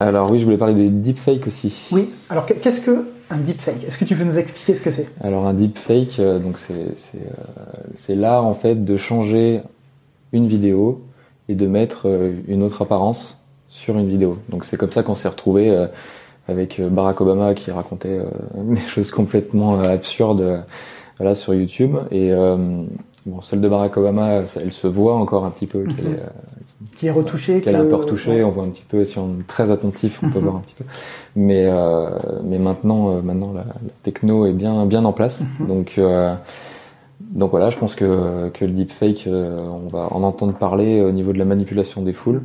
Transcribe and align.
Alors 0.00 0.30
oui, 0.30 0.38
je 0.38 0.44
voulais 0.44 0.56
parler 0.56 0.74
des 0.74 0.90
deepfakes 0.90 1.46
aussi. 1.48 1.88
Oui, 1.90 2.10
alors 2.30 2.46
qu'est-ce 2.46 2.80
que 2.80 3.08
un 3.30 3.38
deepfake? 3.38 3.82
Est-ce 3.82 3.98
que 3.98 4.04
tu 4.04 4.14
peux 4.14 4.22
nous 4.22 4.38
expliquer 4.38 4.74
ce 4.74 4.80
que 4.80 4.92
c'est? 4.92 5.06
Alors 5.20 5.46
un 5.46 5.54
deepfake, 5.54 6.20
euh, 6.20 6.38
donc 6.38 6.56
c'est 7.94 8.14
l'art 8.14 8.44
en 8.44 8.54
fait 8.54 8.76
de 8.84 8.96
changer 8.96 9.60
une 10.32 10.46
vidéo 10.46 11.02
et 11.48 11.56
de 11.56 11.66
mettre 11.66 12.06
une 12.46 12.62
autre 12.62 12.82
apparence 12.82 13.44
sur 13.68 13.98
une 13.98 14.08
vidéo. 14.08 14.38
Donc 14.50 14.64
c'est 14.64 14.76
comme 14.76 14.92
ça 14.92 15.02
qu'on 15.02 15.16
s'est 15.16 15.28
retrouvé 15.28 15.88
avec 16.46 16.80
Barack 16.80 17.20
Obama 17.20 17.54
qui 17.54 17.72
racontait 17.72 18.20
des 18.54 18.80
choses 18.82 19.10
complètement 19.10 19.80
absurdes 19.80 20.62
voilà, 21.18 21.34
sur 21.34 21.54
YouTube. 21.54 21.96
Et 22.10 22.32
euh, 22.32 22.84
bon, 23.28 23.40
celle 23.42 23.60
de 23.60 23.68
Barack 23.68 23.96
Obama, 23.96 24.42
elle 24.56 24.72
se 24.72 24.86
voit 24.86 25.14
encore 25.14 25.44
un 25.44 25.50
petit 25.50 25.66
peu 25.66 25.84
qu'elle 25.84 26.04
mhm. 26.04 26.14
est, 26.14 26.20
euh, 26.20 26.86
qui 26.96 27.06
est 27.06 27.10
retouchée, 27.10 27.60
qu'elle 27.60 27.74
est 27.74 27.78
un 27.78 27.84
peu 27.84 27.94
retouchée. 27.94 28.42
On 28.42 28.50
voit 28.50 28.64
un 28.64 28.70
petit 28.70 28.84
peu 28.88 29.04
si 29.04 29.18
on 29.18 29.38
est 29.40 29.46
très 29.46 29.70
attentif, 29.70 30.20
on 30.22 30.30
peut 30.30 30.38
mhm. 30.38 30.44
voir 30.44 30.56
un 30.56 30.60
petit 30.60 30.74
peu. 30.74 30.84
Mais 31.36 31.64
euh, 31.66 32.10
mais 32.44 32.58
maintenant, 32.58 33.22
maintenant 33.22 33.52
la, 33.52 33.64
techno 34.02 34.46
est 34.46 34.52
bien 34.52 34.86
bien 34.86 35.04
en 35.04 35.12
place. 35.12 35.40
Mhm. 35.60 35.66
Donc 35.66 36.00
donc 37.20 37.50
voilà, 37.50 37.70
je 37.70 37.76
pense 37.76 37.94
que, 37.94 38.48
que 38.50 38.64
le 38.64 38.72
deepfake, 38.72 39.28
on 39.28 39.88
va 39.88 40.08
en 40.12 40.22
entendre 40.22 40.54
parler 40.54 41.00
au 41.02 41.10
niveau 41.10 41.32
de 41.32 41.38
la 41.38 41.44
manipulation 41.44 42.02
des 42.02 42.12
foules. 42.12 42.42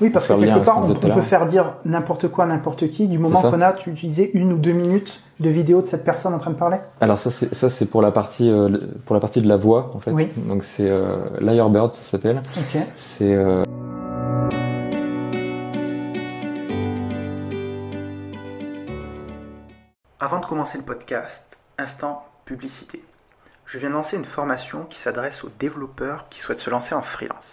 Oui, 0.00 0.10
parce 0.10 0.26
que 0.26 0.32
quelque 0.34 0.64
part, 0.64 0.82
on, 0.82 0.94
peut 0.94 1.20
faire 1.20 1.46
dire 1.46 1.74
n'importe 1.84 2.28
quoi 2.28 2.44
à 2.44 2.46
n'importe 2.46 2.88
qui 2.90 3.08
du 3.08 3.18
moment 3.18 3.40
qu'on 3.42 3.60
a 3.60 3.74
utilisé 3.86 4.30
une 4.34 4.52
ou 4.52 4.56
deux 4.56 4.72
minutes 4.72 5.20
de 5.40 5.50
vidéo 5.50 5.82
de 5.82 5.86
cette 5.86 6.04
personne 6.04 6.34
en 6.34 6.38
train 6.38 6.50
de 6.50 6.56
parler. 6.56 6.78
Alors 7.00 7.18
ça, 7.18 7.30
c'est 7.30 7.54
ça, 7.54 7.68
c'est 7.70 7.86
pour 7.86 8.02
la 8.02 8.12
partie 8.12 8.50
euh, 8.50 8.78
pour 9.06 9.14
la 9.14 9.20
partie 9.20 9.42
de 9.42 9.48
la 9.48 9.56
voix 9.56 9.90
en 9.94 10.00
fait. 10.00 10.10
Oui. 10.12 10.28
Donc 10.36 10.64
c'est 10.64 10.88
euh, 10.90 11.16
Lyrebird, 11.40 11.94
ça 11.94 12.02
s'appelle. 12.02 12.42
Ok. 12.56 12.80
C'est 12.96 13.34
euh, 13.34 13.62
Avant 20.20 20.38
de 20.38 20.46
commencer 20.46 20.78
le 20.78 20.84
podcast, 20.84 21.58
instant 21.78 22.24
publicité. 22.44 23.02
Je 23.66 23.78
viens 23.78 23.88
de 23.88 23.94
lancer 23.94 24.16
une 24.16 24.24
formation 24.24 24.84
qui 24.88 24.98
s'adresse 24.98 25.44
aux 25.44 25.50
développeurs 25.58 26.26
qui 26.28 26.38
souhaitent 26.38 26.60
se 26.60 26.70
lancer 26.70 26.94
en 26.94 27.02
freelance. 27.02 27.52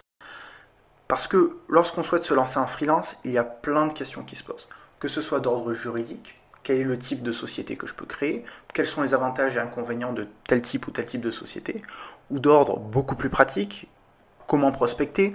Parce 1.10 1.26
que 1.26 1.56
lorsqu'on 1.68 2.04
souhaite 2.04 2.22
se 2.22 2.34
lancer 2.34 2.60
en 2.60 2.68
freelance, 2.68 3.18
il 3.24 3.32
y 3.32 3.38
a 3.38 3.42
plein 3.42 3.88
de 3.88 3.92
questions 3.92 4.22
qui 4.22 4.36
se 4.36 4.44
posent. 4.44 4.68
Que 5.00 5.08
ce 5.08 5.20
soit 5.20 5.40
d'ordre 5.40 5.74
juridique, 5.74 6.40
quel 6.62 6.82
est 6.82 6.84
le 6.84 6.96
type 6.96 7.24
de 7.24 7.32
société 7.32 7.76
que 7.76 7.88
je 7.88 7.94
peux 7.94 8.06
créer, 8.06 8.44
quels 8.72 8.86
sont 8.86 9.02
les 9.02 9.12
avantages 9.12 9.56
et 9.56 9.58
inconvénients 9.58 10.12
de 10.12 10.28
tel 10.46 10.62
type 10.62 10.86
ou 10.86 10.92
tel 10.92 11.06
type 11.06 11.20
de 11.20 11.32
société, 11.32 11.82
ou 12.30 12.38
d'ordre 12.38 12.78
beaucoup 12.78 13.16
plus 13.16 13.28
pratique, 13.28 13.88
comment 14.46 14.70
prospecter, 14.70 15.32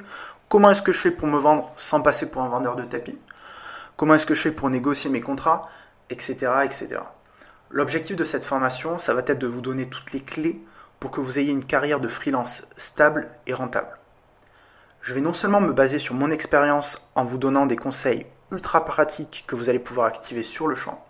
comment 0.47 0.71
est-ce 0.71 0.81
que 0.81 0.93
je 0.93 0.97
fais 0.97 1.11
pour 1.11 1.27
me 1.27 1.39
vendre 1.39 1.69
sans 1.75 1.99
passer 1.99 2.27
pour 2.27 2.41
un 2.41 2.47
vendeur 2.47 2.77
de 2.77 2.85
tapis, 2.85 3.19
comment 3.97 4.15
est-ce 4.15 4.25
que 4.25 4.33
je 4.33 4.43
fais 4.43 4.53
pour 4.53 4.69
négocier 4.69 5.09
mes 5.09 5.19
contrats, 5.19 5.63
etc. 6.09 6.53
etc. 6.63 7.01
L'objectif 7.69 8.15
de 8.15 8.23
cette 8.23 8.45
formation, 8.45 8.97
ça 8.97 9.13
va 9.13 9.19
être 9.27 9.39
de 9.39 9.47
vous 9.47 9.59
donner 9.59 9.89
toutes 9.89 10.13
les 10.13 10.21
clés 10.21 10.57
pour 11.01 11.11
que 11.11 11.19
vous 11.19 11.37
ayez 11.37 11.51
une 11.51 11.65
carrière 11.65 11.99
de 11.99 12.07
freelance 12.07 12.63
stable 12.77 13.27
et 13.45 13.53
rentable. 13.53 13.89
Je 15.05 15.13
vais 15.13 15.21
non 15.21 15.33
seulement 15.33 15.61
me 15.61 15.71
baser 15.71 15.99
sur 15.99 16.15
mon 16.15 16.31
expérience 16.31 16.99
en 17.13 17.25
vous 17.25 17.37
donnant 17.37 17.67
des 17.67 17.75
conseils 17.75 18.25
ultra 18.51 18.85
pratiques 18.85 19.43
que 19.45 19.55
vous 19.55 19.69
allez 19.69 19.77
pouvoir 19.77 20.07
activer 20.07 20.41
sur 20.41 20.67
le 20.67 20.73
champ, 20.73 21.05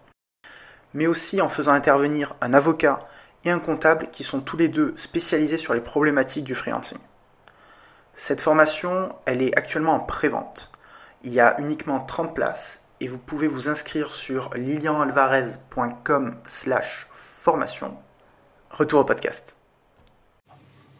mais 0.93 1.07
aussi 1.07 1.39
en 1.39 1.47
faisant 1.47 1.71
intervenir 1.71 2.35
un 2.41 2.53
avocat 2.53 2.99
et 3.45 3.51
un 3.51 3.59
comptable 3.59 4.09
qui 4.11 4.25
sont 4.25 4.41
tous 4.41 4.57
les 4.57 4.67
deux 4.67 4.93
spécialisés 4.97 5.57
sur 5.57 5.73
les 5.73 5.79
problématiques 5.79 6.43
du 6.43 6.55
freelancing. 6.55 6.97
Cette 8.15 8.41
formation, 8.41 9.15
elle 9.25 9.41
est 9.41 9.57
actuellement 9.57 9.93
en 9.93 10.01
pré-vente. 10.01 10.73
Il 11.23 11.31
y 11.31 11.39
a 11.39 11.57
uniquement 11.61 12.01
30 12.01 12.35
places 12.35 12.81
et 12.99 13.07
vous 13.07 13.17
pouvez 13.17 13.47
vous 13.47 13.69
inscrire 13.69 14.11
sur 14.11 14.49
lilianalvarez.com 14.55 16.35
slash 16.47 17.07
formation. 17.13 17.95
Retour 18.71 18.99
au 18.99 19.05
podcast. 19.05 19.55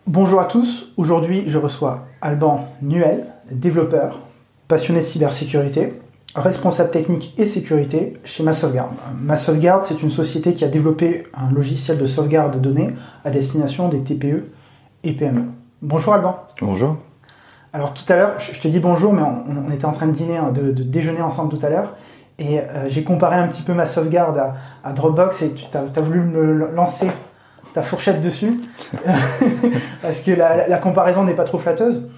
Bonjour 0.07 0.39
à 0.39 0.45
tous, 0.45 0.93
aujourd'hui 0.97 1.45
je 1.47 1.57
reçois 1.57 2.05
Alban 2.21 2.67
Nuel, 2.83 3.25
développeur, 3.49 4.19
passionné 4.67 4.99
de 4.99 5.05
cybersécurité, 5.05 5.99
responsable 6.35 6.91
technique 6.91 7.33
et 7.39 7.47
sécurité 7.47 8.13
chez 8.23 8.43
Ma 8.43 8.53
Sauvegarde. 8.53 8.91
Ma 9.19 9.35
Sauvegarde, 9.35 9.83
c'est 9.83 10.03
une 10.03 10.11
société 10.11 10.53
qui 10.53 10.63
a 10.63 10.67
développé 10.67 11.25
un 11.33 11.51
logiciel 11.51 11.97
de 11.97 12.05
sauvegarde 12.05 12.53
de 12.53 12.59
données 12.59 12.91
à 13.23 13.31
destination 13.31 13.89
des 13.89 14.03
TPE 14.03 14.51
et 15.03 15.13
PME. 15.13 15.45
Bonjour 15.81 16.13
Alban. 16.13 16.37
Bonjour. 16.61 16.97
Alors 17.73 17.95
tout 17.95 18.05
à 18.07 18.15
l'heure, 18.15 18.39
je 18.39 18.59
te 18.59 18.67
dis 18.67 18.79
bonjour, 18.79 19.11
mais 19.11 19.23
on, 19.23 19.71
était 19.71 19.85
en 19.85 19.91
train 19.91 20.05
de 20.05 20.13
dîner, 20.13 20.37
hein, 20.37 20.51
de, 20.51 20.71
déjeuner 20.71 21.23
ensemble 21.23 21.57
tout 21.57 21.65
à 21.65 21.69
l'heure, 21.69 21.95
et 22.37 22.59
euh, 22.59 22.87
j'ai 22.89 23.03
comparé 23.03 23.37
un 23.37 23.47
petit 23.47 23.63
peu 23.63 23.73
ma 23.73 23.87
sauvegarde 23.87 24.53
à, 24.83 24.93
Dropbox, 24.93 25.41
et 25.41 25.53
tu 25.53 25.65
as 25.75 26.01
voulu 26.01 26.19
me 26.19 26.69
lancer 26.75 27.07
ta 27.75 27.81
fourchette 27.81 28.21
dessus, 28.21 28.61
parce 30.01 30.21
que 30.21 30.31
la, 30.31 30.77
comparaison 30.77 31.25
n'est 31.25 31.35
pas 31.35 31.43
trop 31.43 31.57
flatteuse. 31.57 32.09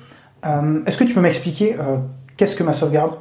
Euh, 0.45 0.83
est-ce 0.85 0.99
que 0.99 1.03
tu 1.03 1.15
peux 1.15 1.19
m'expliquer 1.19 1.75
euh, 1.79 1.97
qu'est-ce 2.37 2.55
que 2.55 2.63
ma 2.63 2.73
sauvegarde? 2.73 3.15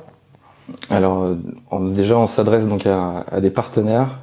Alors, 0.90 1.22
euh, 1.22 1.90
déjà, 1.94 2.18
on 2.18 2.26
s'adresse 2.26 2.68
donc 2.68 2.84
à, 2.84 3.24
des 3.40 3.50
partenaires, 3.50 4.18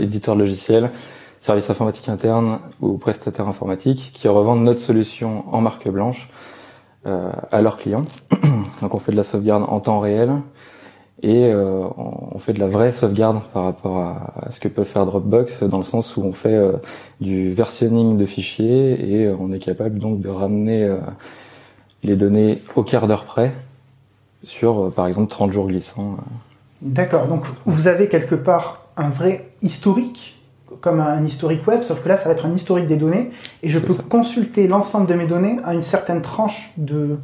éditeurs 0.00 0.36
logiciels, 0.36 0.92
services 1.40 1.68
informatiques 1.68 2.08
internes 2.08 2.60
ou 2.80 2.96
prestataires 2.96 3.48
informatiques 3.48 4.12
qui 4.14 4.28
revendent 4.28 4.62
notre 4.62 4.80
solution 4.80 5.52
en 5.52 5.60
marque 5.60 5.88
blanche 5.88 6.28
à 7.04 7.60
leurs 7.60 7.78
clients. 7.78 8.04
donc, 8.82 8.94
on 8.94 8.98
fait 9.00 9.10
de 9.10 9.16
la 9.16 9.24
sauvegarde 9.24 9.64
en 9.66 9.80
temps 9.80 9.98
réel 9.98 10.30
et 11.22 11.46
euh, 11.46 11.86
on 11.96 12.38
fait 12.38 12.52
de 12.52 12.60
la 12.60 12.66
vraie 12.66 12.92
sauvegarde 12.92 13.40
par 13.54 13.64
rapport 13.64 13.98
à, 13.98 14.50
ce 14.50 14.60
que 14.60 14.68
peut 14.68 14.84
faire 14.84 15.06
Dropbox 15.06 15.62
dans 15.62 15.78
le 15.78 15.84
sens 15.84 16.16
où 16.16 16.22
on 16.22 16.32
fait 16.32 16.54
euh, 16.54 16.72
du 17.20 17.52
versionning 17.52 18.18
de 18.18 18.26
fichiers 18.26 19.22
et 19.22 19.28
on 19.28 19.50
est 19.52 19.58
capable 19.58 19.98
donc 19.98 20.20
de 20.20 20.28
ramener 20.28 20.84
euh, 20.84 20.98
les 22.02 22.16
données 22.16 22.62
au 22.74 22.82
quart 22.82 23.06
d'heure 23.06 23.24
près 23.24 23.52
sur 24.42 24.92
par 24.92 25.06
exemple 25.06 25.30
30 25.30 25.52
jours 25.52 25.68
glissants. 25.68 26.18
D'accord, 26.82 27.26
donc 27.26 27.44
vous 27.64 27.88
avez 27.88 28.08
quelque 28.08 28.34
part 28.34 28.82
un 28.98 29.08
vrai 29.08 29.50
historique 29.62 30.34
comme 30.82 31.00
un 31.00 31.24
historique 31.24 31.66
web, 31.66 31.82
sauf 31.82 32.02
que 32.02 32.08
là 32.10 32.18
ça 32.18 32.28
va 32.28 32.34
être 32.34 32.44
un 32.44 32.54
historique 32.54 32.86
des 32.86 32.98
données 32.98 33.30
et 33.62 33.70
je 33.70 33.78
peux 33.78 33.94
consulter 33.94 34.68
l'ensemble 34.68 35.06
de 35.06 35.14
mes 35.14 35.26
données 35.26 35.58
à 35.64 35.72
une 35.72 35.82
certaine 35.82 36.20
tranche 36.20 36.72
de, 36.76 37.16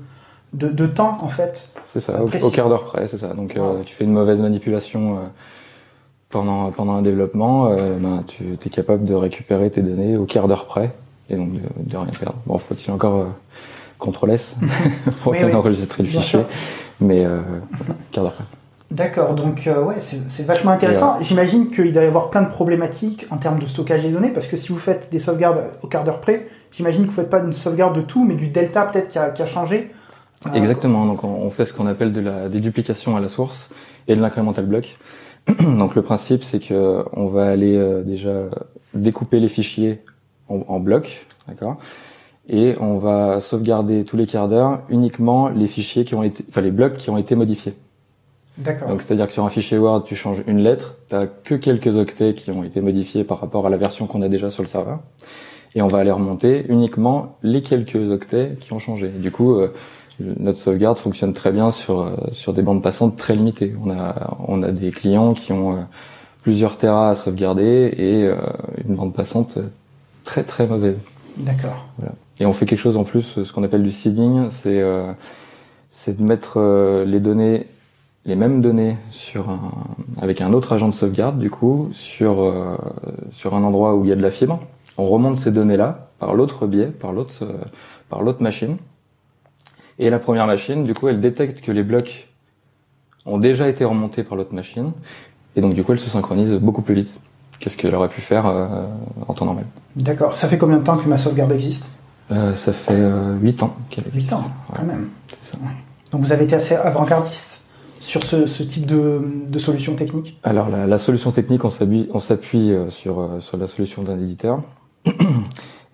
de, 0.53 0.87
temps 0.87 1.19
en 1.23 1.29
fait. 1.29 1.71
C'est 1.87 2.01
ça, 2.01 2.23
au, 2.23 2.51
quart 2.51 2.69
d'heure 2.69 2.85
près, 2.85 3.09
c'est 3.09 3.19
ça. 3.19 3.29
Donc 3.29 3.57
euh, 3.57 3.83
tu 3.85 3.95
fais 3.95 4.05
une 4.05 4.13
mauvaise 4.13 4.41
manipulation 4.41 5.17
euh, 5.17 5.21
pendant, 6.29 6.71
pendant 6.71 6.93
un 6.93 7.03
développement, 7.03 7.71
euh, 7.71 7.99
ben, 7.99 8.25
tu 8.27 8.59
es 8.65 8.71
capable 8.71 9.05
de 9.05 9.15
récupérer 9.15 9.71
tes 9.71 9.83
données 9.83 10.17
au 10.17 10.25
quart 10.25 10.49
d'heure 10.49 10.67
près 10.67 10.93
et 11.31 11.37
donc 11.37 11.51
de, 11.53 11.97
rien 11.97 12.07
perdre. 12.19 12.39
Bon, 12.47 12.59
faut-il 12.59 12.91
encore 12.91 13.29
CTRL 14.01 14.31
S 14.33 14.57
pour 15.23 15.33
bien 15.33 15.53
enregistrer 15.55 16.03
le 16.03 16.09
fichier, 16.09 16.41
mais 17.01 17.25
quart 18.11 18.25
d'heure 18.25 18.35
près. 18.35 18.45
D'accord, 18.91 19.35
donc 19.35 19.67
ouais, 19.87 20.01
c'est 20.01 20.43
vachement 20.43 20.73
intéressant. 20.73 21.17
J'imagine 21.23 21.71
qu'il 21.71 21.95
doit 21.95 22.03
y 22.03 22.07
avoir 22.07 22.29
plein 22.29 22.43
de 22.43 22.51
problématiques 22.51 23.27
en 23.31 23.39
termes 23.39 23.59
de 23.59 23.65
stockage 23.65 24.03
des 24.03 24.11
données, 24.11 24.29
parce 24.29 24.49
que 24.49 24.59
si 24.59 24.71
vous 24.71 24.79
faites 24.79 25.11
des 25.11 25.19
sauvegardes 25.19 25.63
au 25.81 25.87
quart 25.87 26.05
d'heure 26.05 26.21
près, 26.21 26.49
j'imagine 26.73 27.07
que 27.07 27.11
vous 27.11 27.17
ne 27.17 27.23
faites 27.23 27.31
pas 27.31 27.39
une 27.39 27.55
sauvegarde 27.55 27.97
de 27.97 28.03
tout, 28.03 28.27
mais 28.27 28.35
du 28.35 28.49
delta 28.49 28.83
peut-être 28.83 29.09
qui 29.09 29.19
a, 29.19 29.31
qui 29.31 29.41
a 29.41 29.47
changé 29.47 29.91
Exactement. 30.55 31.07
Donc 31.07 31.25
on 31.25 31.51
fait 31.51 31.65
ce 31.65 31.73
qu'on 31.73 31.87
appelle 31.87 32.13
de 32.13 32.21
la 32.21 32.49
déduplication 32.49 33.17
à 33.17 33.21
la 33.21 33.29
source 33.29 33.71
et 34.09 34.15
de 34.15 34.21
l'incrémental 34.21 34.67
block. 34.67 34.99
Donc 35.79 35.95
le 35.95 36.03
principe 36.03 36.45
c'est 36.45 36.61
que 36.61 37.05
on 37.13 37.27
va 37.27 37.49
aller 37.49 37.77
euh, 37.77 38.03
déjà 38.03 38.49
découper 38.95 39.41
les 39.41 39.49
fichiers 39.49 40.01
en, 40.49 40.81
blocs, 40.81 41.27
d'accord, 41.49 41.79
et 42.47 42.77
on 42.79 42.99
va 42.99 43.41
sauvegarder 43.41 44.05
tous 44.05 44.19
les 44.19 44.27
quarts 44.27 44.49
d'heure 44.49 44.81
uniquement 44.91 45.49
les 45.49 45.67
fichiers 45.67 46.05
qui 46.05 46.15
ont 46.15 46.23
été, 46.23 46.45
enfin 46.51 46.61
les 46.61 46.71
blocs 46.71 46.99
qui 46.99 47.09
ont 47.09 47.17
été 47.17 47.35
modifiés. 47.35 47.73
D'accord. 48.59 48.89
Donc 48.89 49.01
c'est-à-dire 49.01 49.29
que 49.29 49.33
sur 49.33 49.47
un 49.47 49.49
fichier 49.49 49.79
Word, 49.79 50.05
tu 50.05 50.15
changes 50.15 50.43
une 50.47 50.59
lettre, 50.59 50.97
tu 51.09 51.17
n'as 51.17 51.27
que 51.27 51.55
quelques 51.55 51.97
octets 51.97 52.35
qui 52.35 52.51
ont 52.51 52.65
été 52.65 52.83
modifiés 52.83 53.25
par 53.25 53.41
rapport 53.41 53.67
à 53.67 53.71
la 53.71 53.79
version 53.79 54.07
qu'on 54.07 54.21
a 54.21 54.29
déjà 54.29 54.51
sur 54.51 54.63
le 54.63 54.69
serveur, 54.69 54.99
et 55.75 55.81
on 55.81 55.87
va 55.87 55.99
aller 55.99 56.11
remonter 56.11 56.67
uniquement 56.69 57.39
les 57.43 57.63
quelques 57.63 58.11
octets 58.11 58.59
qui 58.61 58.75
ont 58.75 58.79
changé. 58.79 59.09
Du 59.09 59.31
coup, 59.31 59.55
euh, 59.55 59.73
notre 60.39 60.59
sauvegarde 60.59 60.99
fonctionne 60.99 61.33
très 61.33 61.53
bien 61.53 61.71
sur 61.71 62.01
euh, 62.01 62.17
sur 62.33 62.53
des 62.53 62.63
bandes 62.63 62.83
passantes 62.83 63.17
très 63.17 63.35
limitées. 63.35 63.75
On 63.85 63.91
a 63.91 64.37
on 64.47 64.63
a 64.63 64.71
des 64.73 64.91
clients 64.91 65.35
qui 65.35 65.53
ont 65.53 65.77
euh, 65.77 65.81
plusieurs 66.43 66.77
terras 66.77 67.11
à 67.11 67.15
sauvegarder 67.15 67.95
et 67.97 68.25
euh, 68.25 68.37
une 68.87 68.97
bande 68.97 69.15
passante 69.15 69.59
très 70.25 70.43
très 70.43 70.67
mauvaise. 70.67 70.99
D'accord. 71.37 71.87
Et 72.41 72.47
on 72.47 72.53
fait 72.53 72.67
quelque 72.67 72.81
chose 72.81 72.97
en 72.97 73.05
plus, 73.05 73.23
ce 73.45 73.53
qu'on 73.53 73.63
appelle 73.63 73.83
du 73.83 73.93
seeding, 73.93 74.49
c'est 74.51 74.83
c'est 75.91 76.19
de 76.19 76.23
mettre 76.23 77.05
les 77.07 77.21
données, 77.21 77.67
les 78.27 78.35
mêmes 78.35 78.61
données 78.61 78.97
sur 79.11 79.49
un, 79.49 79.73
avec 80.21 80.41
un 80.41 80.53
autre 80.53 80.73
agent 80.73 80.89
de 80.89 80.95
sauvegarde 80.95 81.39
du 81.39 81.51
coup 81.51 81.89
sur 81.93 82.53
sur 83.33 83.55
un 83.55 83.63
endroit 83.63 83.95
où 83.95 84.05
il 84.05 84.11
y 84.11 84.13
a 84.13 84.17
de 84.17 84.23
la 84.23 84.31
fibre. 84.31 84.61
On 84.99 85.09
remonte 85.09 85.37
ces 85.37 85.53
données 85.53 85.77
là 85.79 86.09
par 86.19 86.35
l'autre 86.35 86.67
biais, 86.67 86.87
par 86.87 87.13
l'autre 87.13 87.47
par 88.11 88.23
l'autre 88.23 88.43
machine 88.43 88.77
et 89.99 90.11
la 90.11 90.19
première 90.19 90.47
machine, 90.47 90.85
du 90.85 90.95
coup, 90.95 91.09
elle 91.09 91.21
détecte 91.21 91.61
que 91.61 91.73
les 91.73 91.83
blocs 91.83 92.29
ont 93.27 93.39
déjà 93.39 93.69
été 93.69 93.85
remontées 93.85 94.25
par 94.25 94.37
l'autre 94.37 94.55
machine, 94.55 94.93
et 95.55 95.61
donc 95.61 95.75
du 95.75 95.85
coup 95.85 95.93
elles 95.93 95.99
se 95.99 96.11
synchronisent 96.11 96.55
beaucoup 96.55 96.83
plus 96.83 96.95
vite 96.95 97.13
qu'est-ce 97.61 97.77
qu'elle 97.77 97.95
aurait 97.95 98.09
pu 98.09 98.21
faire 98.21 98.47
euh, 98.47 98.87
en 99.29 99.35
temps 99.35 99.45
normal. 99.45 99.65
D'accord. 99.95 100.35
Ça 100.35 100.49
fait 100.49 100.59
combien 100.59 100.79
de 100.79 100.83
temps 100.83 100.97
que 100.97 101.09
ma 101.09 101.19
sauvegarde 101.19 101.53
existe? 101.53 101.87
Euh, 102.33 102.55
Ça 102.55 102.73
fait 102.73 103.01
8 103.41 103.63
ans 103.63 103.77
qu'elle 103.89 104.07
existe. 104.09 104.31
8 104.31 104.33
ans, 104.35 104.45
quand 104.75 104.85
même. 104.85 105.11
Ça. 105.41 105.57
Donc 106.11 106.23
vous 106.23 106.33
avez 106.33 106.45
été 106.45 106.57
assez 106.57 106.75
avant-gardiste 106.75 107.63
sur 108.01 108.25
ce, 108.25 108.63
type 108.65 108.87
de, 108.87 109.23
de, 109.49 109.59
solution 109.61 109.95
technique? 109.95 110.41
Alors 110.43 110.69
la, 110.69 110.99
solution 110.99 111.31
technique, 111.31 111.65
on 111.65 111.71
s'appuie 111.71 112.75
sur, 112.89 113.31
sur 113.41 113.57
la 113.57 113.69
solution 113.69 114.03
d'un 114.03 114.19
éditeur. 114.19 114.61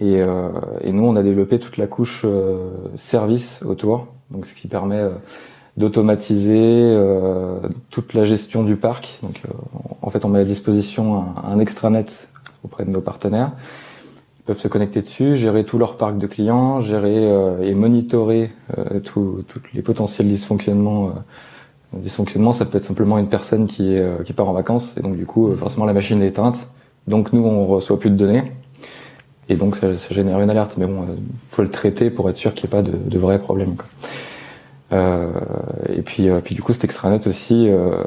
Et, 0.00 0.20
euh, 0.20 0.50
et, 0.82 0.92
nous, 0.92 1.04
on 1.04 1.16
a 1.16 1.22
développé 1.22 1.58
toute 1.58 1.76
la 1.76 1.86
couche 1.86 2.22
euh, 2.24 2.70
service 2.96 3.62
autour, 3.64 4.06
donc 4.30 4.46
ce 4.46 4.54
qui 4.54 4.68
permet 4.68 4.98
euh, 4.98 5.10
d'automatiser 5.76 6.56
euh, 6.56 7.58
toute 7.90 8.14
la 8.14 8.24
gestion 8.24 8.62
du 8.62 8.76
parc. 8.76 9.18
Donc, 9.22 9.42
en 10.02 10.10
fait, 10.10 10.24
on 10.24 10.28
met 10.28 10.40
à 10.40 10.44
disposition 10.44 11.16
un, 11.16 11.34
un, 11.52 11.58
extranet 11.58 12.28
auprès 12.64 12.84
de 12.84 12.90
nos 12.90 13.00
partenaires. 13.00 13.52
Ils 14.40 14.44
peuvent 14.44 14.60
se 14.60 14.68
connecter 14.68 15.02
dessus, 15.02 15.36
gérer 15.36 15.64
tout 15.64 15.78
leur 15.78 15.96
parc 15.96 16.16
de 16.16 16.26
clients, 16.26 16.80
gérer 16.80 17.28
et 17.60 17.74
monitorer 17.74 18.50
tous 19.04 19.44
les 19.74 19.82
potentiels 19.82 20.26
dysfonctionnements. 20.26 21.12
dysfonctionnements, 21.92 22.54
ça 22.54 22.64
peut 22.64 22.78
être 22.78 22.84
simplement 22.84 23.18
une 23.18 23.28
personne 23.28 23.66
qui, 23.66 23.98
qui 24.24 24.32
part 24.32 24.48
en 24.48 24.54
vacances, 24.54 24.96
et 24.96 25.02
donc 25.02 25.18
du 25.18 25.26
coup, 25.26 25.54
forcément, 25.56 25.84
la 25.84 25.92
machine 25.92 26.22
est 26.22 26.28
éteinte. 26.28 26.66
Donc 27.06 27.34
nous, 27.34 27.42
on 27.42 27.66
reçoit 27.66 28.00
plus 28.00 28.08
de 28.08 28.16
données. 28.16 28.50
Et 29.48 29.56
donc 29.56 29.76
ça, 29.76 29.96
ça, 29.96 30.14
génère 30.14 30.40
une 30.40 30.50
alerte. 30.50 30.74
Mais 30.76 30.86
bon, 30.86 31.02
euh, 31.02 31.16
faut 31.50 31.62
le 31.62 31.70
traiter 31.70 32.10
pour 32.10 32.28
être 32.28 32.36
sûr 32.36 32.54
qu'il 32.54 32.68
n'y 32.68 32.76
ait 32.76 32.82
pas 32.82 32.88
de, 32.88 32.96
de 32.96 33.18
vrais 33.18 33.38
problèmes. 33.38 33.76
Quoi. 33.76 33.86
Euh, 34.92 35.30
et 35.88 36.02
puis, 36.02 36.28
euh, 36.28 36.40
puis 36.40 36.54
du 36.54 36.62
coup, 36.62 36.72
cet 36.72 36.84
extranet 36.84 37.26
aussi 37.26 37.68
euh, 37.68 38.02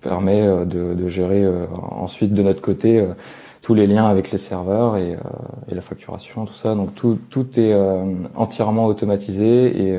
permet 0.00 0.46
de, 0.64 0.94
de 0.94 1.08
gérer 1.08 1.46
ensuite 1.90 2.32
de 2.32 2.42
notre 2.42 2.62
côté 2.62 3.04
tous 3.60 3.74
les 3.74 3.86
liens 3.86 4.06
avec 4.06 4.30
les 4.30 4.38
serveurs 4.38 4.96
et, 4.96 5.18
et, 5.70 5.74
la 5.74 5.82
facturation, 5.82 6.46
tout 6.46 6.54
ça. 6.54 6.74
Donc 6.74 6.94
tout, 6.94 7.18
tout 7.28 7.60
est 7.60 7.74
entièrement 8.34 8.86
automatisé 8.86 9.66
et, 9.66 9.98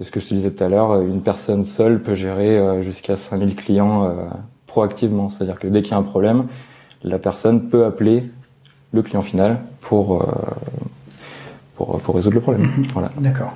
et, 0.00 0.04
ce 0.04 0.12
que 0.12 0.20
je 0.20 0.28
te 0.28 0.34
disais 0.34 0.52
tout 0.52 0.62
à 0.62 0.68
l'heure, 0.68 1.00
une 1.00 1.22
personne 1.22 1.64
seule 1.64 2.00
peut 2.00 2.14
gérer 2.14 2.84
jusqu'à 2.84 3.16
5000 3.16 3.56
clients 3.56 4.14
proactivement. 4.68 5.28
C'est-à-dire 5.28 5.58
que 5.58 5.66
dès 5.66 5.82
qu'il 5.82 5.90
y 5.90 5.94
a 5.94 5.98
un 5.98 6.04
problème, 6.04 6.46
la 7.02 7.18
personne 7.18 7.68
peut 7.68 7.84
appeler 7.84 8.30
le 8.92 9.02
client 9.02 9.22
final 9.22 9.60
pour, 9.80 10.22
euh, 10.22 10.26
pour, 11.76 12.00
pour, 12.00 12.14
résoudre 12.14 12.34
le 12.34 12.40
problème. 12.40 12.62
Mhm. 12.62 12.86
Voilà. 12.92 13.10
D'accord. 13.18 13.52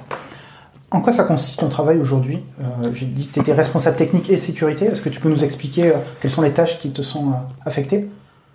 En 0.90 1.00
quoi 1.00 1.12
ça 1.12 1.24
consiste 1.24 1.58
ton 1.58 1.68
travail 1.68 1.98
aujourd'hui? 1.98 2.38
Euh, 2.60 2.90
J'ai 2.94 3.06
dit 3.06 3.26
que 3.26 3.34
tu 3.34 3.40
étais 3.40 3.52
responsable 3.52 3.96
technique 3.96 4.30
et 4.30 4.38
sécurité. 4.38 4.86
Est-ce 4.86 5.02
que 5.02 5.08
tu 5.08 5.20
peux 5.20 5.28
nous 5.28 5.42
expliquer 5.42 5.88
euh, 5.88 5.98
quelles 6.20 6.30
sont 6.30 6.42
les 6.42 6.52
tâches 6.52 6.78
qui 6.78 6.90
te 6.90 7.02
sont 7.02 7.32
affectées? 7.66 8.08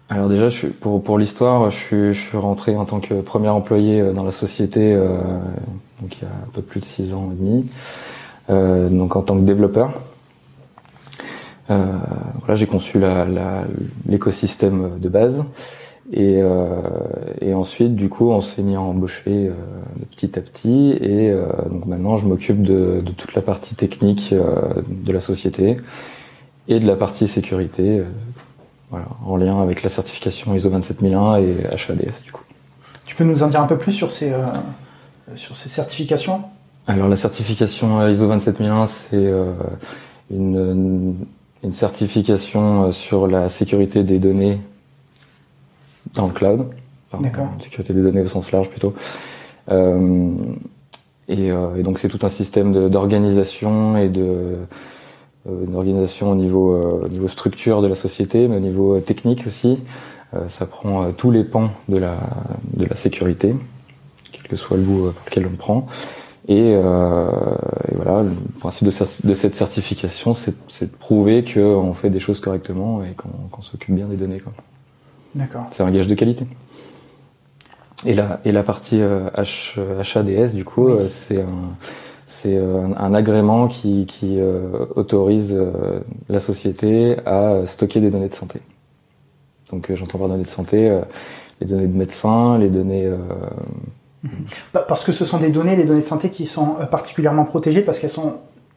Alors 0.09 0.29
déjà, 0.29 0.47
je 0.47 0.55
suis, 0.55 0.67
pour, 0.69 1.03
pour 1.03 1.19
l'histoire, 1.19 1.69
je 1.69 1.75
suis, 1.75 2.13
je 2.13 2.19
suis 2.19 2.37
rentré 2.37 2.75
en 2.75 2.85
tant 2.85 2.99
que 2.99 3.21
premier 3.21 3.49
employé 3.49 4.11
dans 4.13 4.23
la 4.23 4.31
société 4.31 4.95
donc 6.01 6.17
il 6.17 6.23
y 6.23 6.25
a 6.25 6.29
un 6.29 6.49
peu 6.51 6.63
plus 6.63 6.79
de 6.79 6.85
6 6.85 7.13
ans 7.13 7.29
et 7.31 7.35
demi, 7.35 7.69
donc 8.97 9.15
en 9.15 9.21
tant 9.21 9.35
que 9.35 9.43
développeur. 9.43 9.91
voilà, 11.67 12.55
j'ai 12.55 12.65
conçu 12.65 12.99
l'écosystème 14.07 14.97
de 14.97 15.09
base. 15.09 15.43
Et, 16.11 16.39
euh, 16.41 16.65
et, 17.39 17.53
ensuite, 17.53 17.95
du 17.95 18.09
coup, 18.09 18.31
on 18.31 18.41
s'est 18.41 18.63
mis 18.63 18.75
à 18.75 18.81
embaucher 18.81 19.49
euh, 19.49 19.53
petit 20.15 20.39
à 20.39 20.41
petit. 20.41 20.97
Et 21.01 21.29
euh, 21.29 21.45
donc 21.69 21.85
maintenant, 21.85 22.17
je 22.17 22.25
m'occupe 22.25 22.63
de, 22.63 23.01
de, 23.05 23.11
toute 23.11 23.35
la 23.35 23.41
partie 23.41 23.75
technique 23.75 24.33
euh, 24.33 24.81
de 24.87 25.13
la 25.13 25.19
société 25.19 25.77
et 26.67 26.79
de 26.79 26.87
la 26.87 26.95
partie 26.95 27.27
sécurité, 27.27 27.99
euh, 27.99 28.05
voilà, 28.89 29.05
en 29.23 29.37
lien 29.37 29.61
avec 29.61 29.83
la 29.83 29.89
certification 29.89 30.55
ISO 30.55 30.69
27001 30.69 31.37
et 31.37 31.65
HADS, 31.71 32.23
du 32.23 32.31
coup. 32.31 32.43
Tu 33.05 33.15
peux 33.15 33.23
nous 33.23 33.43
en 33.43 33.47
dire 33.47 33.61
un 33.61 33.67
peu 33.67 33.77
plus 33.77 33.93
sur 33.93 34.11
ces, 34.11 34.33
sur 35.35 35.55
ces 35.55 35.69
certifications? 35.69 36.41
Alors, 36.87 37.07
la 37.07 37.15
certification 37.15 38.07
ISO 38.07 38.27
27001, 38.27 38.85
c'est 38.85 39.31
une, 40.31 41.15
une 41.63 41.73
certification 41.73 42.91
sur 42.91 43.25
la 43.25 43.49
sécurité 43.49 44.03
des 44.03 44.19
données 44.19 44.59
dans 46.13 46.27
le 46.27 46.33
cloud, 46.33 46.65
D'accord. 47.19 47.47
sécurité 47.61 47.93
des 47.93 48.01
données 48.01 48.21
au 48.21 48.27
sens 48.27 48.51
large 48.51 48.69
plutôt. 48.69 48.93
Euh, 49.69 50.31
et, 51.27 51.51
euh, 51.51 51.75
et, 51.77 51.83
donc 51.83 51.99
c'est 51.99 52.09
tout 52.09 52.25
un 52.25 52.29
système 52.29 52.89
d'organisation 52.89 53.97
et 53.97 54.09
de 54.09 54.55
euh, 55.47 55.65
une 55.65 55.75
organisation 55.75 56.31
au 56.31 56.35
niveau, 56.35 56.73
euh, 56.73 57.07
niveau 57.09 57.27
structure 57.27 57.81
de 57.81 57.87
la 57.87 57.95
société, 57.95 58.47
mais 58.47 58.57
au 58.57 58.61
niveau 58.61 58.99
technique 58.99 59.45
aussi. 59.47 59.79
Euh, 60.35 60.47
ça 60.47 60.65
prend 60.67 61.11
tous 61.11 61.31
les 61.31 61.43
pans 61.43 61.71
de 61.87 61.97
la, 61.97 62.17
de 62.75 62.85
la 62.85 62.95
sécurité, 62.95 63.55
quel 64.31 64.43
que 64.43 64.55
soit 64.55 64.77
le 64.77 64.83
bout 64.83 65.11
pour 65.11 65.25
lequel 65.25 65.47
on 65.47 65.51
le 65.51 65.55
prend. 65.55 65.87
Et, 66.47 66.73
euh, 66.75 67.29
et, 67.91 67.95
voilà, 67.95 68.23
le 68.23 68.31
principe 68.59 68.87
de, 68.87 69.27
de 69.27 69.33
cette 69.35 69.53
certification, 69.55 70.33
c'est 70.33 70.51
de 70.81 70.97
prouver 70.97 71.45
qu'on 71.45 71.93
fait 71.93 72.09
des 72.09 72.19
choses 72.19 72.39
correctement 72.39 73.03
et 73.03 73.13
qu'on 73.15 73.61
s'occupe 73.61 73.93
bien 73.93 74.07
des 74.07 74.17
données. 74.17 74.39
Quoi. 74.39 74.53
D'accord. 75.35 75.67
C'est 75.71 75.83
un 75.83 75.91
gage 75.91 76.07
de 76.07 76.15
qualité. 76.15 76.45
Et 78.05 78.13
la, 78.13 78.39
et 78.45 78.51
la 78.51 78.63
partie 78.63 79.01
euh, 79.01 79.29
H, 79.35 79.77
HADS, 79.77 80.53
du 80.53 80.63
coup, 80.63 80.87
euh, 80.87 81.07
c'est 81.09 81.41
un, 81.41 81.75
c'est 82.27 82.55
euh, 82.55 82.87
un, 82.97 83.13
agrément 83.13 83.67
qui, 83.67 84.05
qui 84.05 84.39
autorise 84.95 85.57
la 86.29 86.39
société 86.39 87.17
à 87.25 87.65
stocker 87.65 87.99
des 87.99 88.09
données 88.09 88.29
de 88.29 88.33
santé. 88.33 88.61
Donc 89.71 89.93
j'entends 89.93 90.17
par 90.17 90.29
données 90.29 90.43
de 90.43 90.47
santé 90.47 90.99
les 91.59 91.67
données 91.67 91.87
de 91.87 91.97
médecins, 91.97 92.57
les 92.57 92.69
données... 92.69 93.11
Mhm. 94.23 94.31
Parce 94.71 95.03
que 95.03 95.11
ce 95.11 95.25
sont 95.25 95.37
des 95.37 95.49
données, 95.49 95.75
les 95.75 95.83
données 95.83 96.01
de 96.01 96.05
santé 96.05 96.29
qui 96.29 96.45
sont 96.45 96.75
particulièrement 96.89 97.43
protégées 97.43 97.81
parce 97.81 97.99
qu'elles 97.99 98.09
sont, 98.09 98.35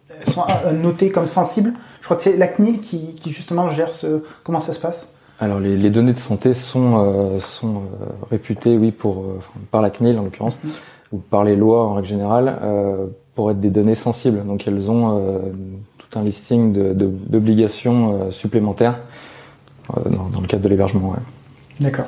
elles 0.09 0.33
sont 0.33 0.45
notées 0.83 1.11
comme 1.11 1.29
sensibles. 1.29 1.73
Je 2.01 2.05
crois 2.07 2.17
que 2.17 2.25
c'est 2.25 2.37
la 2.37 2.49
CNIL 2.49 2.81
qui, 2.81 3.15
qui 3.15 3.33
justement 3.33 3.71
gère 3.71 3.93
ce... 3.93 4.25
Comment 4.43 4.61
ça 4.61 4.73
se 4.73 4.81
passe? 4.81 5.13
Alors 5.43 5.59
les, 5.59 5.77
les, 5.77 5.91
données 5.91 6.12
de 6.12 6.19
santé 6.19 6.55
sont, 6.55 7.05
euh, 7.05 7.41
sont 7.41 7.75
euh, 7.75 8.06
réputées, 8.31 8.79
oui, 8.79 8.93
pour, 8.93 9.19
euh, 9.19 9.41
par 9.73 9.83
la 9.83 9.91
CNIL 9.91 10.17
en 10.17 10.23
l'occurrence, 10.23 10.56
mhm. 10.62 10.71
ou 11.11 11.19
par 11.19 11.43
les 11.43 11.56
lois 11.56 11.85
en 11.85 11.94
règle 11.94 12.06
générale, 12.06 12.59
pour 13.35 13.50
être 13.50 13.61
des 13.61 13.71
données 13.71 13.97
sensibles. 13.97 14.44
Donc 14.47 14.69
elles 14.69 14.89
ont 14.89 15.43
tout 15.99 16.19
un 16.19 16.23
listing 16.23 16.73
d'obligations 16.94 18.31
supplémentaires 18.31 19.01
dans, 20.08 20.29
dans, 20.29 20.41
le 20.41 20.46
cadre 20.46 20.63
de 20.63 20.69
l'hébergement. 20.69 21.11
Ouais. 21.11 21.19
D'accord. 21.81 22.06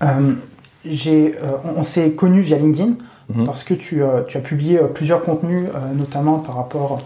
on, 0.00 0.34
on 0.84 1.84
s'est 1.84 2.10
connu 2.12 2.40
via 2.40 2.58
LinkedIn 2.58 2.96
mhm. 3.34 3.46
parce 3.46 3.62
que 3.62 3.74
tu, 3.74 4.02
tu, 4.26 4.36
as 4.36 4.40
publié 4.40 4.80
plusieurs 4.92 5.22
contenus, 5.22 5.68
notamment 5.94 6.38
par 6.40 6.56
rapport 6.56 6.98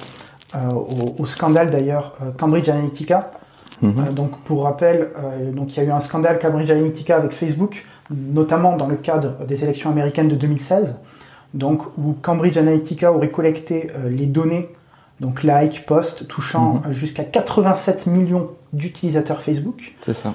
au, 0.55 1.15
au, 1.19 1.27
scandale 1.27 1.71
d'ailleurs 1.71 2.15
Cambridge 2.39 2.69
Analytica. 2.69 3.31
Mhm. 3.83 3.95
Euh, 3.99 4.13
donc 4.13 4.39
pour 4.41 4.65
rappel, 4.65 5.11
euh, 5.19 5.53
donc 5.53 5.77
il 5.77 5.83
y 5.83 5.83
a 5.83 5.89
eu 5.89 5.91
un 5.91 6.01
scandale 6.01 6.39
Cambridge 6.39 6.71
Analytica 6.71 7.17
avec 7.17 7.33
Facebook, 7.33 7.85
notamment 8.11 8.77
dans 8.77 8.87
le 8.87 8.97
cadre 8.97 9.45
des 9.47 9.65
élections 9.65 9.91
américaines 9.91 10.29
de 10.29 10.37
2016, 10.37 10.97
donc 11.55 11.83
où 11.99 12.15
Cambridge 12.23 12.57
Analytica 12.57 13.13
aurait 13.13 13.31
collecté 13.31 13.91
euh, 13.97 14.09
les 14.09 14.27
données, 14.27 14.69
donc 15.21 15.43
like, 15.43 15.87
post, 15.87 16.29
touchant 16.29 16.83
mhm. 16.87 16.93
jusqu'à 16.93 17.25
87 17.25 18.07
millions 18.07 18.51
d'utilisateurs 18.73 19.41
Facebook, 19.41 19.95
ça. 20.07 20.35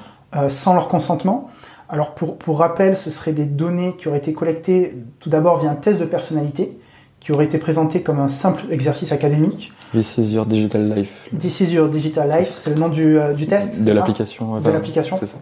sans 0.50 0.74
leur 0.74 0.88
consentement. 0.88 1.52
Alors 1.88 2.16
pour, 2.16 2.38
pour 2.38 2.60
rappel, 2.60 2.96
ce 2.98 3.12
seraient 3.12 3.34
des 3.34 3.46
données 3.46 3.96
qui 3.98 4.08
auraient 4.08 4.18
été 4.18 4.34
collectées 4.34 4.98
tout 5.20 5.30
d'abord 5.30 5.60
via 5.60 5.70
un 5.70 5.76
test 5.76 6.00
de 6.00 6.06
personnalité, 6.06 6.80
qui 7.22 7.32
aurait 7.32 7.46
été 7.46 7.58
présenté 7.58 8.02
comme 8.02 8.20
un 8.20 8.28
simple 8.28 8.64
exercice 8.72 9.14
académique. 9.14 9.72
This 9.94 10.18
is 10.18 10.34
your 10.34 10.46
digital 10.46 10.94
life. 10.94 11.30
This 11.38 11.62
is 11.62 11.72
your 11.72 11.88
digital 11.88 12.28
life, 12.28 12.52
c'est 12.52 12.72
le 12.72 12.80
nom 12.80 12.90
du, 12.90 13.18
euh, 13.18 13.34
du 13.34 13.48
test. 13.48 13.82
De 13.82 13.92
l'application. 13.94 14.60
De 14.60 14.70
l'application. 14.70 15.16
C'est 15.18 15.28
ça. 15.28 15.38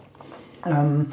Euh, 0.67 1.03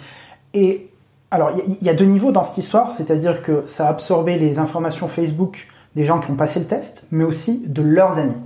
et 0.53 0.91
alors, 1.31 1.53
il 1.67 1.85
y, 1.85 1.89
a 1.89 1.95
deux 1.95 2.05
niveaux 2.05 2.33
dans 2.33 2.45
cette 2.45 2.59
histoire, 2.59 2.95
c'est-à-dire 2.95 3.43
que 3.43 3.65
ça 3.67 3.87
a 3.87 3.91
absorbé 3.91 4.39
les 4.39 4.59
informations 4.59 5.09
Facebook 5.09 5.67
des 5.95 6.05
gens 6.05 6.21
qui 6.21 6.31
ont 6.31 6.37
passé 6.37 6.61
le 6.61 6.67
test, 6.67 7.07
mais 7.11 7.25
aussi 7.25 7.63
de 7.67 7.83
leurs 7.83 8.19
amis 8.19 8.37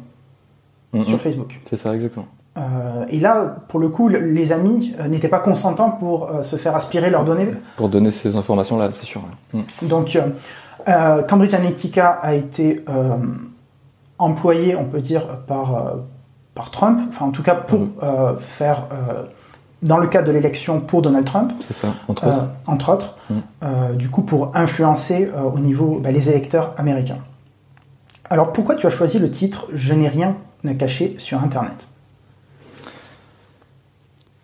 sur 1.07 1.21
Facebook. 1.21 1.61
C'est 1.67 1.77
ça, 1.77 1.95
exactement. 1.95 2.27
Euh, 2.57 3.05
et 3.09 3.21
là, 3.21 3.57
pour 3.69 3.79
le 3.79 3.89
coup, 3.89 4.09
les 4.09 4.53
amis 4.53 4.93
euh, 4.99 5.07
n'étaient 5.09 5.29
pas 5.29 5.39
consentants 5.39 5.91
pour 5.91 6.29
euh, 6.29 6.43
se 6.43 6.57
faire 6.57 6.75
aspirer 6.75 7.11
leurs 7.11 7.25
données. 7.25 7.49
Pour 7.77 7.89
donner 7.89 8.11
ces 8.11 8.35
informations-là, 8.37 8.91
c'est 8.93 9.07
sûr. 9.07 9.23
Mm. 9.53 9.61
Donc, 9.83 10.19
euh, 10.89 11.23
Cambridge 11.23 11.55
Analytica 11.55 12.09
a 12.11 12.35
été 12.35 12.85
euh, 12.89 13.17
employé, 14.19 14.77
on 14.77 14.85
peut 14.85 15.01
dire, 15.01 15.27
par, 15.47 15.75
euh, 15.75 15.91
par 16.55 16.71
Trump, 16.71 17.01
enfin 17.09 17.27
en 17.27 17.31
tout 17.31 17.43
cas 17.43 17.55
pour 17.55 17.81
mhm. 17.81 18.39
faire, 18.41 18.89
dans 19.83 19.99
le 19.99 20.09
cadre 20.09 20.27
de 20.27 20.33
l'élection 20.33 20.81
pour 20.81 21.03
Donald 21.03 21.25
Trump. 21.25 21.53
C'est 21.61 21.75
ça, 21.75 21.89
entre 22.09 22.27
autres. 22.27 22.49
Entre 22.67 22.93
autres 22.93 23.17
mhm. 23.31 23.97
du 23.97 24.09
coup, 24.09 24.23
pour 24.23 24.57
influencer 24.57 25.31
au 25.55 25.59
niveau 25.59 26.01
bah, 26.03 26.11
les 26.11 26.29
électeurs 26.29 26.75
américains. 26.77 27.19
Alors 28.29 28.53
pourquoi 28.53 28.75
tu 28.75 28.87
as 28.87 28.91
choisi 28.91 29.19
le 29.19 29.31
titre? 29.31 29.67
Je 29.73 29.95
n'ai 29.95 30.09
rien 30.09 30.37
à 30.69 30.75
cacher 30.75 31.17
sur 31.19 31.43
Internet 31.43 31.90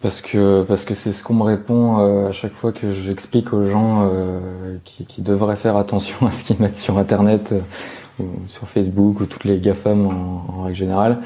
parce 0.03 0.21
que 0.21 0.63
parce 0.63 0.85
que 0.85 0.95
c'est 0.95 1.13
ce 1.13 1.25
qu'on 1.25 1.35
me 1.35 1.43
répond 1.43 1.99
euh, 1.99 2.29
à 2.29 2.33
chaque 2.33 2.53
fois 2.53 2.73
que 2.73 2.93
j'explique 2.93 3.53
aux 3.53 3.65
gens 3.65 4.09
euh, 4.13 4.77
qui, 4.85 5.07
qui, 5.07 5.23
devraient 5.23 5.57
faire 5.57 5.77
attention 5.77 6.17
à 6.27 6.33
ce 6.33 6.45
qu'ils 6.45 6.59
mettent 6.61 6.77
sur 6.77 6.99
Internet 6.99 7.53
euh, 7.53 8.23
ou 8.23 8.47
sur 8.49 8.69
Facebook 8.69 9.21
ou 9.21 9.27
toutes 9.27 9.45
les 9.45 9.59
GAFAM 9.59 10.07
en, 10.07 10.47
en 10.49 10.63
règle 10.63 10.77
générale. 10.77 11.19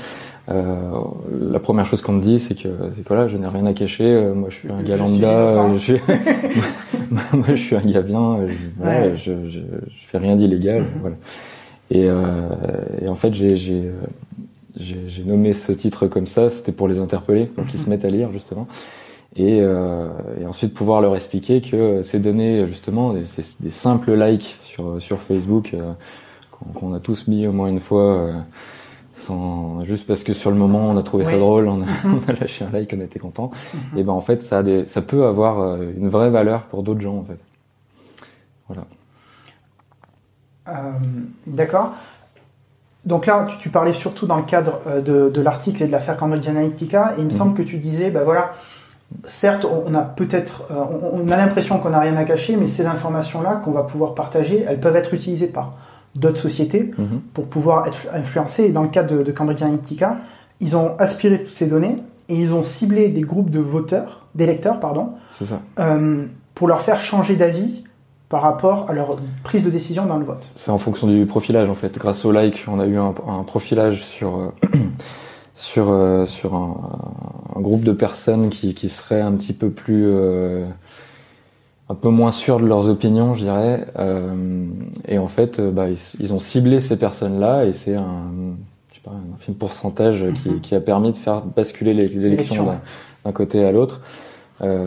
la 0.48 1.60
première 1.60 1.86
chose 1.86 2.02
qu'on 2.02 2.14
me 2.14 2.22
dit, 2.22 2.40
c'est 2.40 2.54
que, 2.54 2.68
c'est 2.96 3.02
que 3.02 3.08
voilà, 3.08 3.28
je 3.28 3.36
n'ai 3.36 3.46
rien 3.46 3.66
à 3.66 3.72
cacher. 3.72 4.32
moi, 4.34 4.48
je 4.50 4.56
suis 4.56 4.70
un 4.72 4.82
gars 4.82 4.96
lambda. 4.96 5.76
Je 5.76 5.94
moi, 7.36 7.46
je 7.54 7.62
suis 7.62 7.76
un 7.76 7.84
gars 7.84 8.02
bien. 8.02 8.38
Je, 8.48 8.84
ouais. 8.84 9.10
je, 9.16 9.32
je, 9.48 9.60
je, 9.60 10.06
fais 10.08 10.18
rien 10.18 10.34
d'illégal. 10.34 10.82
Mm-hmm. 10.82 11.00
Voilà. 11.00 11.16
Et, 11.92 12.08
et, 13.04 13.08
en 13.08 13.14
fait, 13.14 13.32
j'ai 13.34 13.92
j'ai 14.76 15.24
nommé 15.24 15.52
ce 15.52 15.72
titre 15.72 16.06
comme 16.06 16.26
ça, 16.26 16.50
c'était 16.50 16.72
pour 16.72 16.88
les 16.88 16.98
interpeller, 16.98 17.46
pour 17.46 17.64
qu'ils 17.66 17.80
se 17.80 17.88
mettent 17.88 18.04
à 18.04 18.10
lire 18.10 18.30
justement. 18.32 18.66
Et, 19.36 19.60
euh, 19.60 20.08
et, 20.40 20.46
ensuite 20.46 20.74
pouvoir 20.74 21.00
leur 21.00 21.14
expliquer 21.14 21.60
que 21.60 22.02
ces 22.02 22.18
données, 22.18 22.66
justement, 22.66 23.12
des, 23.12 23.24
des 23.60 23.70
simples 23.70 24.12
likes 24.12 24.58
sur, 24.60 25.00
sur 25.00 25.20
Facebook, 25.20 25.72
euh, 25.72 25.92
qu'on 26.74 26.92
a 26.94 26.98
tous 26.98 27.28
mis 27.28 27.46
au 27.46 27.52
moins 27.52 27.68
une 27.68 27.78
fois, 27.78 28.16
euh, 28.16 28.32
sans, 29.14 29.84
juste 29.84 30.06
parce 30.06 30.24
que 30.24 30.32
sur 30.32 30.50
le 30.50 30.56
moment 30.56 30.90
on 30.90 30.96
a 30.96 31.02
trouvé 31.04 31.24
oui. 31.26 31.32
ça 31.32 31.38
drôle, 31.38 31.68
on 31.68 31.82
a, 31.82 31.86
on 32.04 32.28
a, 32.28 32.32
lâché 32.32 32.64
un 32.64 32.70
like, 32.70 32.92
on 32.96 33.00
était 33.00 33.20
content. 33.20 33.52
Mm-hmm. 33.52 33.98
Et 33.98 34.02
ben 34.02 34.12
en 34.12 34.20
fait, 34.20 34.42
ça, 34.42 34.58
a 34.58 34.62
des, 34.64 34.86
ça 34.86 35.00
peut 35.00 35.24
avoir 35.24 35.80
une 35.80 36.08
vraie 36.08 36.30
valeur 36.30 36.64
pour 36.64 36.82
d'autres 36.82 37.00
gens 37.00 37.18
en 37.18 37.24
fait. 37.24 37.38
Voilà. 38.66 38.86
Euh, 40.68 40.92
D'accord. 41.46 41.92
Donc 43.04 43.26
là, 43.26 43.46
tu, 43.48 43.56
tu, 43.58 43.68
parlais 43.70 43.92
surtout 43.92 44.26
dans 44.26 44.36
le 44.36 44.42
cadre 44.42 44.80
euh, 44.86 45.00
de, 45.00 45.30
de 45.30 45.40
l'article 45.40 45.82
et 45.82 45.86
de 45.86 45.92
l'affaire 45.92 46.16
Cambridge 46.16 46.46
Analytica, 46.48 47.14
et 47.16 47.20
il 47.20 47.24
me 47.24 47.30
mmh. 47.30 47.32
semble 47.32 47.54
que 47.54 47.62
tu 47.62 47.78
disais, 47.78 48.10
ben 48.10 48.24
voilà, 48.24 48.52
certes, 49.26 49.64
on 49.64 49.94
a 49.94 50.02
peut-être, 50.02 50.64
euh, 50.70 50.74
on, 51.12 51.22
on, 51.22 51.28
a 51.28 51.36
l'impression 51.36 51.78
qu'on 51.78 51.90
n'a 51.90 52.00
rien 52.00 52.16
à 52.16 52.24
cacher, 52.24 52.56
mais 52.56 52.68
ces 52.68 52.86
informations-là 52.86 53.56
qu'on 53.56 53.72
va 53.72 53.84
pouvoir 53.84 54.14
partager, 54.14 54.64
elles 54.66 54.80
peuvent 54.80 54.96
être 54.96 55.14
utilisées 55.14 55.46
par 55.46 55.72
d'autres 56.14 56.40
sociétés 56.40 56.92
mmh. 56.96 57.04
pour 57.32 57.46
pouvoir 57.46 57.86
être 57.86 57.96
influencées. 58.12 58.64
Et 58.64 58.70
dans 58.70 58.82
le 58.82 58.88
cadre 58.88 59.16
de, 59.16 59.22
de, 59.22 59.32
Cambridge 59.32 59.62
Analytica, 59.62 60.18
ils 60.60 60.76
ont 60.76 60.96
aspiré 60.98 61.42
toutes 61.42 61.54
ces 61.54 61.66
données 61.66 61.96
et 62.28 62.34
ils 62.34 62.52
ont 62.52 62.62
ciblé 62.62 63.08
des 63.08 63.22
groupes 63.22 63.50
de 63.50 63.60
voteurs, 63.60 64.26
d'électeurs, 64.34 64.78
pardon, 64.78 65.14
euh, 65.78 66.26
pour 66.54 66.68
leur 66.68 66.82
faire 66.82 67.00
changer 67.00 67.36
d'avis 67.36 67.84
par 68.30 68.42
rapport 68.42 68.88
à 68.88 68.94
leur 68.94 69.18
prise 69.42 69.64
de 69.64 69.70
décision 69.70 70.06
dans 70.06 70.16
le 70.16 70.24
vote 70.24 70.48
C'est 70.54 70.70
en 70.70 70.78
fonction 70.78 71.08
du 71.08 71.26
profilage 71.26 71.68
en 71.68 71.74
fait. 71.74 71.98
Grâce 71.98 72.24
au 72.24 72.32
like, 72.32 72.64
on 72.68 72.78
a 72.78 72.86
eu 72.86 72.96
un, 72.96 73.12
un 73.26 73.42
profilage 73.42 74.04
sur 74.04 74.36
euh, 74.36 74.48
sur 75.54 75.90
euh, 75.90 76.26
sur 76.26 76.54
un, 76.54 76.76
un, 77.56 77.60
groupe 77.60 77.82
de 77.82 77.92
personnes 77.92 78.48
qui, 78.48 78.74
qui 78.74 78.88
seraient 78.88 79.20
un 79.20 79.32
petit 79.32 79.52
peu 79.52 79.70
plus 79.70 80.04
euh, 80.06 80.64
un 81.88 81.94
peu 81.96 82.08
moins 82.08 82.30
sûres 82.30 82.60
de 82.60 82.66
leurs 82.66 82.88
opinions, 82.88 83.34
je 83.34 83.42
dirais. 83.42 83.88
Et 85.08 85.18
en 85.18 85.26
fait, 85.26 85.60
bah, 85.60 85.88
ils, 85.90 85.98
ils, 86.20 86.32
ont 86.32 86.38
ciblé 86.38 86.78
ces 86.78 86.96
personnes-là 86.96 87.64
et 87.64 87.72
c'est 87.72 87.96
un 87.96 88.30
je 88.90 88.94
sais 88.94 89.00
pas 89.02 89.10
un 89.10 89.34
infime 89.34 89.56
pourcentage 89.56 90.22
mm 90.22 90.28
-hmm. 90.28 90.42
qui, 90.42 90.60
qui, 90.60 90.74
a 90.76 90.80
permis 90.80 91.10
de 91.10 91.16
faire 91.16 91.42
basculer 91.56 91.94
l'élection 91.94 92.78
d'un 93.24 93.32
côté 93.32 93.64
à 93.64 93.72
l'autre. 93.72 94.00
Euh, 94.62 94.86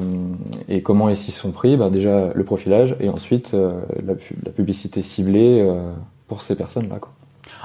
et 0.69 0.81
comment 0.81 1.09
ils 1.09 1.17
s'y 1.17 1.31
sont 1.31 1.51
pris 1.51 1.77
bah 1.77 1.89
Déjà 1.89 2.31
le 2.33 2.43
profilage 2.43 2.95
et 2.99 3.09
ensuite 3.09 3.53
euh, 3.53 3.81
la, 4.05 4.13
la, 4.45 4.51
publicité 4.51 5.01
ciblée 5.01 5.61
euh, 5.61 5.91
pour 6.27 6.41
ces 6.41 6.55
personnes-là. 6.55 6.97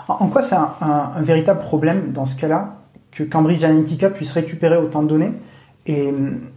En 0.09 0.29
quoi 0.29 0.43
c'est 0.43 0.55
un, 0.55 0.75
un, 0.81 1.11
un, 1.17 1.23
véritable 1.23 1.61
problème 1.61 2.13
dans 2.13 2.25
ce 2.25 2.37
cas-là 2.37 2.77
que 3.11 3.25
Cambridge 3.25 3.63
Analytica 3.63 4.09
puisse 4.09 4.33
récupérer 4.33 4.79
autant 4.79 5.03
de 5.03 5.09
données 5.09 5.33
et, 5.87 6.13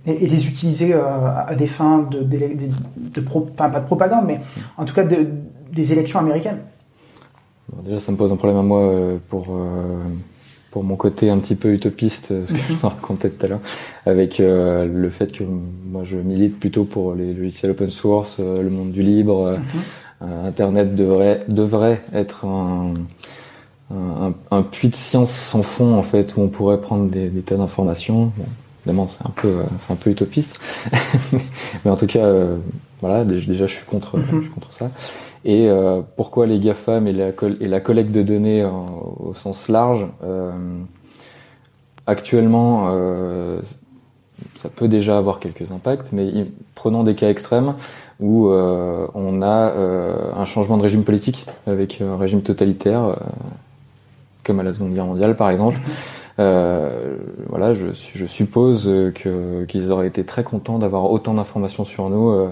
et, 0.06 0.24
et 0.24 0.28
les 0.28 0.48
utiliser 0.48 0.94
à 0.94 1.54
des 1.56 1.68
fins 1.68 2.08
de, 2.10 2.22
de, 2.22 2.38
de, 2.38 2.70
de 3.14 3.22
pro, 3.22 3.48
enfin, 3.54 3.70
pas 3.70 3.82
de 3.82 3.86
propagande, 3.86 4.26
mais 4.26 4.40
en 4.78 4.86
tout 4.86 4.94
cas 4.94 5.04
de, 5.04 5.28
des 5.72 5.92
élections 5.92 6.20
américaines? 6.20 6.60
Bon, 7.70 7.84
Déjà, 7.84 8.00
ça 8.00 8.12
me 8.12 8.18
pose 8.18 8.32
un 8.32 8.36
problème 8.38 8.60
à 8.60 8.64
moi 8.64 8.92
pour 9.30 9.48
pour 10.72 10.84
mon 10.86 10.96
côté 10.96 11.30
un 11.30 11.38
petit 11.38 11.56
peu 11.56 11.74
utopiste, 11.74 12.28
ce 12.30 12.52
que 12.52 12.58
je 12.58 12.74
te 12.76 12.86
racontais 12.86 13.30
tout 13.30 13.46
à 13.46 13.50
l'heure, 13.50 13.60
avec 14.06 14.40
euh, 14.40 14.88
le 14.88 15.10
fait 15.10 15.32
que 15.32 15.44
moi 15.44 16.04
je 16.06 16.16
milite 16.16 16.58
plutôt 16.60 16.86
pour 16.86 17.14
les 17.14 17.34
logiciels 17.34 17.72
open 17.72 17.92
source, 17.92 18.38
euh, 18.40 18.64
le 18.64 18.70
monde 18.70 18.92
du 18.92 19.04
libre. 19.04 19.58
Euh, 20.22 20.48
Internet 20.48 20.96
devrait 20.96 21.44
devrait 21.48 22.02
être 22.14 22.46
un, 22.46 22.94
un, 23.94 24.34
un, 24.52 24.62
puits 24.62 24.90
de 24.90 24.96
science 24.96 25.32
sans 25.32 25.64
fond 25.64 25.96
en 25.96 26.04
fait 26.04 26.38
où 26.38 26.42
on 26.42 26.48
pourrait 26.48 26.80
prendre 26.80 27.10
des, 27.10 27.28
des 27.28 27.42
tas 27.42 27.56
d'informations. 27.58 28.32
Bon, 28.38 28.46
évidemment 28.86 29.08
c'est 29.08 29.26
un 29.26 29.32
peu 29.36 29.56
c'est 29.80 29.92
un 29.92 29.96
peu 29.98 30.10
utopiste, 30.12 30.58
mais 31.84 31.92
en 31.92 31.98
tout 31.98 32.08
cas 32.08 32.28
voilà 33.02 33.26
déjà 33.26 33.68
je 33.68 33.74
suis 33.74 33.86
contre 33.86 34.18
mm 34.18 34.22
-hmm. 34.22 34.36
je 34.38 34.42
suis 34.42 34.52
contre 34.52 34.72
ça. 34.72 34.90
Et 35.44 35.68
euh, 35.68 36.02
pourquoi 36.16 36.46
les 36.46 36.60
GAFAM 36.60 37.08
et 37.08 37.14
la, 37.14 37.30
et 37.60 37.68
la 37.68 37.80
collecte 37.80 38.12
de 38.12 38.22
données 38.22 38.64
au 38.64 39.34
sens 39.34 39.68
large 39.68 40.06
euh, 40.24 40.52
Actuellement, 42.08 42.90
euh, 42.90 43.62
ça 44.56 44.70
peut 44.70 44.88
déjà 44.88 45.18
avoir 45.18 45.40
quelques 45.40 45.72
impacts, 45.72 46.12
mais 46.12 46.48
prenons 46.76 47.04
des 47.04 47.16
cas 47.16 47.30
extrêmes 47.30 47.76
où 48.20 48.50
euh, 48.50 49.08
on 49.14 49.42
a 49.42 49.70
euh, 49.70 50.32
un 50.36 50.46
changement 50.46 50.78
de 50.78 50.84
régime 50.84 51.04
politique 51.04 51.46
avec 51.68 52.02
un 52.02 52.18
régime 52.18 52.42
totalitaire, 52.42 53.04
euh, 53.04 53.16
comme 54.44 54.60
à 54.60 54.64
la 54.64 54.74
Seconde 54.74 54.94
Guerre 54.94 55.06
mondiale 55.06 55.36
par 55.36 55.50
exemple. 55.50 55.80
voilà, 56.38 57.74
je, 57.76 57.88
je 58.16 58.26
suppose 58.26 58.86
que 59.16 59.66
qu'ils 59.66 59.92
auraient 59.92 60.08
été 60.08 60.24
très 60.24 60.44
contents 60.44 60.80
d'avoir 60.80 61.12
autant 61.12 61.36
d'informations 61.36 61.86
sur 61.86 62.10
nous 62.10 62.50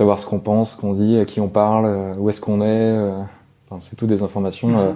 savoir 0.00 0.18
ce 0.18 0.24
qu'on 0.24 0.38
pense, 0.38 0.72
ce 0.72 0.76
qu'on 0.78 0.94
dit, 0.94 1.18
à 1.18 1.26
qui 1.26 1.40
on 1.40 1.48
parle, 1.48 1.84
euh, 1.84 2.14
où 2.16 2.30
est-ce 2.30 2.40
qu'on 2.40 2.62
est. 2.62 2.64
Euh, 2.64 3.20
enfin, 3.68 3.86
c'est 3.86 3.96
tout 3.96 4.06
des 4.06 4.22
informations 4.22 4.78
euh, 4.78 4.92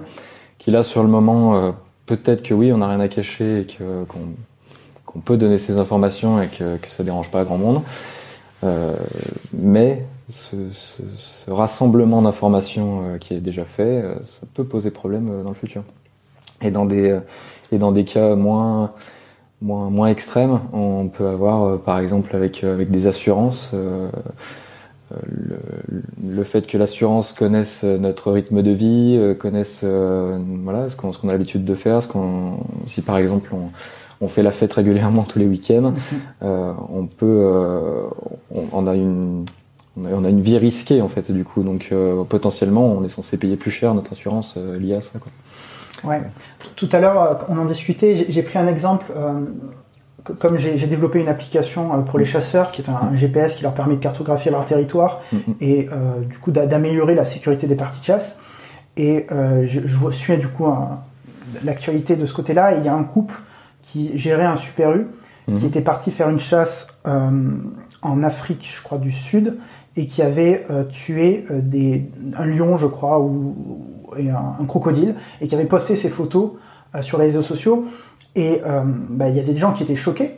qui 0.57 0.71
là 0.71 0.81
sur 0.81 1.03
le 1.03 1.09
moment, 1.09 1.75
peut-être 2.07 2.41
que 2.41 2.55
oui, 2.55 2.73
on 2.73 2.79
n'a 2.79 2.87
rien 2.87 2.99
à 2.99 3.07
cacher 3.07 3.59
et 3.59 3.67
qu'on 3.67 4.17
qu 5.05 5.19
peut 5.19 5.37
donner 5.37 5.59
ces 5.59 5.77
informations 5.77 6.41
et 6.41 6.47
que, 6.47 6.77
que 6.77 6.87
ça 6.87 7.03
dérange 7.03 7.29
pas 7.29 7.43
grand 7.43 7.59
monde. 7.59 7.81
mais 9.53 10.07
ce, 10.27 10.55
ce, 10.71 11.03
ce 11.17 11.51
rassemblement 11.51 12.23
d'informations 12.23 13.19
qui 13.19 13.35
est 13.35 13.41
déjà 13.41 13.63
fait, 13.63 14.03
ça 14.23 14.47
peut 14.55 14.63
poser 14.63 14.89
problème 14.89 15.29
dans 15.43 15.49
le 15.49 15.55
futur. 15.55 15.83
Et 16.63 16.71
dans 16.71 16.85
des 16.85 17.19
et 17.71 17.77
dans 17.77 17.91
des 17.91 18.05
cas 18.05 18.33
moins 18.33 18.91
moins 19.61 19.91
moins 19.91 20.07
extrêmes, 20.07 20.61
on 20.73 21.09
peut 21.09 21.27
avoir 21.27 21.77
par 21.77 21.99
exemple 21.99 22.35
avec 22.35 22.63
avec 22.63 22.89
des 22.89 23.05
assurances 23.05 23.69
le, 25.11 25.59
le, 26.27 26.43
fait 26.43 26.65
que 26.65 26.77
l'assurance 26.77 27.31
connaisse 27.31 27.83
notre 27.83 28.31
rythme 28.31 28.63
de 28.63 28.71
vie, 28.71 29.15
euh, 29.19 29.35
connaisse 29.35 29.81
euh, 29.83 30.39
voilà 30.63 30.89
ce 30.89 30.95
qu'on 30.95 31.11
qu 31.11 31.27
a 31.27 31.31
l'habitude 31.31 31.63
de 31.63 31.75
faire, 31.75 32.01
ce 32.01 32.07
qu'on 32.07 32.57
si 32.87 33.01
par 33.01 33.17
exemple 33.17 33.51
on, 33.53 33.69
on, 34.19 34.27
fait 34.27 34.41
la 34.41 34.51
fête 34.51 34.73
régulièrement 34.73 35.23
tous 35.23 35.37
les 35.37 35.45
week-ends, 35.45 35.93
euh, 36.43 36.73
on 36.91 37.05
peut 37.05 37.25
euh, 37.25 38.03
on, 38.49 38.63
on, 38.71 38.87
a 38.87 38.95
une 38.95 39.45
on 39.95 40.23
a 40.23 40.29
une 40.29 40.41
vie 40.41 40.57
risquée 40.57 41.01
en 41.01 41.07
fait 41.07 41.31
du 41.31 41.43
coup 41.43 41.61
donc 41.61 41.93
potentiellement 42.27 42.85
on 42.87 43.03
est 43.03 43.09
censé 43.09 43.37
payer 43.37 43.57
plus 43.57 43.71
cher 43.71 43.93
notre 43.93 44.13
assurance 44.13 44.57
liée 44.57 44.95
à 44.95 45.01
ça 45.01 45.19
quoi. 45.19 45.31
Ouais. 46.03 46.21
Tout 46.75 46.89
à 46.91 46.99
l'heure 46.99 47.45
on 47.47 47.57
en 47.57 47.65
discutait, 47.65 48.25
j'ai 48.27 48.41
pris 48.41 48.57
un 48.57 48.67
exemple 48.67 49.13
comme 50.39 50.57
j'ai 50.57 50.87
développé 50.87 51.19
une 51.19 51.27
application 51.27 51.93
euh, 51.93 51.97
pour 52.01 52.19
les 52.19 52.25
chasseurs, 52.25 52.71
qui 52.71 52.81
est 52.81 52.89
un, 52.89 53.15
GPS 53.15 53.55
qui 53.55 53.63
leur 53.63 53.73
permet 53.73 53.95
de 53.95 53.99
cartographier 53.99 54.51
leur 54.51 54.65
territoire 54.65 55.21
mm 55.31 55.37
-hmm. 55.37 55.53
et 55.61 55.89
euh, 55.91 56.19
du 56.21 56.37
coup 56.37 56.51
d'améliorer 56.51 57.15
la 57.15 57.25
sécurité 57.25 57.67
des 57.67 57.75
parties 57.75 57.99
de 57.99 58.05
chasse. 58.05 58.37
Et 58.97 59.27
euh, 59.31 59.65
je, 59.65 59.81
je 59.85 60.11
suis 60.11 60.37
du 60.37 60.47
coup 60.47 60.67
l'actualité 61.63 62.15
de 62.15 62.25
ce 62.25 62.33
côté-là. 62.33 62.75
Il 62.77 62.83
y 62.83 62.89
a 62.89 62.95
un 62.95 63.03
couple 63.03 63.35
qui 63.81 64.17
gérait 64.17 64.49
un 64.55 64.57
Super 64.57 64.89
U, 64.91 64.99
mm 64.99 65.07
-hmm. 65.07 65.59
qui 65.59 65.65
était 65.65 65.85
parti 65.91 66.11
faire 66.11 66.29
une 66.29 66.43
chasse 66.51 66.87
euh, 67.07 67.51
en 68.01 68.23
Afrique, 68.23 68.63
je 68.75 68.81
crois, 68.85 68.99
du 69.07 69.11
Sud, 69.11 69.47
et 69.97 70.05
qui 70.11 70.21
avait 70.21 70.55
tué 70.89 71.45
des, 71.73 71.91
un 72.41 72.47
lion, 72.55 72.71
je 72.83 72.89
crois, 72.95 73.17
ou, 73.25 73.31
et 74.21 74.29
un, 74.29 74.47
un, 74.61 74.67
crocodile, 74.71 75.11
et 75.39 75.47
qui 75.47 75.55
avait 75.57 75.69
posté 75.75 75.95
ses 76.03 76.11
photos 76.17 76.47
sur 77.01 77.17
les 77.17 77.25
réseaux 77.25 77.41
sociaux. 77.41 77.85
Et 78.35 78.61
euh, 78.65 78.81
bah, 79.09 79.29
il 79.29 79.35
y 79.35 79.39
avait 79.39 79.53
des 79.53 79.59
gens 79.59 79.73
qui 79.73 79.83
étaient 79.83 79.95
choqués, 79.95 80.37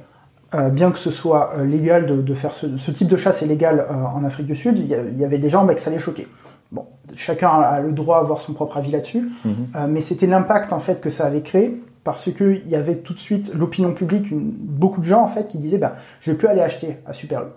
euh, 0.56 0.70
bien 0.70 0.92
que 0.92 1.00
ce 1.00 1.12
soit 1.12 1.54
euh, 1.58 1.66
légal 1.66 2.06
de, 2.06 2.22
de 2.22 2.34
faire 2.34 2.54
ce, 2.54 2.78
ce, 2.78 2.92
type 2.92 3.10
de 3.10 3.18
chasse 3.18 3.42
est 3.42 3.48
légal 3.48 3.80
euh, 3.80 3.94
en 3.94 4.24
Afrique 4.24 4.46
du 4.46 4.56
Sud, 4.56 4.78
il 4.78 4.86
y, 4.86 5.20
y, 5.20 5.26
avait 5.26 5.40
des 5.40 5.50
gens 5.50 5.66
bah, 5.66 5.76
que 5.76 5.82
ça 5.82 5.90
les 5.90 6.00
choquait. 6.00 6.28
Bon, 6.72 6.86
chacun 7.16 7.50
a 7.50 7.80
le 7.82 7.92
droit 7.92 8.22
d'avoir 8.22 8.40
son 8.40 8.54
propre 8.54 8.78
avis 8.78 8.92
là-dessus, 8.92 9.30
-hmm. 9.46 9.88
mais 9.88 10.02
c'était 10.02 10.28
l'impact 10.28 10.72
en 10.74 10.80
fait 10.80 11.02
que 11.02 11.10
ça 11.10 11.26
avait 11.26 11.42
créé 11.42 11.82
parce 12.04 12.32
que 12.32 12.62
il 12.64 12.70
y 12.70 12.76
avait 12.76 12.96
tout 12.96 13.14
de 13.14 13.20
suite 13.20 13.54
l'opinion 13.54 13.92
publique, 13.94 14.32
une, 14.32 14.52
beaucoup 14.52 15.02
de 15.02 15.06
gens 15.06 15.22
en 15.22 15.28
fait 15.28 15.50
qui 15.50 15.58
disaient 15.58 15.78
bah, 15.78 15.94
je 16.22 16.32
vais 16.32 16.38
plus 16.38 16.48
aller 16.48 16.62
acheter 16.62 16.98
à 17.06 17.12
Super 17.14 17.42
U. 17.42 17.52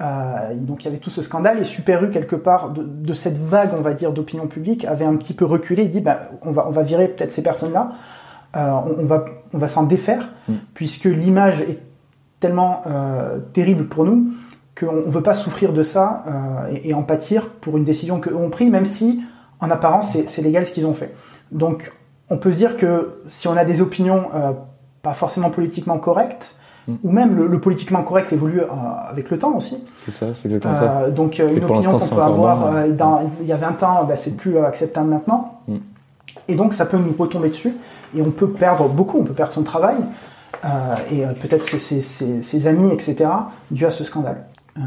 Euh, 0.00 0.54
donc 0.54 0.82
il 0.82 0.86
y 0.86 0.90
avait 0.90 0.98
tout 0.98 1.10
ce 1.10 1.22
scandale 1.22 1.60
et 1.60 1.64
Super 1.64 2.02
U 2.04 2.10
quelque 2.10 2.36
part 2.36 2.70
de, 2.70 2.82
de 2.82 3.14
cette 3.14 3.38
vague 3.38 3.70
on 3.78 3.82
va 3.82 3.94
dire 3.94 4.12
d'opinion 4.12 4.46
publique 4.46 4.84
avait 4.84 5.06
un 5.06 5.16
petit 5.16 5.32
peu 5.32 5.44
reculé 5.44 5.84
et 5.84 5.88
dit 5.88 6.00
bah, 6.00 6.18
on 6.42 6.50
va 6.50 6.66
on 6.68 6.72
va 6.72 6.82
virer 6.82 7.08
peut-être 7.08 7.32
ces 7.32 7.42
personnes 7.42 7.72
là 7.72 7.92
on, 8.56 9.04
va, 9.06 9.24
on 9.54 9.58
va 9.58 9.68
s'en 9.68 9.82
défaire, 9.84 10.30
Mm. 10.48 10.52
puisque 10.74 11.04
l'image 11.06 11.60
est 11.62 11.80
tellement 12.38 12.82
euh, 12.86 13.38
terrible 13.52 13.86
pour 13.86 14.04
nous 14.04 14.32
qu'on 14.78 14.92
ne 14.92 15.10
veut 15.10 15.22
pas 15.22 15.34
souffrir 15.34 15.72
de 15.72 15.82
ça 15.82 16.22
euh, 16.28 16.72
et, 16.74 16.90
et 16.90 16.94
en 16.94 17.02
pâtir 17.02 17.48
pour 17.60 17.76
une 17.78 17.84
décision 17.84 18.20
qu'eux 18.20 18.34
ont 18.36 18.50
prise, 18.50 18.70
même 18.70 18.86
si 18.86 19.22
en 19.60 19.70
apparence 19.70 20.16
c'est 20.28 20.42
légal 20.42 20.66
ce 20.66 20.72
qu'ils 20.72 20.86
ont 20.86 20.94
fait. 20.94 21.14
Donc 21.50 21.92
on 22.30 22.36
peut 22.36 22.52
se 22.52 22.58
dire 22.58 22.76
que 22.76 23.20
si 23.28 23.48
on 23.48 23.56
a 23.56 23.64
des 23.64 23.80
opinions 23.80 24.26
euh, 24.34 24.52
pas 25.02 25.14
forcément 25.14 25.50
politiquement 25.50 25.98
correctes, 25.98 26.54
Mm. 26.88 26.94
ou 27.02 27.10
même 27.10 27.34
le, 27.36 27.48
le 27.48 27.58
politiquement 27.60 28.04
correct 28.04 28.32
évolue 28.32 28.60
euh, 28.60 28.66
avec 29.10 29.28
le 29.32 29.38
temps 29.40 29.56
aussi. 29.56 29.76
C'est 29.96 30.12
ça, 30.12 30.26
c'est 30.36 30.46
exactement 30.46 30.76
ça. 30.76 30.98
Euh, 31.00 31.10
donc 31.10 31.40
euh, 31.40 31.48
une 31.52 31.64
opinion 31.64 31.90
qu'on 31.98 32.14
peut 32.14 32.22
avoir 32.22 32.66
euh, 32.76 32.92
dans- 32.92 33.22
il 33.40 33.46
y 33.48 33.52
a 33.52 33.56
20 33.56 33.82
ans, 33.82 34.04
bah, 34.04 34.14
c'est 34.14 34.36
plus 34.36 34.56
euh, 34.56 34.64
acceptable 34.64 35.08
maintenant. 35.08 35.58
Mm. 35.66 35.74
Et 36.48 36.54
donc 36.54 36.74
ça 36.74 36.86
peut 36.86 36.98
nous 36.98 37.14
retomber 37.18 37.48
dessus 37.48 37.74
et 38.16 38.22
on 38.22 38.30
peut 38.30 38.48
perdre 38.50 38.88
beaucoup, 38.88 39.18
on 39.18 39.24
peut 39.24 39.32
perdre 39.34 39.52
son 39.52 39.62
travail 39.62 39.96
euh, 40.64 40.68
et 41.12 41.24
euh, 41.24 41.32
peut-être 41.32 41.64
ses, 41.64 41.78
ses- 41.78 42.00
ses- 42.00 42.42
ses 42.42 42.66
amis, 42.66 42.92
etc. 42.92 43.28
dû 43.70 43.84
à 43.86 43.90
ce 43.90 44.04
scandale. 44.04 44.46
Euh, 44.78 44.80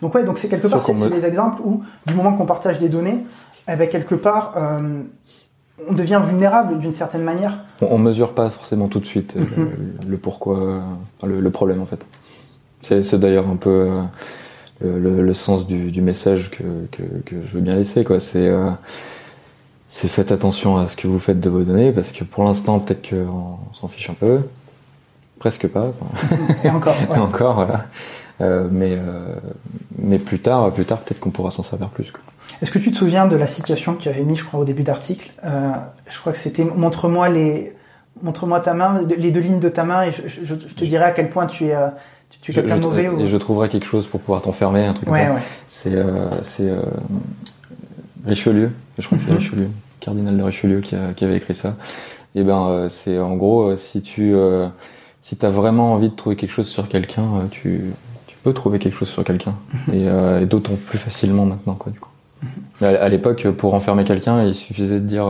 donc 0.00 0.14
ouais, 0.14 0.24
donc 0.24 0.38
c'est 0.38 0.48
quelque 0.48 0.66
part 0.68 0.82
c'est 0.82 0.94
me- 0.94 1.08
des 1.10 1.24
exemples 1.26 1.60
où 1.64 1.82
du 2.06 2.14
moment 2.14 2.34
qu'on 2.34 2.46
partage 2.46 2.78
des 2.78 2.88
données, 2.88 3.24
eh 3.68 3.76
ben, 3.76 3.88
quelque 3.88 4.14
part 4.14 4.54
euh, 4.56 5.02
on 5.88 5.92
devient 5.94 6.20
vulnérable 6.26 6.78
d'une 6.78 6.92
certaine 6.92 7.22
manière. 7.22 7.58
On, 7.80 7.86
on 7.94 7.98
mesure 7.98 8.34
pas 8.34 8.50
forcément 8.50 8.88
tout 8.88 9.00
de 9.00 9.06
suite 9.06 9.34
Mhm. 9.36 9.46
le, 9.56 10.10
le 10.10 10.16
pourquoi, 10.18 10.56
enfin, 11.18 11.26
le, 11.26 11.40
le 11.40 11.50
problème 11.50 11.80
en 11.80 11.86
fait. 11.86 12.04
C'est 12.82 13.14
d'ailleurs 13.18 13.48
un 13.48 13.56
peu 13.56 13.88
le, 14.84 15.34
sens 15.34 15.66
du, 15.66 15.90
du 15.92 16.02
message 16.02 16.50
que, 16.50 16.64
que, 16.90 17.02
que 17.24 17.36
je 17.46 17.54
veux 17.54 17.60
bien 17.60 17.76
laisser. 17.76 18.02
quoi. 18.04 18.18
C'est 18.20 18.50
c'est 19.94 20.08
faites 20.08 20.32
attention 20.32 20.78
à 20.78 20.88
ce 20.88 20.96
que 20.96 21.06
vous 21.06 21.18
faites 21.18 21.38
de 21.38 21.50
vos 21.50 21.62
données 21.62 21.92
parce 21.92 22.12
que 22.12 22.24
pour 22.24 22.44
l'instant 22.44 22.78
peut-être 22.80 23.10
qu'on 23.10 23.58
s'en 23.74 23.88
fiche 23.88 24.08
un 24.08 24.14
peu, 24.14 24.40
presque 25.38 25.68
pas. 25.68 25.92
Et 26.64 26.70
encore. 26.70 26.94
ouais. 27.10 27.16
et 27.16 27.20
encore 27.20 27.54
voilà. 27.56 27.84
Euh, 28.40 28.68
mais 28.72 28.96
euh, 28.98 29.34
mais 29.98 30.18
plus 30.18 30.38
tard, 30.40 30.72
plus 30.72 30.86
tard 30.86 31.00
peut-être 31.00 31.20
qu'on 31.20 31.30
pourra 31.30 31.50
s'en 31.50 31.62
servir 31.62 31.90
plus. 31.90 32.10
Est-ce 32.62 32.72
que 32.72 32.78
tu 32.78 32.90
te 32.90 32.96
souviens 32.96 33.26
de 33.26 33.36
la 33.36 33.46
situation 33.46 33.94
que 33.94 34.02
tu 34.02 34.08
avais 34.08 34.22
mis, 34.22 34.36
je 34.36 34.44
crois, 34.44 34.58
au 34.60 34.64
début 34.64 34.82
d'article? 34.82 35.30
Euh, 35.44 35.70
Je 36.08 36.18
crois 36.18 36.32
que 36.32 36.38
c'était 36.38 36.64
montre-moi 36.64 37.28
les 37.28 37.72
montre-moi 38.22 38.60
ta 38.60 38.72
main, 38.74 39.02
les 39.16 39.30
deux 39.30 39.40
lignes 39.40 39.60
de 39.60 39.68
ta 39.68 39.84
main, 39.84 40.04
et 40.04 40.12
je, 40.12 40.22
je- 40.28 40.54
je 40.68 40.74
te 40.74 40.84
dirai 40.84 41.04
à 41.04 41.10
quel 41.12 41.28
point 41.28 41.46
tu 41.46 41.66
es, 41.66 41.76
tu, 42.30 42.38
tu 42.40 42.50
es 42.52 42.54
quelqu'un 42.54 42.76
mauvais. 42.76 43.08
ou... 43.08 43.20
Et 43.20 43.26
je 43.26 43.36
trouverai 43.36 43.68
quelque 43.68 43.86
chose 43.86 44.06
pour 44.06 44.20
pouvoir 44.20 44.42
t'enfermer, 44.42 44.84
un 44.86 44.94
truc 44.94 45.04
comme 45.06 45.14
Ouais, 45.14 45.26
ça. 45.26 45.34
ouais. 45.34 45.40
C'est 45.68 45.96
c'est, 46.42 46.72
Richelieu, 48.26 48.70
je 48.98 49.06
crois 49.06 49.18
que 49.18 49.24
c'est 49.24 49.30
Mhm. 49.30 49.38
Richelieu, 49.38 49.68
cardinal 50.00 50.36
de 50.36 50.42
Richelieu 50.42 50.80
qui, 50.80 50.94
a- 50.94 51.12
qui 51.14 51.24
avait 51.24 51.36
écrit 51.36 51.54
ça. 51.54 51.76
Et 52.34 52.42
ben 52.44 52.66
euh, 52.68 52.88
c'est 52.88 53.18
en 53.18 53.34
gros 53.36 53.62
euh, 53.70 53.76
si 53.76 54.00
tu 54.02 54.34
euh, 54.34 54.68
si 55.20 55.36
t'as 55.36 55.50
vraiment 55.50 55.92
envie 55.92 56.08
de 56.08 56.14
trouver 56.14 56.36
quelque 56.36 56.52
chose 56.52 56.68
sur 56.68 56.88
quelqu'un, 56.88 57.24
tu 57.50 57.92
tu 58.26 58.36
peux 58.42 58.52
trouver 58.52 58.78
quelque 58.78 58.96
chose 58.96 59.08
sur 59.08 59.22
quelqu'un 59.24 59.54
Mhm. 59.88 59.94
et, 59.94 60.42
et 60.42 60.46
d'autant 60.46 60.74
plus 60.86 60.98
facilement 60.98 61.44
maintenant 61.46 61.74
quoi 61.74 61.92
du 61.92 62.00
coup. 62.00 62.08
À, 62.80 62.88
à 62.88 63.08
l'époque 63.08 63.46
pour 63.50 63.74
enfermer 63.74 64.04
quelqu'un, 64.04 64.42
il 64.44 64.54
suffisait 64.54 64.96
de 65.00 65.06
dire 65.06 65.26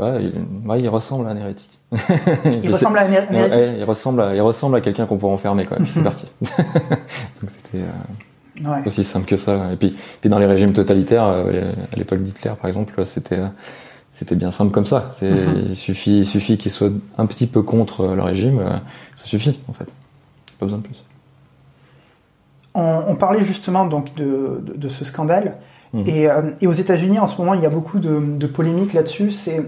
ouais, 0.00 0.24
il, 0.24 0.68
ouais, 0.68 0.80
il 0.80 0.88
ressemble 0.88 1.26
à 1.28 1.30
un 1.30 1.36
hérétique. 1.36 1.70
Il 2.64 2.72
ressemble 2.72 2.98
à 2.98 3.02
un 3.06 3.12
hé- 3.12 3.18
un 3.18 3.26
Ouais, 3.32 3.36
hérétique 3.38 3.54
ouais, 3.58 3.74
il 3.78 3.84
ressemble 3.84 4.20
à, 4.20 4.34
il 4.34 4.40
ressemble 4.40 4.74
à 4.76 4.80
quelqu'un 4.80 5.06
qu'on 5.06 5.18
pourrait 5.18 5.32
enfermer 5.34 5.66
quoi. 5.66 5.78
Et 5.78 5.82
puis 5.84 5.92
c'est 5.94 6.00
Mhm. 6.00 6.04
parti. 6.04 6.26
Donc 6.42 7.50
c'était 7.50 7.78
euh, 7.84 7.86
Ouais. 8.64 8.82
aussi 8.86 9.04
simple 9.04 9.26
que 9.26 9.36
ça. 9.36 9.72
Et 9.72 9.76
puis, 9.76 9.96
puis 10.20 10.30
dans 10.30 10.38
les 10.38 10.46
régimes 10.46 10.72
totalitaires, 10.72 11.24
euh, 11.26 11.70
à 11.92 11.96
l'époque 11.96 12.22
d'Hitler 12.22 12.52
par 12.60 12.68
exemple, 12.68 13.04
c'était 13.04 13.38
euh, 13.38 13.46
c'était 14.12 14.34
bien 14.34 14.50
simple 14.50 14.72
comme 14.72 14.86
ça. 14.86 15.10
C'est 15.18 15.30
Mhm. 15.30 15.64
il 15.70 15.76
suffit 15.76 16.20
il 16.20 16.26
suffit 16.26 16.56
qu'ils 16.56 16.72
soient 16.72 16.90
un 17.18 17.26
petit 17.26 17.46
peu 17.46 17.62
contre 17.62 18.00
euh, 18.02 18.14
le 18.14 18.22
régime, 18.22 18.58
euh, 18.60 18.70
ça 19.16 19.24
suffit 19.26 19.58
en 19.68 19.72
fait. 19.72 19.86
Pas 20.58 20.64
besoin 20.66 20.78
de 20.78 20.84
plus. 20.84 21.02
On, 22.74 23.02
on 23.08 23.14
parlait 23.16 23.44
justement 23.44 23.86
donc 23.86 24.14
de, 24.16 24.60
de, 24.62 24.74
de 24.76 24.88
ce 24.88 25.04
scandale. 25.04 25.56
Mhm. 25.92 26.04
Et, 26.08 26.28
euh, 26.30 26.42
et 26.60 26.66
aux 26.66 26.72
États-Unis, 26.72 27.18
en 27.18 27.26
ce 27.26 27.36
moment, 27.38 27.54
il 27.54 27.62
y 27.62 27.66
a 27.66 27.70
beaucoup 27.70 27.98
de, 27.98 28.20
de 28.36 28.46
polémiques 28.46 28.92
là-dessus. 28.92 29.30
C'est 29.30 29.62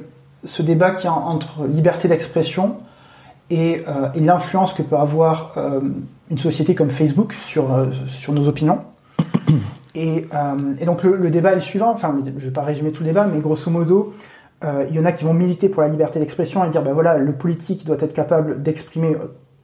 ce 0.44 0.62
débat 0.62 0.90
qui 0.92 1.06
est 1.06 1.10
en- 1.10 1.26
entre 1.26 1.66
liberté 1.66 2.08
d'expression 2.08 2.76
et, 3.50 3.82
euh, 3.88 4.08
et 4.14 4.20
l'influence 4.20 4.72
que 4.72 4.82
peut 4.82 4.96
avoir 4.96 5.54
euh, 5.56 5.80
une 6.30 6.38
société 6.38 6.74
comme 6.74 6.90
Facebook 6.90 7.32
sur, 7.32 7.72
euh, 7.72 7.86
sur 8.06 8.32
nos 8.32 8.48
opinions. 8.48 8.80
Et, 9.94 10.28
et 10.78 10.84
donc 10.84 11.02
le, 11.02 11.16
le 11.16 11.28
débat 11.28 11.52
est 11.52 11.56
le 11.56 11.60
suivant. 11.60 11.90
Enfin, 11.90 12.16
je 12.24 12.30
ne 12.30 12.38
vais 12.38 12.50
pas 12.52 12.62
résumer 12.62 12.92
tout 12.92 13.02
le 13.02 13.08
débat, 13.08 13.26
mais 13.26 13.40
grosso 13.40 13.68
modo, 13.68 14.14
il 14.62 14.94
y 14.94 15.00
en 15.00 15.04
a 15.04 15.10
qui 15.10 15.24
vont 15.24 15.34
militer 15.34 15.68
pour 15.68 15.82
la 15.82 15.88
liberté 15.88 16.20
d'expression 16.20 16.64
et 16.64 16.68
dire, 16.68 16.82
ben 16.82 16.92
voilà, 16.92 17.18
le 17.18 17.32
politique 17.32 17.84
doit 17.84 17.96
être 17.98 18.12
capable 18.12 18.62
d'exprimer 18.62 19.16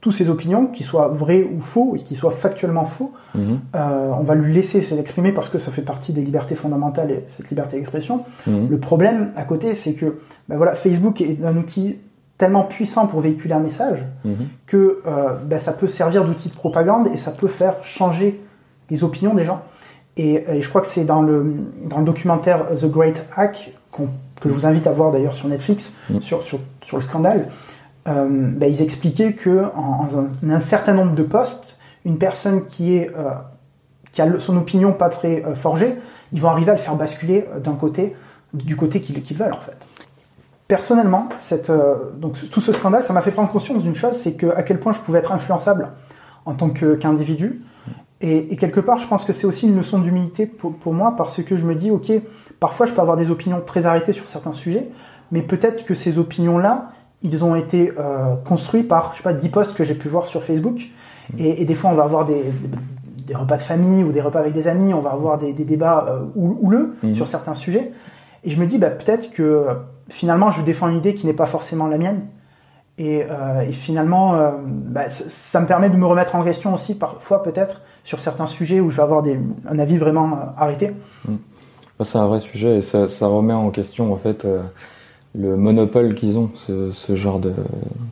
toutes 0.05 0.13
ses 0.13 0.29
opinions, 0.29 0.67
qu'ils 0.67 0.85
soient 0.85 1.09
vraies 1.09 1.49
ou 1.51 1.63
faux, 1.63 1.97
et 1.97 1.99
qu'ils 1.99 2.19
soient 2.19 2.31
factuellement 2.31 2.85
faux. 2.85 3.13
Mhm. 3.35 3.61
Euh, 3.75 4.11
on 4.21 4.23
va 4.23 4.35
lui 4.35 4.53
laisser 4.53 4.83
s'exprimer 4.83 5.33
parce 5.33 5.49
que 5.49 5.57
ça 5.57 5.73
fait 5.73 5.81
partie 5.81 6.13
des 6.13 6.21
libertés 6.21 6.55
fondamentales 6.55 7.11
et 7.11 7.25
cette 7.29 7.49
liberté 7.49 7.79
d'expression. 7.79 8.23
Mhm. 8.47 8.69
Le 8.69 8.79
problème 8.79 9.31
à 9.35 9.45
côté, 9.45 9.75
c'est 9.75 9.95
que 9.95 10.19
ben 10.47 10.59
voilà, 10.59 10.75
Facebook 10.75 11.23
est 11.23 11.43
un 11.43 11.57
outil 11.57 12.01
tellement 12.39 12.65
puissant 12.65 13.07
pour 13.07 13.21
véhiculer 13.21 13.55
un 13.55 13.61
message 13.61 14.05
Mhm. 14.25 14.49
que 14.67 15.01
euh, 15.07 15.35
ben 15.45 15.59
ça 15.59 15.73
peut 15.73 15.87
servir 15.87 16.25
d'outil 16.25 16.49
de 16.49 16.55
propagande 16.55 17.09
et 17.09 17.17
ça 17.17 17.31
peut 17.31 17.47
faire 17.49 17.83
changer 17.83 18.41
les 18.91 19.05
opinions 19.05 19.35
des 19.35 19.45
gens. 19.45 19.63
Et, 20.17 20.45
et 20.49 20.61
je 20.61 20.69
crois 20.69 20.81
que 20.81 20.87
c'est 20.87 21.05
dans 21.05 21.23
le, 21.23 21.55
dans 21.89 21.99
le 21.99 22.05
documentaire 22.05 22.67
The 22.81 22.87
Great 22.91 23.25
Hack, 23.37 23.73
que 23.93 24.49
je 24.49 24.55
vous 24.55 24.67
invite 24.67 24.87
à 24.87 24.91
voir 24.93 25.11
d'ailleurs 25.13 25.35
sur 25.35 25.49
Netflix, 25.49 25.95
Mm. 26.11 26.21
sur, 26.21 26.43
sur, 26.43 26.59
sur 26.83 26.97
le 26.97 27.03
scandale, 27.03 27.49
euh, 28.09 28.27
ben, 28.29 28.69
ils 28.71 28.83
expliquaient 28.83 29.33
que 29.33 29.65
en, 29.75 30.07
en 30.45 30.51
un, 30.51 30.61
certain 30.61 30.93
nombre 30.93 31.15
de 31.15 31.23
postes, 31.23 31.79
une 32.05 32.19
personne 32.19 32.67
qui, 32.67 32.97
est, 32.97 33.11
euh, 33.17 33.31
qui 34.13 34.21
a 34.23 34.29
son 34.41 34.57
opinion 34.57 34.93
pas 34.93 35.09
très 35.09 35.43
forgée, 35.55 35.95
ils 36.33 36.41
vont 36.41 36.49
arriver 36.51 36.71
à 36.73 36.75
le 36.75 36.81
faire 36.81 36.97
basculer 36.97 37.47
d'un 37.63 37.75
côté, 37.75 38.15
du 38.53 38.77
côté 38.77 39.01
qu'ils 39.01 39.23
qu'ils 39.23 39.37
veulent 39.37 39.53
en 39.55 39.61
fait. 39.61 39.79
Personnellement, 40.69 41.29
cette, 41.39 41.69
euh, 41.69 41.95
donc, 42.17 42.39
tout 42.51 42.61
ce 42.63 42.73
scandale, 42.73 43.05
ça 43.05 43.13
m'a 43.13 43.21
fait 43.21 43.31
prendre 43.33 43.51
conscience 43.51 43.83
d'une 43.83 43.95
chose, 43.95 44.15
c'est 44.15 44.33
que 44.33 44.47
à 44.57 44.63
quel 44.63 44.81
point 44.81 44.93
je 44.93 45.01
pouvais 45.01 45.19
être 45.19 45.33
influençable 45.33 45.89
en 46.47 46.55
tant 46.55 46.71
qu'individu. 46.71 47.61
et, 48.23 48.53
et 48.53 48.57
quelque 48.57 48.81
part, 48.81 48.97
je 48.99 49.07
pense 49.07 49.25
que 49.25 49.33
c'est 49.35 49.47
aussi 49.47 49.67
une 49.69 49.77
leçon 49.77 49.99
d'humilité 49.99 50.47
pour, 50.47 50.75
pour 50.75 50.95
moi, 50.95 51.15
parce 51.19 51.43
que 51.43 51.57
je 51.57 51.67
me 51.67 51.75
dis, 51.75 51.91
ok, 51.91 52.11
parfois 52.61 52.87
je 52.87 52.93
peux 52.93 53.01
avoir 53.03 53.17
des 53.19 53.31
opinions 53.31 53.61
très 53.65 53.85
arrêtées 53.85 54.13
sur 54.13 54.27
certains 54.27 54.55
sujets, 54.55 54.89
mais 55.33 55.43
peut-être 55.43 55.85
que 55.85 55.93
ces 55.95 56.19
opinions-là, 56.19 56.91
ils 57.23 57.45
ont 57.45 57.55
été 57.57 57.93
euh, 57.99 58.35
construits 58.47 58.85
par, 58.85 59.13
je 59.13 59.19
sais 59.19 59.23
pas, 59.23 59.33
10 59.35 59.49
posts 59.51 59.75
que 59.75 59.85
j'ai 59.85 59.95
pu 59.95 60.09
voir 60.09 60.29
sur 60.29 60.43
Facebook. 60.43 60.81
Et, 61.39 61.61
et 61.63 61.65
des 61.67 61.75
fois, 61.75 61.91
on 61.91 61.95
va 61.95 62.05
avoir 62.05 62.25
des, 62.25 62.35
des, 62.43 63.23
des 63.29 63.35
repas 63.35 63.57
de 63.57 63.63
famille 63.63 64.03
ou 64.05 64.13
des 64.13 64.21
repas 64.23 64.41
avec 64.41 64.53
des 64.55 64.67
amis, 64.69 64.93
on 64.95 65.01
va 65.01 65.11
avoir 65.11 65.39
des, 65.39 65.53
des 65.53 65.65
débats 65.65 66.07
euh, 66.09 66.21
hou- 66.37 66.59
houleux 66.63 66.97
Mhm. 67.03 67.15
sur 67.15 67.27
certains 67.27 67.55
sujets. 67.55 67.93
Et 68.45 68.51
je 68.51 68.59
me 68.61 68.67
dis, 68.67 68.77
bah, 68.79 68.91
peut-être 68.91 69.31
que 69.31 69.67
finalement, 70.09 70.51
je 70.51 70.63
défends 70.63 70.89
une 70.89 70.99
idée 70.99 71.15
qui 71.15 71.27
n'est 71.27 71.33
pas 71.33 71.47
forcément 71.47 71.87
la 71.87 71.99
mienne. 71.99 72.23
Et, 72.97 73.25
euh, 73.29 73.63
et 73.63 73.73
finalement, 73.73 74.35
euh, 74.35 74.51
bah, 74.63 75.11
ça, 75.11 75.25
ça 75.29 75.61
me 75.61 75.67
permet 75.67 75.91
de 75.91 75.97
me 75.97 76.07
remettre 76.07 76.37
en 76.37 76.45
question 76.45 76.73
aussi, 76.75 76.95
parfois 76.95 77.43
peut-être, 77.43 77.81
sur 78.05 78.21
certains 78.21 78.47
sujets 78.47 78.79
où 78.81 78.91
je 78.91 78.97
vais 78.97 79.03
avoir 79.03 79.23
des, 79.23 79.39
un 79.69 79.79
avis 79.81 79.99
vraiment 79.99 80.33
euh, 80.33 80.37
arrêté. 80.57 80.93
Ça, 81.99 82.05
C'est 82.05 82.19
un 82.19 82.27
vrai 82.27 82.41
sujet 82.41 82.79
et 82.79 82.83
ça, 82.83 83.09
ça 83.09 83.27
remet 83.27 83.53
en 83.53 83.71
question 83.71 84.13
en 84.13 84.17
fait 84.17 84.47
le 85.35 85.57
monopole 85.57 86.15
qu'ils 86.15 86.39
ont, 86.39 86.51
ce, 86.55 86.93
ce 86.93 87.17
genre 87.17 87.41
de, 87.41 87.53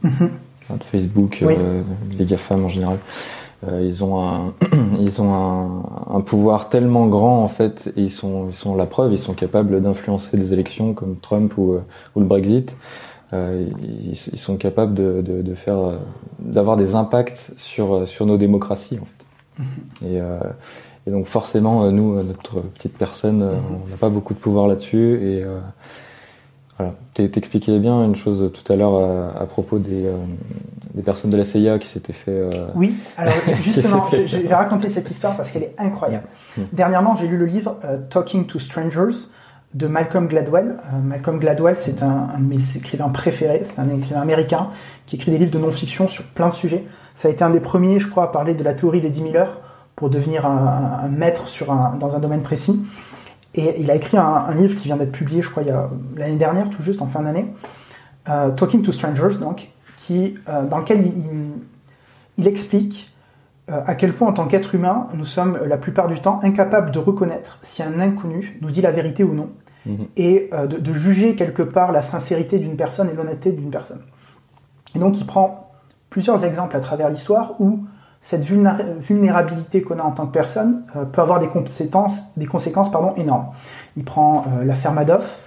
Mhm. 0.03 0.31
de 0.71 0.85
Facebook, 0.91 1.39
Oui. 1.47 1.55
les 2.19 2.25
GAFAM 2.25 2.65
en 2.65 2.69
général. 2.69 2.99
Euh, 3.69 3.81
ils 3.85 4.03
ont 4.03 4.21
un, 4.21 4.55
ils 4.99 5.21
ont 5.21 5.33
un, 5.33 6.17
un 6.17 6.21
pouvoir 6.21 6.69
tellement 6.69 7.07
grand 7.07 7.43
en 7.43 7.49
fait, 7.49 7.93
et 7.97 8.03
ils 8.03 8.11
sont, 8.11 8.49
ils 8.49 8.55
sont 8.55 8.75
la 8.75 8.87
preuve, 8.87 9.13
ils 9.13 9.19
sont 9.19 9.35
capables 9.35 9.81
d'influencer 9.81 10.37
des 10.37 10.53
élections 10.53 10.95
comme 10.95 11.17
Trump 11.17 11.57
ou, 11.57 11.73
euh, 11.73 11.83
ou 12.17 12.21
le 12.21 12.27
Brexit. 12.27 12.77
Euh, 13.33 13.65
ils, 13.83 14.13
ils 14.33 14.39
sont 14.39 14.57
capables 14.57 14.95
de, 14.95 15.23
de, 15.23 15.43
de 15.43 15.55
faire, 15.55 15.79
euh, 15.79 15.97
d'avoir 16.39 16.77
des 16.77 16.95
impacts 16.95 17.53
sur, 17.57 18.07
sur 18.07 18.27
nos 18.27 18.37
démocraties 18.37 18.99
en 19.01 19.07
fait. 19.07 19.23
Et, 20.07 20.21
euh, 20.21 20.39
et 21.07 21.11
donc 21.11 21.27
forcément, 21.27 21.91
nous, 21.91 22.23
notre 22.23 22.61
petite 22.61 22.97
personne, 22.97 23.43
euh, 23.43 23.55
on 23.85 23.89
n'a 23.89 23.97
pas 23.97 24.09
beaucoup 24.09 24.35
de 24.35 24.39
pouvoir 24.39 24.69
là-dessus. 24.69 25.15
Et 25.23 25.43
euh, 25.43 25.59
voilà, 26.79 26.95
t'expliquais 27.15 27.79
bien 27.79 28.03
une 28.05 28.17
chose 28.17 28.51
tout 28.53 28.73
à 28.73 28.77
l'heure 28.77 28.95
à, 28.95 29.43
à 29.43 29.47
propos 29.47 29.79
des, 29.79 30.07
euh, 30.07 30.17
des 30.95 31.03
personnes 31.03 31.31
de 31.31 31.37
la 31.37 31.45
CIA 31.45 31.79
qui 31.79 31.87
s'étaient 31.89 32.13
fait. 32.13 32.31
euh, 32.33 32.51
Oui, 32.75 32.95
alors 33.17 33.35
justement, 33.63 34.05
je, 34.13 34.27
je 34.27 34.37
vais 34.39 34.55
raconter 34.55 34.89
cette 34.89 35.11
histoire 35.11 35.37
parce 35.37 35.51
qu'elle 35.51 35.65
est 35.65 35.75
incroyable. 35.79 36.27
Dernièrement, 36.73 37.15
j'ai 37.17 37.27
lu 37.29 37.37
le 37.37 37.47
livre 37.47 37.77
euh, 37.85 37.99
Talking 38.11 38.47
to 38.47 38.59
Strangers 38.59 39.17
de 39.75 39.87
Malcolm 39.87 40.27
Gladwell. 40.29 40.77
Malcolm 41.05 41.39
Gladwell, 41.39 41.77
c'est 41.79 42.03
un, 42.03 42.29
un 42.35 42.39
de 42.39 42.45
mes 42.45 42.77
écrivains 42.77 43.09
préférés, 43.09 43.63
c'est 43.65 43.81
un 43.81 43.89
écrivain 43.89 44.21
américain 44.21 44.69
qui 45.07 45.17
écrit 45.17 45.31
des 45.31 45.39
livres 45.39 45.51
de 45.53 45.59
non-fiction 45.59 46.09
sur 46.09 46.25
plein 46.25 46.49
de 46.51 46.55
sujets. 46.55 46.85
Ça 47.15 47.29
a 47.29 47.31
été 47.31 47.43
un 47.45 47.51
des 47.51 47.61
premiers, 47.61 47.99
je 48.01 48.09
crois, 48.09 48.25
à 48.25 48.27
parler 48.29 48.55
de 48.55 48.63
la 48.65 48.75
théorie 48.75 49.01
des 49.01 49.11
10 49.11 49.23
000 49.23 49.37
heures 49.37 49.61
pour 49.97 50.11
devenir 50.11 50.47
un, 50.47 51.01
un 51.05 51.09
maître 51.09 51.49
sur 51.49 51.71
un, 51.73 51.95
dans 52.01 52.17
un 52.17 52.19
domaine 52.19 52.43
précis. 52.43 52.83
Et 53.55 53.81
il 53.81 53.91
a 53.91 53.95
écrit 53.95 54.17
un, 54.17 54.23
un 54.25 54.55
livre 54.55 54.77
qui 54.79 54.85
vient 54.85 54.97
d'être 54.97 55.13
publié, 55.13 55.43
je 55.43 55.51
crois, 55.51 55.63
l'année 56.17 56.37
dernière, 56.37 56.71
tout 56.71 56.83
juste, 56.83 57.03
en 57.03 57.07
fin 57.07 57.21
d'année, 57.23 57.53
Talking 58.25 58.83
to 58.83 58.93
Strangers, 58.93 59.39
donc, 59.41 59.69
qui, 59.99 60.37
dans 60.71 60.79
lequel 60.79 61.07
il, 61.07 61.53
il 62.39 62.49
explique 62.49 63.15
à 63.69 63.95
quel 63.95 64.15
point, 64.15 64.29
en 64.29 64.33
tant 64.33 64.47
qu'être 64.47 64.75
humain, 64.75 65.09
nous 65.15 65.27
sommes 65.27 65.59
la 65.67 65.77
plupart 65.77 66.09
du 66.09 66.21
temps 66.21 66.41
incapables 66.43 66.91
de 66.93 66.99
reconnaître 66.99 67.59
si 67.63 67.83
un 67.83 68.01
inconnu 68.01 68.59
nous 68.63 68.71
dit 68.71 68.81
la 68.81 68.91
vérité 68.91 69.23
ou 69.23 69.35
non, 69.35 69.51
mhm. 69.85 70.07
et 70.17 70.51
de, 70.53 70.79
de, 70.79 70.93
juger 70.95 71.35
quelque 71.35 71.63
part 71.63 71.93
la 71.93 72.03
sincérité 72.03 72.59
d'une 72.59 72.77
personne 72.77 73.11
et 73.11 73.15
l'honnêteté 73.15 73.53
d'une 73.53 73.71
personne. 73.71 74.01
Et 74.95 74.99
donc, 74.99 75.19
il 75.19 75.27
prend 75.27 75.73
plusieurs 76.13 76.45
exemples 76.45 76.77
à 76.77 76.81
travers 76.81 77.09
l'histoire 77.09 77.55
où 77.59 77.87
cette 78.23 78.45
vulnérabilité 78.45 79.83
qu'on 79.83 79.99
a 79.99 80.05
en 80.05 80.13
tant 80.13 80.27
que 80.27 80.33
personne 80.33 80.85
euh, 80.97 81.05
peut 81.05 81.21
avoir 81.21 81.41
des 81.41 81.49
conséquences, 81.49 82.23
énormes. 83.17 83.49
Il 83.97 84.05
prend 84.05 84.47
euh, 84.47 84.65
l'affaire 84.65 84.93
Madoff, 84.93 85.41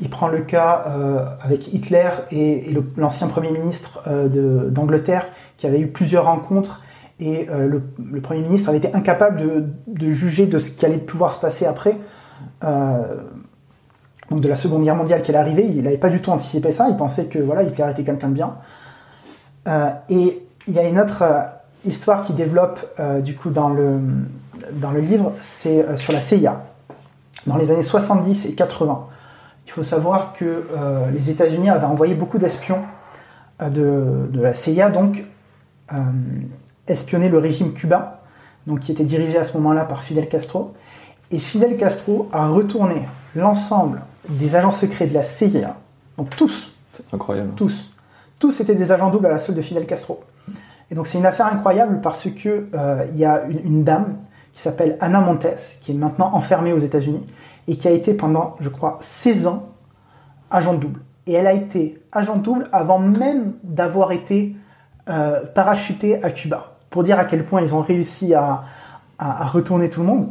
il 0.00 0.08
prend 0.08 0.28
le 0.28 0.40
cas 0.40 0.84
euh, 0.86 1.26
avec 1.42 1.72
Hitler 1.72 2.08
et, 2.30 2.74
l'ancien 2.96 3.28
Premier 3.28 3.50
ministre 3.50 4.02
d'Angleterre 4.70 5.26
qui 5.58 5.66
avait 5.66 5.78
eu 5.78 5.88
plusieurs 5.88 6.24
rencontres 6.24 6.82
et 7.20 7.46
le, 7.46 7.80
Premier 8.20 8.40
ministre 8.40 8.70
avait 8.70 8.78
été 8.78 8.92
incapable 8.94 9.40
de, 9.40 9.64
de, 9.86 10.10
juger 10.10 10.46
de 10.46 10.58
ce 10.58 10.72
qui 10.72 10.84
allait 10.84 10.96
pouvoir 10.96 11.32
se 11.32 11.38
passer 11.38 11.66
après. 11.66 11.98
donc 12.62 14.40
de 14.40 14.48
la 14.48 14.56
Seconde 14.56 14.82
Guerre 14.82 14.96
mondiale 14.96 15.22
qui 15.22 15.30
allait 15.30 15.38
arriver, 15.38 15.66
il 15.68 15.82
n'avait 15.82 15.98
pas 15.98 16.08
du 16.08 16.20
tout 16.20 16.30
anticipé 16.30 16.72
ça, 16.72 16.88
il 16.88 16.96
pensait 16.96 17.26
que 17.26 17.38
voilà, 17.38 17.62
Hitler 17.62 17.86
était 17.90 18.02
quelqu'un 18.02 18.28
de 18.28 18.34
bien. 18.34 18.54
et 20.08 20.42
il 20.66 20.74
y 20.74 20.78
a 20.80 20.82
une 20.82 20.98
autre 20.98 21.22
histoire 21.84 22.22
qui 22.22 22.32
développe 22.32 22.80
euh, 22.98 23.20
du 23.20 23.34
coup 23.36 23.50
dans 23.50 23.68
le, 23.68 23.98
dans 24.72 24.90
le 24.90 25.00
livre, 25.00 25.32
c'est 25.40 25.82
euh, 25.82 25.96
sur 25.96 26.12
la 26.12 26.20
CIA. 26.20 26.64
Dans 27.46 27.56
les 27.56 27.70
années 27.70 27.82
70 27.82 28.46
et 28.46 28.54
80, 28.54 29.06
il 29.66 29.72
faut 29.72 29.82
savoir 29.82 30.32
que 30.32 30.44
euh, 30.44 31.10
les 31.10 31.30
États-Unis 31.30 31.70
avaient 31.70 31.86
envoyé 31.86 32.14
beaucoup 32.14 32.38
d'espions 32.38 32.80
de, 33.60 34.28
de, 34.28 34.40
la 34.40 34.54
CIA, 34.54 34.90
donc 34.90 35.24
espionner 36.88 37.28
le 37.28 37.38
régime 37.38 37.74
cubain, 37.74 38.08
donc 38.66 38.80
qui 38.80 38.92
était 38.92 39.04
dirigé 39.04 39.38
à 39.38 39.44
ce 39.44 39.56
moment-là 39.58 39.84
par 39.84 40.02
Fidel 40.02 40.28
Castro. 40.28 40.70
Et 41.30 41.38
Fidel 41.38 41.76
Castro 41.76 42.28
a 42.32 42.48
retourné 42.48 43.06
l'ensemble 43.36 44.00
des 44.28 44.56
agents 44.56 44.72
secrets 44.72 45.06
de 45.06 45.14
la 45.14 45.22
CIA, 45.22 45.76
donc 46.16 46.34
tous, 46.36 46.72
incroyable, 47.12 47.50
tous, 47.54 47.92
tous 48.38 48.60
étaient 48.60 48.74
des 48.74 48.90
agents 48.90 49.10
doubles 49.10 49.26
à 49.26 49.30
la 49.30 49.38
solde 49.38 49.58
de 49.58 49.62
Fidel 49.62 49.86
Castro. 49.86 50.22
Et 50.92 50.94
donc 50.94 51.06
c'est 51.06 51.16
une 51.16 51.24
affaire 51.24 51.46
incroyable 51.46 52.02
parce 52.02 52.28
que 52.28 52.68
euh, 52.74 53.06
il 53.14 53.18
y 53.18 53.24
a 53.24 53.44
une, 53.46 53.82
dame 53.82 54.18
qui 54.52 54.60
s'appelle 54.60 54.98
Anna 55.00 55.20
Montes, 55.20 55.46
qui 55.80 55.92
est 55.92 55.94
maintenant 55.94 56.30
enfermée 56.34 56.74
aux 56.74 56.78
États-Unis 56.78 57.24
et 57.66 57.76
qui 57.76 57.88
a 57.88 57.92
été 57.92 58.12
pendant, 58.12 58.56
je 58.60 58.68
crois, 58.68 58.98
16 59.00 59.46
ans 59.46 59.70
agent 60.50 60.74
double. 60.74 61.00
Et 61.26 61.32
elle 61.32 61.46
a 61.46 61.54
été 61.54 61.98
agent 62.12 62.36
double 62.36 62.64
avant 62.72 62.98
même 62.98 63.54
d'avoir 63.62 64.12
été 64.12 64.54
euh, 65.08 65.40
parachutée 65.54 66.22
à 66.22 66.30
Cuba, 66.30 66.74
pour 66.90 67.04
dire 67.04 67.18
à 67.18 67.24
quel 67.24 67.42
point 67.42 67.62
ils 67.62 67.74
ont 67.74 67.80
réussi 67.80 68.34
à, 68.34 68.64
retourner 69.18 69.88
tout 69.88 70.00
le 70.00 70.06
monde. 70.06 70.28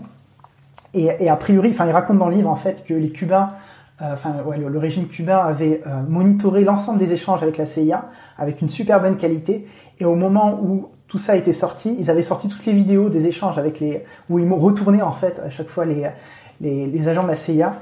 Et, 0.93 1.27
a 1.27 1.35
priori, 1.37 1.71
enfin, 1.71 1.87
il 1.87 1.91
raconte 1.91 2.19
dans 2.19 2.27
le 2.27 2.35
livre 2.35 2.49
en 2.49 2.55
fait 2.55 2.83
que 2.85 2.93
les 2.93 3.09
Cubains, 3.09 3.47
euh, 4.01 4.13
enfin, 4.13 4.35
le, 4.57 4.79
régime 4.79 5.07
cubain 5.07 5.39
avait 5.39 5.81
monitoré 6.07 6.63
l'ensemble 6.63 6.97
des 6.97 7.13
échanges 7.13 7.43
avec 7.43 7.57
la 7.57 7.65
CIA 7.65 8.09
avec 8.37 8.61
une 8.61 8.69
super 8.69 8.99
bonne 8.99 9.17
qualité 9.17 9.67
et 9.99 10.05
au 10.05 10.15
moment 10.15 10.59
où 10.61 10.89
tout 11.07 11.17
ça 11.17 11.35
été 11.35 11.51
sorti, 11.51 11.93
ils 11.99 12.09
avaient 12.09 12.23
sorti 12.23 12.47
toutes 12.47 12.65
les 12.65 12.71
vidéos 12.71 13.09
des 13.09 13.27
échanges 13.27 13.57
avec 13.57 13.81
les, 13.81 14.05
où 14.29 14.39
ils 14.39 14.49
retourné 14.49 15.01
en 15.01 15.11
fait 15.11 15.41
à 15.45 15.49
chaque 15.49 15.67
fois 15.67 15.83
les, 15.83 16.09
les, 16.61 17.07
agents 17.07 17.23
de 17.23 17.27
la 17.27 17.35
CIA. 17.35 17.75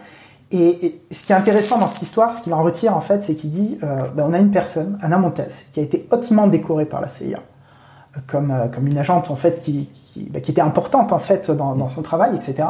Et, 0.51 0.99
ce 1.11 1.25
qui 1.25 1.31
est 1.31 1.35
intéressant 1.35 1.77
dans 1.77 1.87
cette 1.87 2.01
histoire, 2.01 2.33
ce 2.35 2.41
qu'il 2.41 2.53
en 2.55 2.63
retire 2.63 2.97
en 2.97 3.01
fait, 3.01 3.23
c'est 3.23 3.35
qu'il 3.35 3.51
dit, 3.51 3.77
euh, 3.83 4.07
ben, 4.15 4.25
on 4.27 4.33
a 4.33 4.39
une 4.39 4.49
personne, 4.49 4.97
Anna 5.01 5.19
Montez, 5.19 5.43
qui 5.71 5.79
a 5.79 5.83
été 5.83 6.07
hautement 6.11 6.47
décorée 6.47 6.85
par 6.85 7.01
la 7.01 7.07
CIA 7.07 7.37
euh, 7.37 8.19
comme, 8.25 8.49
euh, 8.49 8.67
comme 8.67 8.87
une 8.87 8.97
agente 8.97 9.29
en 9.29 9.35
fait 9.35 9.61
qui, 9.61 9.89
qui, 9.93 10.23
ben, 10.23 10.39
était 10.39 10.59
importante 10.59 11.13
en 11.13 11.19
fait 11.19 11.51
dans, 11.51 11.87
son 11.89 12.01
travail, 12.01 12.35
etc. 12.35 12.67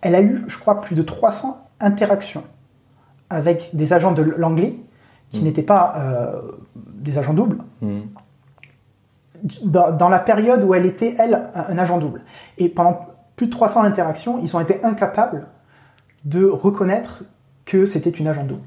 Elle 0.00 0.14
a 0.14 0.22
eu, 0.22 0.44
je 0.46 0.58
crois, 0.58 0.80
plus 0.80 0.94
de 0.94 1.02
300 1.02 1.58
interactions 1.80 2.44
avec 3.30 3.70
des 3.74 3.92
agents 3.92 4.12
de 4.12 4.22
l'anglais 4.22 4.74
qui 5.30 5.40
mmh. 5.40 5.44
n'étaient 5.44 5.62
pas 5.62 6.32
des 6.76 7.18
agents 7.18 7.34
doubles. 7.34 7.58
Mmh 7.82 8.00
dans, 9.64 10.08
la 10.08 10.18
période 10.18 10.64
où 10.64 10.74
elle 10.74 10.86
était, 10.86 11.14
elle, 11.18 11.50
un, 11.54 11.78
agent 11.78 11.98
double. 11.98 12.22
Et 12.58 12.68
pendant 12.68 13.06
plus 13.36 13.46
de 13.46 13.52
300 13.52 13.82
interactions, 13.82 14.40
ils 14.42 14.56
ont 14.56 14.60
été 14.60 14.82
incapables 14.84 15.46
de 16.24 16.44
reconnaître 16.44 17.24
que 17.64 17.86
c'était 17.86 18.10
une 18.10 18.28
agent 18.28 18.44
double. 18.44 18.62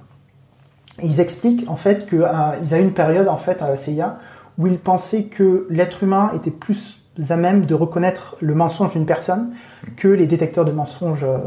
Et 1.00 1.08
ils 1.08 1.20
expliquent 1.20 1.70
en 1.70 1.76
fait 1.76 2.08
qu'ils 2.08 2.22
euh, 2.22 2.28
avaient 2.28 2.82
une 2.82 2.94
période 2.94 3.28
en 3.28 3.38
fait 3.38 3.62
à 3.62 3.70
la 3.70 3.78
CIA 3.78 4.16
où 4.58 4.68
ils 4.68 4.80
pensaient 4.80 5.24
que 5.24 5.66
l'être 5.70 6.04
humain 6.04 6.32
était 6.36 6.52
plus 6.52 7.02
à 7.30 7.36
même 7.36 7.66
de 7.66 7.76
reconnaître 7.76 8.36
le 8.40 8.56
mensonge 8.56 8.94
d'une 8.94 9.06
personne 9.06 9.54
que 9.98 10.08
les 10.08 10.28
détecteurs 10.28 10.66
de 10.66 10.72
mensonges, 10.72 11.24
euh, 11.24 11.38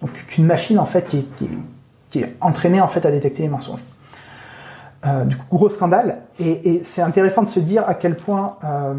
donc 0.00 0.12
qu'une 0.12 0.46
machine 0.46 0.78
en 0.78 0.86
fait 0.86 1.06
qui 1.06 1.24
qui 1.36 1.48
est 2.14 2.34
entraînée 2.40 2.80
en 2.80 2.88
fait 2.88 3.04
à 3.04 3.10
détecter 3.10 3.42
les 3.42 3.48
mensonges. 3.48 3.82
Euh, 5.06 5.24
du 5.24 5.36
coup, 5.36 5.56
gros 5.56 5.68
scandale. 5.68 6.18
Et, 6.38 6.82
c'est 6.84 7.02
intéressant 7.02 7.42
de 7.42 7.48
se 7.48 7.60
dire 7.60 7.84
à 7.86 7.94
quel 7.94 8.16
point, 8.16 8.56
euh, 8.64 8.94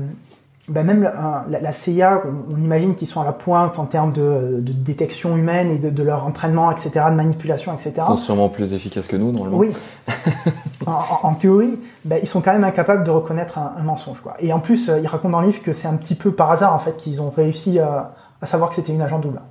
ben 0.69 0.85
même 0.85 1.11
la, 1.49 1.71
CIA, 1.71 2.21
on, 2.25 2.57
imagine 2.57 2.95
qu'ils 2.95 3.07
sont 3.07 3.21
à 3.21 3.25
la 3.25 3.33
pointe 3.33 3.79
en 3.79 3.85
termes 3.85 4.13
de, 4.13 4.59
détection 4.61 5.35
humaine 5.35 5.71
et 5.71 5.77
de, 5.77 6.03
leur 6.03 6.25
entraînement, 6.25 6.71
etc., 6.71 7.05
de 7.09 7.15
manipulation, 7.15 7.73
etc. 7.73 7.93
Ils 7.97 8.05
sont 8.05 8.17
sûrement 8.17 8.49
plus 8.49 8.73
efficaces 8.73 9.07
que 9.07 9.17
nous, 9.17 9.31
normalement. 9.31 9.57
Oui. 9.57 9.73
en, 10.85 11.33
théorie, 11.33 11.79
ben, 12.05 12.19
ils 12.21 12.27
sont 12.27 12.41
quand 12.41 12.53
même 12.53 12.63
incapables 12.63 13.03
de 13.03 13.11
reconnaître 13.11 13.57
un, 13.57 13.81
mensonge. 13.83 14.19
Quoi. 14.21 14.35
Et 14.39 14.53
en 14.53 14.59
plus, 14.59 14.89
euh, 14.89 14.99
ils 14.99 15.07
racontent 15.07 15.31
dans 15.31 15.41
le 15.41 15.47
livre 15.47 15.61
que 15.61 15.73
c'est 15.73 15.87
un 15.87 15.95
petit 15.95 16.15
peu 16.15 16.31
par 16.31 16.51
hasard, 16.51 16.73
en 16.73 16.79
fait, 16.79 16.95
qu'ils 16.95 17.21
ont 17.21 17.29
réussi 17.29 17.79
à, 17.79 18.13
savoir 18.43 18.69
que 18.69 18.75
c'était 18.75 18.93
une 18.93 19.01
agent 19.01 19.19
double. 19.19 19.41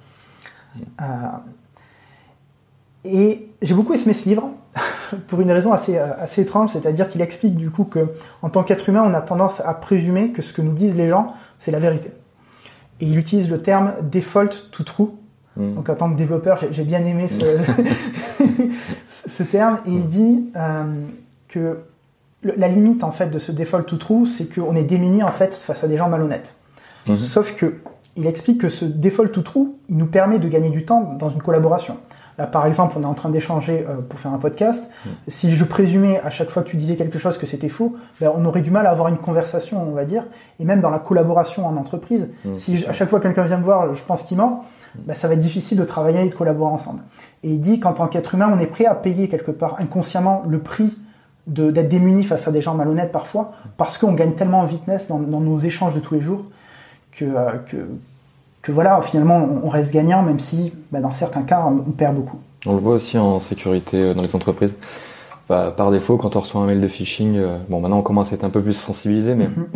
Et 3.06 3.48
j'ai 3.62 3.74
beaucoup 3.74 3.94
aimé 3.94 4.12
ce 4.12 4.28
livre 4.28 4.50
pour 5.28 5.40
une 5.40 5.50
raison 5.50 5.72
assez, 5.72 5.96
euh, 5.96 6.12
assez 6.18 6.42
étrange, 6.42 6.70
c'est-à-dire 6.72 7.08
qu'il 7.08 7.22
explique 7.22 7.56
du 7.56 7.70
coup 7.70 7.84
que 7.84 8.10
en 8.42 8.50
tant 8.50 8.62
qu'être 8.62 8.88
humain, 8.88 9.02
on 9.04 9.14
a 9.14 9.20
tendance 9.20 9.60
à 9.60 9.74
présumer 9.74 10.30
que 10.30 10.42
ce 10.42 10.52
que 10.52 10.62
nous 10.62 10.72
disent 10.72 10.96
les 10.96 11.08
gens, 11.08 11.34
c'est 11.58 11.70
la 11.70 11.78
vérité. 11.78 12.10
Et 13.00 13.06
il 13.06 13.18
utilise 13.18 13.50
le 13.50 13.60
terme 13.60 13.92
default 14.02 14.70
to 14.72 14.84
true. 14.84 15.08
Hmm. 15.56 15.74
Donc 15.74 15.88
en 15.88 15.94
tant 15.94 16.10
que 16.10 16.16
développeur, 16.16 16.58
j'ai 16.70 16.84
bien 16.84 17.04
aimé 17.04 17.28
ce, 17.28 17.58
ce, 19.28 19.42
terme. 19.42 19.78
Et 19.86 19.90
il 19.90 20.00
hmm. 20.00 20.08
dit 20.08 20.50
euh, 20.56 20.84
que 21.48 21.78
la 22.42 22.68
limite 22.68 23.02
en 23.02 23.12
fait 23.12 23.28
de 23.28 23.38
ce 23.38 23.52
default 23.52 23.84
to 23.84 23.96
true, 23.96 24.26
c'est 24.26 24.52
qu'on 24.52 24.76
est 24.76 24.84
démuni 24.84 25.22
en 25.22 25.32
fait 25.32 25.54
face 25.54 25.82
à 25.82 25.88
des 25.88 25.96
gens 25.96 26.08
malhonnêtes. 26.08 26.54
Hmm. 27.06 27.16
Sauf 27.16 27.54
que 27.54 27.74
il 28.16 28.26
explique 28.26 28.62
que 28.62 28.68
ce 28.68 28.84
default 28.84 29.28
to 29.28 29.42
true, 29.42 29.74
il 29.88 29.96
nous 29.96 30.06
permet 30.06 30.38
de 30.38 30.48
gagner 30.48 30.70
du 30.70 30.84
temps 30.84 31.16
dans 31.18 31.28
une 31.28 31.42
collaboration. 31.42 31.98
Là, 32.38 32.46
par 32.46 32.66
exemple, 32.66 32.96
on 32.98 33.02
est 33.02 33.06
en 33.06 33.14
train 33.14 33.30
d'échanger 33.30 33.86
euh, 33.88 33.96
pour 34.06 34.20
faire 34.20 34.32
un 34.32 34.38
podcast. 34.38 34.90
Mm. 35.04 35.10
Si 35.28 35.56
je 35.56 35.64
présumais 35.64 36.20
à 36.20 36.30
chaque 36.30 36.50
fois 36.50 36.62
que 36.62 36.68
tu 36.68 36.76
disais 36.76 36.96
quelque 36.96 37.18
chose 37.18 37.38
que 37.38 37.46
c'était 37.46 37.68
faux, 37.68 37.96
ben, 38.20 38.30
on 38.34 38.44
aurait 38.44 38.60
du 38.60 38.70
mal 38.70 38.86
à 38.86 38.90
avoir 38.90 39.08
une 39.08 39.16
conversation, 39.16 39.82
on 39.82 39.92
va 39.92 40.04
dire. 40.04 40.24
Et 40.60 40.64
même 40.64 40.80
dans 40.80 40.90
la 40.90 40.98
collaboration 40.98 41.66
en 41.66 41.76
entreprise, 41.76 42.28
mm. 42.44 42.58
si 42.58 42.84
à 42.86 42.92
chaque 42.92 43.08
fois 43.08 43.20
que 43.20 43.24
quelqu'un 43.24 43.44
vient 43.44 43.58
me 43.58 43.64
voir, 43.64 43.94
je 43.94 44.02
pense 44.02 44.22
qu'il 44.22 44.36
ment, 44.36 44.64
ben, 44.94 45.14
ça 45.14 45.28
va 45.28 45.34
être 45.34 45.40
difficile 45.40 45.78
de 45.78 45.84
travailler 45.84 46.24
et 46.24 46.28
de 46.28 46.34
collaborer 46.34 46.72
ensemble. 46.72 47.00
Et 47.42 47.50
il 47.50 47.60
dit 47.60 47.80
qu'en 47.80 47.92
tant 47.92 48.06
qu'être 48.06 48.34
humain, 48.34 48.50
on 48.54 48.58
est 48.58 48.66
prêt 48.66 48.86
à 48.86 48.94
payer 48.94 49.28
quelque 49.28 49.50
part 49.50 49.76
inconsciemment 49.78 50.42
le 50.46 50.58
prix 50.58 50.96
d'être 51.46 51.88
démuni 51.88 52.24
face 52.24 52.48
à 52.48 52.50
des 52.50 52.60
gens 52.60 52.74
malhonnêtes 52.74 53.12
parfois, 53.12 53.48
parce 53.76 53.98
qu'on 53.98 54.14
gagne 54.14 54.32
tellement 54.32 54.60
en 54.60 54.64
vitesse 54.64 55.06
dans, 55.06 55.18
nos 55.18 55.58
échanges 55.58 55.94
de 55.94 56.00
tous 56.00 56.14
les 56.14 56.20
jours 56.20 56.44
que, 57.12 57.24
euh, 57.24 57.52
que 57.66 57.76
que 58.66 58.72
voilà, 58.72 59.00
finalement, 59.00 59.48
on 59.62 59.68
reste 59.68 59.92
gagnant, 59.92 60.24
même 60.24 60.40
si 60.40 60.72
bah, 60.90 60.98
dans 61.00 61.12
certains 61.12 61.42
cas, 61.42 61.64
on, 61.64 61.92
perd 61.92 62.16
beaucoup. 62.16 62.38
On 62.66 62.74
le 62.74 62.80
voit 62.80 62.94
aussi 62.94 63.16
en 63.16 63.38
sécurité 63.38 63.96
euh, 63.96 64.14
dans 64.14 64.22
les 64.22 64.34
entreprises. 64.34 64.74
Bah, 65.48 65.72
par 65.76 65.92
défaut, 65.92 66.16
quand 66.16 66.34
on 66.34 66.40
reçoit 66.40 66.60
un 66.60 66.66
mail 66.66 66.80
de 66.80 66.88
phishing, 66.88 67.36
euh, 67.36 67.58
bon, 67.68 67.80
maintenant 67.80 68.00
on 68.00 68.02
commence 68.02 68.32
à 68.32 68.34
être 68.34 68.42
un 68.42 68.50
peu 68.50 68.60
plus 68.60 68.72
sensibilisé, 68.72 69.36
mais, 69.36 69.46
mhm. 69.46 69.66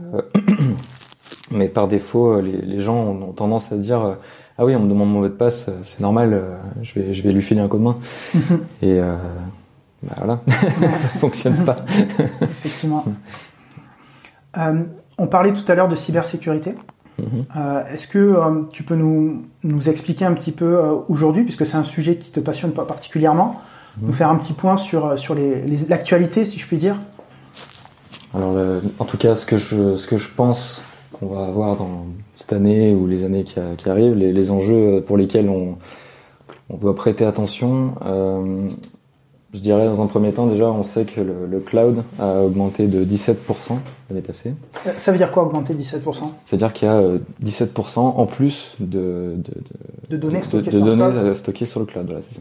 euh, 0.14 0.22
mais 1.50 1.68
par 1.68 1.86
défaut, 1.86 2.40
les, 2.40 2.80
gens 2.80 2.96
ont 2.96 3.32
tendance 3.32 3.70
à 3.72 3.76
dire 3.76 4.16
Ah 4.56 4.64
oui, 4.64 4.74
on 4.74 4.80
me 4.80 4.88
demande 4.88 5.10
mon 5.10 5.20
mot 5.20 5.28
de 5.28 5.34
passe, 5.34 5.68
c'est 5.82 6.00
normal, 6.00 6.42
je, 6.80 6.98
vais, 6.98 7.12
je 7.12 7.22
vais 7.22 7.32
lui 7.32 7.42
filer 7.42 7.60
un 7.60 7.68
coup 7.68 7.76
de 7.76 7.82
main. 7.82 7.98
Mhm. 8.34 8.60
Et 8.82 9.00
bah, 10.02 10.14
voilà, 10.16 10.40
ça 10.48 11.08
fonctionne 11.20 11.62
pas. 11.66 11.76
Effectivement. 12.40 13.04
on 14.56 15.26
parlait 15.26 15.52
tout 15.52 15.70
à 15.70 15.74
l'heure 15.74 15.88
de 15.88 15.96
cybersécurité. 15.96 16.74
Euh, 17.56 17.82
est-ce 17.92 18.06
que 18.06 18.18
euh, 18.18 18.62
tu 18.72 18.82
peux 18.82 18.94
nous, 18.94 19.44
nous, 19.64 19.88
expliquer 19.88 20.24
un 20.24 20.34
petit 20.34 20.52
peu 20.52 20.76
euh, 20.76 20.94
aujourd'hui, 21.08 21.42
puisque 21.42 21.66
c'est 21.66 21.76
un 21.76 21.84
sujet 21.84 22.16
qui 22.16 22.30
te 22.30 22.40
passionne 22.40 22.72
pas 22.72 22.84
particulièrement, 22.84 23.60
mhm. 23.98 24.08
nous 24.08 24.12
faire 24.12 24.30
un 24.30 24.36
petit 24.36 24.52
point 24.52 24.76
sur, 24.76 25.18
sur 25.18 25.36
l'actualité, 25.88 26.44
si 26.44 26.58
je 26.58 26.66
puis 26.66 26.76
dire? 26.76 26.96
Alors, 28.34 28.54
en 28.98 29.04
tout 29.04 29.16
cas, 29.16 29.34
ce 29.34 29.46
que 29.46 29.56
je, 29.56 29.96
ce 29.96 30.06
que 30.06 30.18
je 30.18 30.28
pense 30.28 30.84
qu'on 31.12 31.26
va 31.26 31.46
avoir 31.46 31.76
dans 31.76 32.06
cette 32.34 32.52
année 32.52 32.94
ou 32.94 33.06
les 33.06 33.24
années 33.24 33.44
qui, 33.44 33.54
qui 33.78 33.88
arrivent, 33.88 34.14
les, 34.14 34.32
les, 34.32 34.50
enjeux 34.50 35.02
pour 35.06 35.16
lesquels 35.16 35.48
on, 35.48 35.78
on 36.68 36.76
doit 36.76 36.94
prêter 36.94 37.24
attention, 37.24 37.94
je 39.54 39.60
dirais 39.60 39.86
dans 39.86 40.02
un 40.02 40.06
premier 40.06 40.32
temps, 40.32 40.46
déjà, 40.46 40.66
on 40.66 40.82
sait 40.82 41.04
que 41.04 41.20
le, 41.20 41.46
le 41.50 41.60
cloud 41.60 42.02
a 42.18 42.42
augmenté 42.42 42.86
de 42.86 43.04
17% 43.04 43.34
l'année 44.10 44.22
passée. 44.22 44.52
Euh, 44.86 44.90
Ça 44.98 45.10
veut 45.10 45.18
dire 45.18 45.32
quoi 45.32 45.44
augmenter 45.44 45.74
17% 45.74 46.00
C'est-à-dire 46.44 46.72
qu'il 46.74 46.86
y 46.86 46.90
a 46.90 46.96
euh, 46.96 47.18
17% 47.44 47.98
en 47.98 48.26
plus 48.26 48.76
de, 48.80 49.36
de, 49.36 49.52
de, 50.10 50.16
de 50.16 50.16
données 50.18 50.42
stockées 50.42 50.70
sur 50.70 50.84
le 50.84 50.94
cloud 50.96 51.14
euh, 51.16 51.34
stockées 51.34 51.66
sur 51.66 51.80
le 51.80 51.86
cloud. 51.86 52.06
Voilà, 52.06 52.20
c'est 52.28 52.34
ça. 52.36 52.40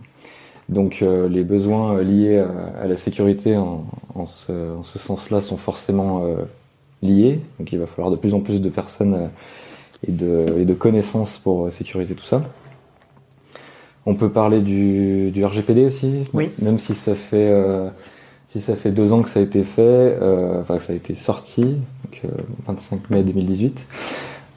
Donc 0.69 0.99
euh, 1.01 1.29
les 1.29 1.43
besoins 1.45 1.95
euh, 1.97 2.03
liés 2.03 2.39
à, 2.39 2.81
à 2.83 2.87
la 2.87 2.97
sécurité 2.97 3.55
en, 3.55 3.85
en 4.15 4.25
ce, 4.25 4.51
en 4.77 4.83
ce 4.83 4.99
sens-là 4.99 5.39
sont 5.41 5.55
forcément 5.55 6.23
euh, 6.25 6.35
liés. 7.01 7.39
Donc 7.57 7.71
il 7.71 7.79
va 7.79 7.85
falloir 7.87 8.11
de 8.11 8.17
plus 8.17 8.33
en 8.33 8.41
plus 8.41 8.61
de 8.61 8.67
personnes 8.69 9.13
euh, 9.13 9.27
et, 10.05 10.11
de, 10.11 10.55
et 10.59 10.65
de 10.65 10.73
connaissances 10.73 11.37
pour 11.37 11.67
euh, 11.67 11.71
sécuriser 11.71 12.15
tout 12.15 12.25
ça. 12.25 12.41
On 14.09 14.15
peut 14.15 14.29
parler 14.29 14.61
du, 14.61 15.31
du 15.31 15.43
RGPD 15.45 15.85
aussi, 15.85 16.23
Oui. 16.33 16.49
même 16.61 16.79
si 16.79 16.95
ça 16.95 17.13
fait 17.13 17.49
euh, 17.51 17.89
si 18.47 18.61
ça 18.61 18.75
fait 18.77 18.91
deux 18.91 19.11
ans 19.11 19.21
que 19.21 19.29
ça 19.29 19.41
a 19.41 19.43
été 19.43 19.63
fait, 19.63 19.81
euh, 19.81 20.61
enfin 20.61 20.77
que 20.77 20.83
ça 20.83 20.93
a 20.93 20.95
été 20.95 21.13
sorti, 21.15 21.61
donc, 21.63 22.21
euh, 22.23 22.29
25 22.67 23.09
mai 23.09 23.21
2018. 23.23 23.85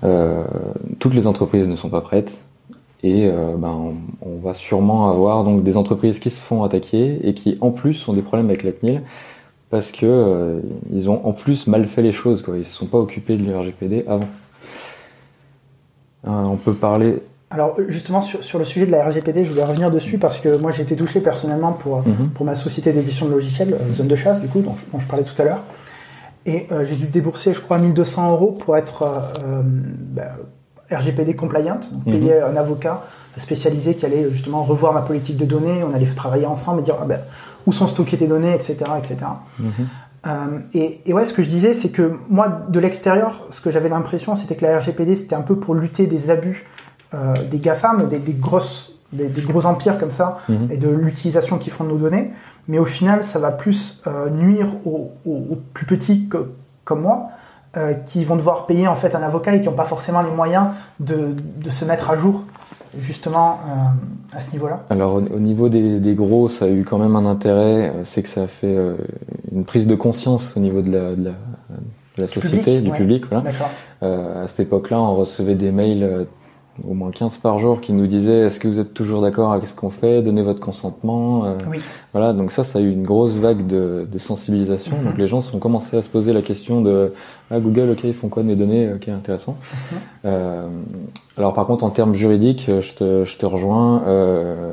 Euh, 0.05 0.45
toutes 1.01 1.15
les 1.15 1.27
entreprises 1.27 1.67
ne 1.67 1.75
sont 1.77 1.91
pas 1.91 2.01
prêtes 2.01 2.41
et 3.03 3.27
euh, 3.27 3.57
ben, 3.59 3.69
on, 3.71 3.95
on 4.27 4.39
va 4.39 4.55
sûrement 4.55 5.11
avoir 5.11 5.43
donc 5.45 5.63
des 5.65 5.77
entreprises 5.77 6.21
qui 6.21 6.31
se 6.31 6.41
font 6.41 6.63
attaquer 6.63 7.19
et 7.29 7.35
qui 7.35 7.59
en 7.61 7.71
plus 7.71 8.07
ont 8.09 8.13
des 8.13 8.23
problèmes 8.23 8.49
avec 8.49 8.63
la 8.63 8.71
CNIL 8.73 9.03
parce 9.69 9.91
que 9.91 10.07
euh, 10.07 10.61
ils 10.93 11.11
ont 11.11 11.27
en 11.27 11.33
plus 11.33 11.67
mal 11.67 11.87
fait 11.87 12.03
les 12.03 12.13
choses 12.13 12.43
quoi. 12.43 12.57
Ils 12.57 12.65
se 12.65 12.73
sont 12.73 12.87
pas 12.87 12.99
occupés 12.99 13.37
de 13.37 13.51
l'RGPD 13.51 14.05
avant. 14.07 14.29
Euh, 16.27 16.31
on 16.31 16.57
peut 16.57 16.75
parler. 16.75 17.17
Alors 17.51 17.75
euh, 17.79 17.87
justement 17.89 18.23
sur, 18.23 18.45
sur 18.45 18.59
le 18.59 18.65
sujet 18.65 18.87
de 18.87 18.93
la 18.93 19.05
RGPD, 19.05 19.45
je 19.45 19.51
voulais 19.51 19.65
revenir 19.65 19.91
dessus 19.91 20.19
parce 20.19 20.39
que 20.39 20.57
moi 20.57 20.71
j'ai 20.71 20.83
été 20.83 20.95
touché 20.97 21.21
personnellement 21.21 21.73
pour, 21.73 21.99
euh, 21.99 22.03
Mhm. 22.07 22.31
pour 22.31 22.47
ma 22.47 22.55
société 22.55 22.93
d'édition 22.93 23.27
de 23.27 23.33
logiciels, 23.33 23.75
euh, 23.75 23.93
Zone 23.93 24.09
de 24.09 24.17
chasse 24.17 24.41
du 24.41 24.49
coup, 24.49 24.61
dont, 24.61 24.77
je- 24.77 24.85
dont 24.93 24.99
je 25.01 25.07
parlais 25.09 25.25
tout 25.25 25.41
à 25.41 25.45
l'heure. 25.45 25.63
Et 26.47 26.67
euh, 26.73 26.85
j'ai 26.85 26.97
dû 26.97 27.07
débourser, 27.07 27.53
je 27.53 27.61
crois, 27.61 27.79
1200 27.79 28.31
euros 28.31 28.53
pour 28.53 28.77
être 28.77 29.03
euh, 29.03 29.63
bah, 29.65 30.37
RGPD 30.91 31.35
compliant, 31.35 31.81
donc 31.93 32.07
Mhm. 32.07 32.13
payer 32.13 32.41
un 32.41 32.57
avocat 32.57 33.03
spécialisé 33.37 33.95
qui 33.95 34.07
allait 34.07 34.29
justement 34.31 34.63
revoir 34.65 34.93
ma 34.93 35.03
politique 35.03 35.37
de 35.37 35.45
données, 35.45 35.83
on 35.85 35.95
allait 35.95 36.07
travailler 36.07 36.47
ensemble 36.47 36.81
et 36.81 36.83
dire 36.85 36.97
ah, 37.01 37.05
ben, 37.05 37.21
où 37.67 37.73
sont 37.73 37.87
stockées 37.87 38.17
tes 38.17 38.27
données, 38.27 38.55
etc. 38.55 38.77
etc. 38.99 39.17
Euh, 40.27 40.31
et, 40.75 41.01
et 41.07 41.13
ouais, 41.15 41.25
ce 41.25 41.33
que 41.33 41.43
je 41.43 41.49
disais, 41.49 41.73
c'est 41.75 41.89
que 41.91 42.13
moi, 42.29 42.63
de 42.69 42.79
l'extérieur, 42.81 43.47
ce 43.51 43.61
que 43.61 43.71
j'avais 43.71 43.89
l'impression, 43.89 44.35
c'était 44.35 44.55
que 44.57 44.65
la 44.65 44.79
RGPD, 44.79 45.17
c'était 45.17 45.35
un 45.37 45.41
peu 45.43 45.57
pour 45.57 45.75
lutter 45.75 46.07
des 46.07 46.31
abus 46.31 46.67
euh, 47.15 47.35
des 47.51 47.59
GAFAM, 47.59 48.09
des, 48.09 48.19
des 48.21 48.33
grosses, 48.33 48.93
des, 49.13 49.29
des 49.29 49.43
gros 49.43 49.67
empires 49.67 49.99
comme 49.99 50.11
ça, 50.13 50.39
Mhm. 50.49 50.69
et 50.71 50.77
de 50.77 50.89
l'utilisation 50.89 51.59
qu'ils 51.59 51.73
font 51.73 51.85
de 51.85 51.91
nos 51.91 51.99
données. 51.99 52.31
Mais 52.69 52.79
au 52.79 52.85
final, 52.85 53.25
ça 53.25 53.39
va 53.39 53.51
plus 53.51 54.01
euh, 54.07 54.31
nuire 54.31 54.69
aux, 54.87 55.11
aux- 55.27 55.31
aux 55.53 55.59
plus 55.75 55.87
petits 55.87 56.29
que- 56.29 56.51
comme 56.85 57.01
moi, 57.03 57.25
euh, 57.77 57.95
qui 57.95 58.25
vont 58.25 58.37
devoir 58.37 58.67
payer 58.67 58.87
en 58.89 58.95
fait 58.97 59.15
un 59.15 59.23
avocat 59.23 59.55
et 59.55 59.61
qui 59.61 59.69
n'ont 59.69 59.75
pas 59.75 59.85
forcément 59.85 60.23
les 60.23 60.31
moyens 60.31 60.67
de, 61.01 61.35
de 61.65 61.71
se 61.71 61.85
mettre 61.85 62.11
à 62.11 62.17
jour, 62.17 62.45
justement, 63.01 63.59
euh, 63.69 64.37
à 64.37 64.41
ce 64.41 64.53
niveau-là. 64.53 64.81
Alors 64.91 65.15
au, 65.15 65.21
au 65.23 65.39
niveau 65.39 65.69
des, 65.69 66.01
des 66.01 66.15
gros, 66.15 66.49
ça 66.49 66.65
a 66.65 66.69
eu 66.69 66.85
quand 66.85 66.99
même 66.99 67.17
un 67.17 67.27
intérêt, 67.27 67.93
c'est 68.05 68.23
que 68.23 68.29
ça 68.29 68.43
a 68.43 68.47
fait 68.49 68.67
euh, 68.77 68.95
une 69.53 69.65
prise 69.65 69.87
de 69.87 69.95
conscience 69.95 70.57
au 70.57 70.61
niveau 70.61 70.83
de 70.83 70.91
la, 70.93 71.15
de 71.15 71.25
la, 71.25 71.31
de 71.31 72.23
la 72.23 72.29
société, 72.29 72.59
public, 72.79 72.83
du 72.85 72.91
ouais. 72.91 72.97
public. 72.99 73.25
Voilà. 73.31 73.43
À 74.03 74.49
cette 74.49 74.61
époque-là, 74.61 74.99
on 75.01 75.15
recevait 75.17 75.55
des 75.55 75.71
mails, 75.73 76.27
au 76.89 76.95
moins 76.95 77.11
15 77.11 77.39
par 77.39 77.59
jour, 77.59 77.81
qui 77.81 77.93
nous 77.93 78.07
disaient 78.07 78.47
est-ce 78.47 78.59
que 78.61 78.69
vous 78.69 78.79
êtes 78.79 78.95
toujours 78.95 79.21
d'accord 79.23 79.53
avec 79.53 79.67
ce 79.67 79.75
qu'on 79.75 79.91
fait? 79.91 80.23
Donnez 80.23 80.43
votre 80.43 80.61
consentement. 80.61 81.45
Euh, 81.45 81.55
Oui. 81.71 81.79
Voilà, 82.13 82.33
donc 82.33 82.51
ça, 82.53 82.65
ça 82.65 82.79
a 82.79 82.83
eu 82.83 82.91
une 82.91 83.05
grosse 83.05 83.33
vague 83.33 83.67
de, 83.67 84.07
de 84.11 84.19
sensibilisation. 84.19 84.97
Mhm. 84.99 85.05
Donc 85.05 85.19
les 85.19 85.29
gens 85.29 85.41
sont 85.41 85.59
commencé 85.59 85.97
à 85.97 86.03
se 86.03 86.09
poser 86.09 86.33
la 86.33 86.43
question 86.43 86.81
de 86.83 87.13
ah, 87.51 87.61
Google, 87.61 87.91
ok, 87.93 88.01
ils 88.05 88.15
font 88.15 88.29
quoi 88.29 88.43
de 88.43 88.49
mes 88.49 88.57
données? 88.57 88.91
Ok, 88.93 89.09
intéressant. 89.09 89.57
Mhm. 89.73 89.99
Euh, 90.25 90.67
alors 91.37 91.55
par 91.55 91.67
contre, 91.67 91.85
en 91.85 91.91
termes 91.91 92.15
juridiques, 92.15 92.69
je 92.69 92.95
te, 92.95 93.25
je 93.25 93.37
te 93.39 93.47
rejoins. 93.47 94.03
euh, 94.07 94.73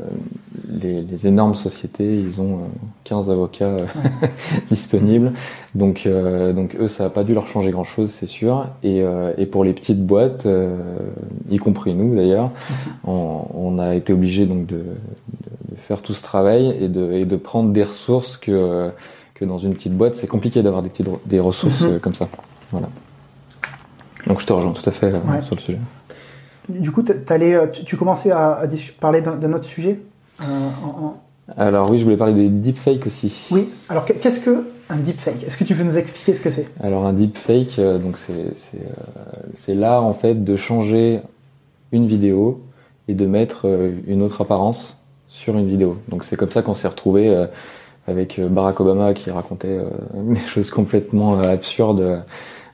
les, 0.78 1.02
les 1.02 1.28
énormes 1.28 1.56
sociétés, 1.56 2.20
ils 2.20 2.40
ont 2.42 2.56
euh, 2.56 2.68
15 3.06 3.30
avocats 3.30 3.66
euh, 3.66 3.86
disponibles. 4.72 5.34
Donc, 5.76 6.06
euh, 6.06 6.54
donc 6.54 6.76
eux, 6.80 6.88
ça 6.88 7.06
n'a 7.06 7.10
pas 7.10 7.24
dû 7.24 7.34
leur 7.34 7.48
changer 7.48 7.72
grand-chose, 7.72 8.12
c'est 8.12 8.28
sûr. 8.28 8.68
Et, 8.84 9.02
euh, 9.02 9.34
et 9.38 9.46
pour 9.46 9.64
les 9.64 9.74
petites 9.74 10.06
boîtes, 10.06 10.46
euh, 10.46 10.76
y 11.50 11.58
compris 11.58 11.94
nous 11.94 12.16
d'ailleurs, 12.16 12.52
on, 13.06 13.42
on 13.54 13.80
a 13.80 13.96
été 13.96 14.14
obligé 14.14 14.46
donc 14.46 14.66
de, 14.66 14.78
de, 14.78 14.82
de 14.84 15.76
faire 15.88 16.02
tout 16.02 16.14
ce 16.14 16.24
travail 16.24 16.76
et 16.80 16.88
de, 16.88 17.12
et 17.14 17.26
de 17.26 17.36
prendre 17.36 17.72
des 17.72 17.84
ressources 17.84 18.38
que, 18.38 18.90
que 19.36 19.46
dans 19.46 19.60
une 19.60 19.74
petite 19.74 19.94
boîte, 19.94 20.16
c'est 20.16 20.28
compliqué 20.28 20.64
d'avoir 20.64 20.82
des, 20.84 20.90
petites, 20.90 21.08
des 21.26 21.40
ressources 21.40 21.82
Mhm. 21.82 21.92
euh, 21.92 22.00
comme 22.00 22.14
ça. 22.14 22.28
Voilà. 22.72 22.90
Donc 24.26 24.42
je 24.42 24.46
te 24.46 24.54
rejoins 24.54 24.72
tout 24.74 24.88
à 24.90 24.92
fait 24.92 25.14
euh, 25.14 25.20
Ouais. 25.30 25.42
sur 25.44 25.56
le 25.56 25.62
sujet. 25.62 25.80
Du 26.70 26.92
coup, 26.92 27.02
euh, 27.10 27.68
tu, 27.72 27.86
tu 27.86 27.96
commençais 27.96 28.30
à, 28.32 28.62
parler 29.00 29.22
d'un 29.22 29.54
autre 29.54 29.64
sujet? 29.66 29.92
euh, 29.92 30.17
en- 30.42 31.06
en- 31.06 31.18
Alors 31.58 31.90
oui, 31.90 32.00
je 32.00 32.04
voulais 32.04 32.18
parler 32.18 32.34
des 32.34 32.50
deepfakes 32.50 33.06
aussi. 33.08 33.48
Oui, 33.52 33.70
alors 33.90 34.06
qu'est- 34.06 34.16
qu'est-ce 34.16 34.40
que 34.40 34.68
un 34.90 34.98
deepfake? 34.98 35.44
Est-ce 35.44 35.58
que 35.58 35.64
tu 35.64 35.76
peux 35.76 35.84
nous 35.84 35.98
expliquer 35.98 36.34
ce 36.34 36.42
que 36.42 36.50
c'est? 36.50 36.66
Alors 36.82 37.06
un 37.06 37.14
deepfake, 37.14 37.80
euh, 37.80 37.98
donc 37.98 38.18
c'est 38.18 38.54
c'est 38.56 39.72
euh, 39.72 39.76
l'art 39.80 40.04
en 40.04 40.14
fait 40.14 40.44
de 40.44 40.56
changer 40.56 41.22
une 41.92 42.08
vidéo 42.08 42.62
et 43.08 43.14
de 43.14 43.26
mettre 43.26 43.68
euh, 43.68 43.92
une 44.08 44.22
autre 44.22 44.42
apparence 44.42 44.98
sur 45.28 45.58
une 45.58 45.68
vidéo. 45.68 45.98
Donc 46.10 46.24
c'est 46.24 46.36
comme 46.36 46.50
ça 46.52 46.62
qu'on 46.62 46.76
s'est 46.76 46.88
retrouvé 46.88 47.28
euh, 47.30 47.48
avec 48.08 48.40
euh, 48.40 48.48
Barack 48.50 48.80
Obama 48.80 49.14
qui 49.14 49.30
racontait 49.32 49.68
euh, 49.80 49.86
des 50.34 50.40
choses 50.48 50.70
complètement 50.70 51.40
euh, 51.40 51.54
absurdes 51.54 52.02
euh, 52.02 52.20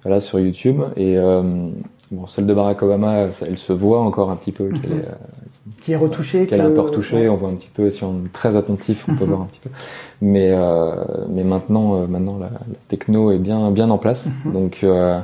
voilà 0.04 0.20
sur 0.22 0.40
YouTube 0.40 0.82
et 0.98 1.18
euh, 1.18 1.70
bon 2.14 2.28
celle 2.28 2.46
de 2.46 2.54
Barack 2.54 2.82
Obama, 2.84 3.32
ça- 3.34 3.46
elle 3.48 3.58
se 3.58 3.74
voit 3.74 4.00
encore 4.02 4.30
un 4.32 4.36
petit 4.36 4.52
peu 4.52 4.70
qu'elle 4.70 4.92
est, 4.92 5.08
euh, 5.08 5.12
Qui 5.82 5.94
est 5.94 5.96
retouché 5.98 6.46
qu'elle 6.48 6.60
est 6.60 6.64
que- 6.64 6.68
un 6.70 6.74
peu 6.74 6.82
retouchée, 6.82 7.28
on 7.30 7.36
voit 7.36 7.50
un 7.50 7.56
petit 7.56 7.70
peu, 7.74 7.90
si 7.90 8.04
on 8.04 8.26
est 8.26 8.32
très 8.34 8.56
attentif, 8.56 9.06
on 9.10 9.16
peut 9.16 9.24
Mhm. 9.26 9.30
voir 9.30 9.42
un 9.42 9.46
petit 9.46 9.60
peu. 9.60 9.70
Mais, 10.22 10.50
euh, 10.52 10.96
mais 11.30 11.44
maintenant, 11.44 11.96
euh, 11.96 12.08
maintenant 12.08 12.38
la, 12.38 12.46
la 12.48 12.60
techno 12.88 13.32
est 13.32 13.38
bien, 13.40 13.72
bien 13.72 13.90
en 13.90 13.98
place. 13.98 14.26
Mhm. 14.46 14.54
Donc, 14.54 14.80
euh, 14.84 15.20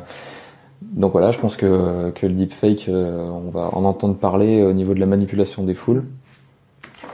donc 0.82 1.12
voilà, 1.12 1.32
je 1.32 1.40
pense 1.40 1.56
que, 1.56 2.12
que 2.12 2.26
le 2.26 2.34
deepfake, 2.34 2.90
on 2.90 3.50
va 3.52 3.70
en 3.74 3.84
entendre 3.86 4.16
parler 4.16 4.64
au 4.64 4.74
niveau 4.74 4.94
de 4.94 5.00
la 5.00 5.06
manipulation 5.06 5.64
des 5.64 5.74
foules. 5.76 6.04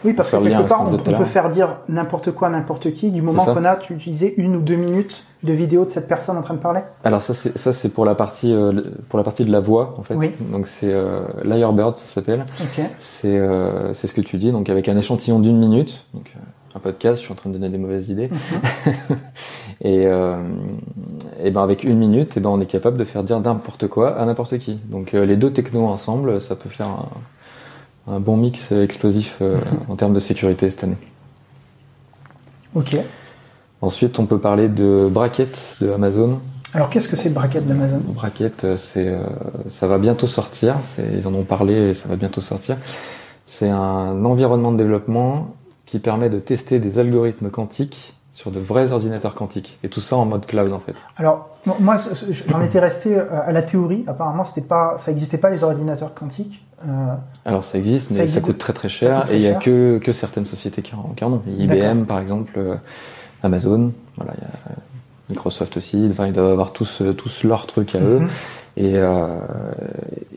Oui, 0.04 0.14
parce 0.14 0.30
que 0.30 0.38
quelque 0.38 0.68
part, 0.68 0.86
on, 0.86 0.98
peut 0.98 1.26
faire 1.26 1.50
dire 1.50 1.78
n'importe 1.90 2.32
quoi, 2.32 2.48
à 2.50 2.52
n'importe 2.52 2.94
qui, 2.94 3.10
du 3.12 3.22
moment 3.24 3.44
qu'on 3.46 3.66
a 3.66 3.78
utilisé 3.90 4.36
une 4.38 4.56
ou 4.56 4.62
deux 4.62 4.76
minutes 4.76 5.24
de 5.46 5.54
vidéo 5.54 5.86
de 5.86 5.92
cette 5.92 6.08
personne 6.08 6.38
en 6.38 6.42
train 6.42 6.54
de 6.54 6.60
parler. 6.60 6.82
Alors 7.04 7.24
ça, 7.24 7.34
c'est 7.34 7.58
ça, 7.58 7.74
c'est 7.74 7.90
pour 7.90 8.06
la 8.06 8.16
partie, 8.16 8.52
euh, 8.52 8.82
pour 9.10 9.18
la 9.18 9.24
partie 9.24 9.46
de 9.46 9.52
la 9.52 9.60
voix 9.60 9.96
en 9.98 10.04
fait. 10.04 10.16
Oui. 10.16 10.32
Donc 10.52 10.68
c'est 10.68 10.94
euh, 10.94 11.22
ça 11.44 12.06
s'appelle. 12.06 12.46
Ok. 12.62 12.86
C'est 13.00 13.38
euh, 13.38 13.94
c'est 13.94 14.08
ce 14.08 14.14
que 14.14 14.22
tu 14.22 14.38
dis, 14.38 14.52
donc 14.52 14.70
avec 14.70 14.90
un 14.90 14.98
échantillon 14.98 15.40
d'une 15.40 15.58
minute, 15.58 16.04
donc 16.14 16.32
euh, 16.36 16.40
un 16.76 16.80
podcast, 16.80 17.22
je 17.22 17.26
suis 17.26 17.32
en 17.32 17.36
train 17.36 17.50
de 17.50 17.56
donner 17.56 17.70
des 17.70 17.78
mauvaises 17.78 18.10
idées. 18.10 18.30
Mhm. 18.30 19.18
et, 19.82 20.04
et 21.44 21.52
ben 21.52 21.64
avec 21.64 21.84
une 21.84 21.98
minute, 21.98 22.36
et 22.36 22.40
ben 22.40 22.50
on 22.50 22.60
est 22.60 22.66
capable 22.66 22.98
de 22.98 23.06
faire 23.06 23.24
dire 23.24 23.40
n'importe 23.40 23.88
quoi 23.88 24.20
à 24.20 24.26
n'importe 24.26 24.58
qui. 24.58 24.80
Donc 24.86 25.14
les 25.14 25.38
deux 25.38 25.54
technos 25.54 25.88
ensemble, 25.88 26.42
ça 26.42 26.56
peut 26.56 26.70
faire 26.70 26.88
un, 26.88 28.16
un 28.16 28.20
bon 28.20 28.36
mix 28.36 28.72
explosif 28.72 29.42
en 29.90 29.96
termes 29.96 30.14
de 30.14 30.20
sécurité 30.20 30.70
cette 30.70 30.84
année. 30.84 30.98
Ok. 32.76 32.98
Ensuite, 33.82 34.18
on 34.20 34.26
peut 34.26 34.40
parler 34.40 34.70
de 34.70 35.08
Bracket 35.12 35.78
de 35.82 35.92
Amazon. 35.92 36.40
Alors, 36.74 36.90
qu'est-ce 36.90 37.08
que 37.08 37.16
c'est 37.16 37.30
Bracket 37.30 37.66
d'Amazon? 37.68 38.02
Bracket, 38.08 38.64
euh, 38.66 38.76
c'est, 38.78 39.08
euh, 39.08 39.20
ça 39.70 39.88
va 39.88 39.98
bientôt 39.98 40.28
sortir. 40.28 40.76
Ils 41.14 41.26
en 41.28 41.34
ont 41.34 41.44
parlé 41.44 41.74
et 41.90 41.94
ça 41.94 42.10
va 42.10 42.16
bientôt 42.18 42.42
sortir. 42.42 42.78
C'est 43.46 43.70
un 43.70 44.26
environnement 44.26 44.72
de 44.74 44.78
développement 44.78 45.54
qui 45.86 46.00
permet 46.00 46.30
de 46.30 46.40
tester 46.40 46.80
des 46.80 47.00
algorithmes 47.00 47.50
quantiques 47.50 48.14
sur 48.34 48.52
de 48.52 48.60
vrais 48.60 48.92
ordinateurs 48.92 49.36
quantiques. 49.36 49.78
Et 49.84 49.88
tout 49.90 50.02
ça 50.02 50.18
en 50.18 50.26
mode 50.26 50.46
cloud 50.46 50.74
en 50.74 50.80
fait. 50.80 50.96
Alors, 51.16 51.48
mo- 51.66 51.78
moi, 51.80 51.96
j'en 52.50 52.62
étais 52.62 52.80
resté 52.80 53.16
euh, 53.18 53.24
à 53.32 53.54
la 53.54 53.62
théorie. 53.62 54.04
Apparemment, 54.08 54.44
c'était 54.44 54.68
pas, 54.68 54.96
ça 54.98 55.12
n'existait 55.12 55.38
pas 55.38 55.50
les 55.52 55.64
ordinateurs 55.64 56.14
quantiques. 56.14 56.62
Euh, 56.86 57.14
Alors 57.46 57.64
ça 57.64 57.78
existe, 57.78 58.12
mais 58.12 58.28
Ça 58.28 58.42
coûte 58.42 58.58
très 58.58 58.74
très 58.74 58.90
cher 58.90 59.24
très 59.24 59.36
et 59.36 59.38
il 59.38 59.44
y 59.44 59.48
a 59.48 59.54
que, 59.54 59.98
que 60.00 60.12
certaines 60.12 60.46
sociétés 60.46 60.82
qui 60.82 60.94
en, 60.94 61.16
ont. 61.26 61.42
IBM 61.48 62.04
par 62.04 62.20
exemple, 62.20 62.60
Amazon, 63.44 63.92
voilà, 64.18 64.34
il 64.38 64.42
y 64.42 64.46
a 64.46 64.72
euh, 64.72 64.76
Microsoft 65.30 65.78
aussi. 65.78 66.08
Enfin, 66.12 66.28
ils 66.28 66.34
doivent 66.34 66.52
avoir 66.52 66.72
tous, 66.74 67.02
euh, 67.02 67.14
tous 67.14 67.44
leurs 67.44 67.66
trucs 67.68 67.96
à 67.96 68.00
eux. 68.00 68.20
Mhm. 68.22 68.30
Et, 68.78 68.92
euh, 68.96 69.28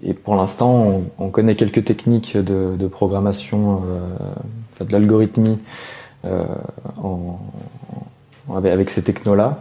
et 0.02 0.14
pour 0.14 0.36
l'instant, 0.36 0.72
on, 0.72 1.04
on 1.18 1.28
connaît 1.30 1.56
quelques 1.56 1.84
techniques 1.84 2.36
de, 2.36 2.76
de 2.78 2.86
programmation, 2.86 3.82
euh, 4.80 4.84
de 4.84 4.92
l'algorithmie 4.92 5.58
euh, 6.24 6.44
en, 7.02 7.38
en- 8.48 8.56
avec, 8.64 8.90
ces 8.90 9.02
technos-là. 9.02 9.58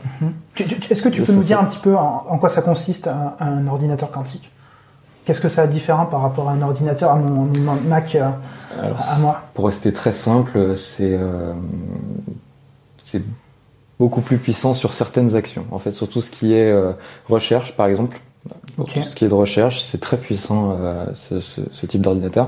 tu- 0.54 0.63
Est-ce 0.89 1.02
que 1.02 1.10
tu 1.10 1.23
peux 1.23 1.34
nous 1.34 1.43
dire 1.43 1.60
un 1.60 1.65
petit 1.65 1.80
peu 1.80 1.95
en, 1.95 2.26
en 2.30 2.38
quoi 2.38 2.50
ça 2.50 2.62
consiste 2.62 3.08
un, 3.08 3.34
un 3.39 3.65
ordinateur 3.67 4.12
quantique? 4.12 4.52
Qu'est-ce 5.26 5.41
que 5.41 5.50
ça 5.50 5.63
a 5.63 5.67
différent 5.67 6.06
par 6.06 6.21
rapport 6.21 6.47
à 6.47 6.54
un 6.54 6.62
ordinateur, 6.62 7.12
à 7.12 7.15
mon, 7.15 7.45
mon 7.45 7.76
Mac, 7.88 8.15
Alors, 8.15 8.97
à 9.10 9.17
moi? 9.17 9.41
Pour 9.56 9.65
rester 9.65 9.91
très 9.91 10.12
simple, 10.13 10.78
c'est 10.78 11.17
c'est 13.07 13.21
beaucoup 13.99 14.19
plus 14.21 14.37
puissant 14.37 14.73
sur 14.73 14.91
certaines 14.91 15.35
actions. 15.35 15.65
En 15.71 15.79
fait, 15.79 15.93
sur 15.93 16.09
tout 16.09 16.21
ce 16.21 16.29
qui 16.29 16.53
est 16.53 16.69
euh, 16.71 16.91
recherche, 17.29 17.75
par 17.75 17.87
exemple, 17.87 18.19
tout 18.77 19.01
ce 19.03 19.15
qui 19.15 19.23
est 19.25 19.29
de 19.29 19.33
recherche, 19.33 19.81
c'est 19.81 19.99
très 19.99 20.17
puissant 20.17 20.77
euh, 20.79 21.05
ce, 21.15 21.39
ce- 21.39 21.61
ce 21.71 21.85
type 21.85 22.01
d'ordinateur. 22.01 22.47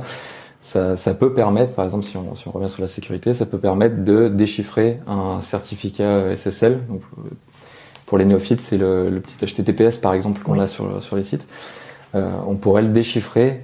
Ça, 0.61 0.97
ça 0.97 1.13
peut 1.13 1.33
permettre, 1.33 1.73
par 1.73 1.85
exemple, 1.85 2.03
si 2.03 2.17
on, 2.17 2.35
si 2.35 2.47
on 2.47 2.51
revient 2.51 2.69
sur 2.69 2.81
la 2.81 2.89
sécurité, 2.89 3.33
ça 3.33 3.45
peut 3.45 3.57
permettre 3.57 4.03
de 4.03 4.27
déchiffrer 4.27 4.99
un 5.07 5.39
certificat 5.41 6.35
SSL. 6.35 6.85
Donc, 6.87 7.01
euh, 7.17 7.29
pour 8.05 8.17
les 8.17 8.25
néophytes, 8.25 8.61
c'est 8.61 8.77
le, 8.77 9.09
le 9.09 9.21
petit 9.21 9.37
HTTPS, 9.45 9.97
par 9.99 10.13
exemple, 10.13 10.41
qu'on 10.43 10.53
Oui. 10.53 10.59
a 10.61 10.67
sur, 10.67 11.01
sur 11.01 11.15
les 11.15 11.23
sites. 11.23 11.47
Euh, 12.15 12.29
on 12.47 12.55
pourrait 12.55 12.81
le 12.81 12.89
déchiffrer 12.89 13.61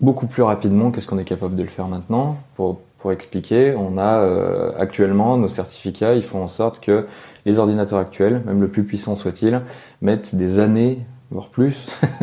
beaucoup 0.00 0.26
plus 0.26 0.42
rapidement 0.42 0.90
que 0.90 1.00
ce 1.00 1.06
qu'on 1.06 1.18
est 1.18 1.24
capable 1.24 1.56
de 1.56 1.62
le 1.62 1.68
faire 1.70 1.88
maintenant. 1.88 2.36
Pour, 2.56 2.80
pour 3.06 3.12
expliquer, 3.12 3.72
on 3.78 3.98
a 3.98 4.18
euh, 4.18 4.72
actuellement 4.80 5.36
nos 5.36 5.48
certificats, 5.48 6.14
ils 6.14 6.24
font 6.24 6.42
en 6.42 6.48
sorte 6.48 6.80
que 6.80 7.06
les 7.44 7.60
ordinateurs 7.60 8.00
actuels, 8.00 8.42
même 8.44 8.60
le 8.60 8.66
plus 8.66 8.82
puissant 8.82 9.14
soit-il, 9.14 9.60
mettent 10.02 10.34
des 10.34 10.58
années, 10.58 11.06
voire 11.30 11.46
plus, 11.46 11.76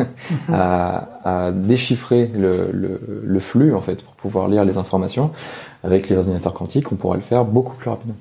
à, 0.52 1.08
à 1.24 1.52
déchiffrer 1.52 2.26
le, 2.26 2.68
le, 2.70 3.00
le 3.24 3.40
flux 3.40 3.74
en 3.74 3.80
fait 3.80 4.02
pour 4.04 4.12
pouvoir 4.16 4.46
lire 4.48 4.62
les 4.66 4.76
informations. 4.76 5.30
Avec 5.84 6.10
les 6.10 6.18
ordinateurs 6.18 6.52
quantiques, 6.52 6.92
on 6.92 6.96
pourra 6.96 7.16
le 7.16 7.22
faire 7.22 7.46
beaucoup 7.46 7.76
plus 7.76 7.88
rapidement. 7.88 8.16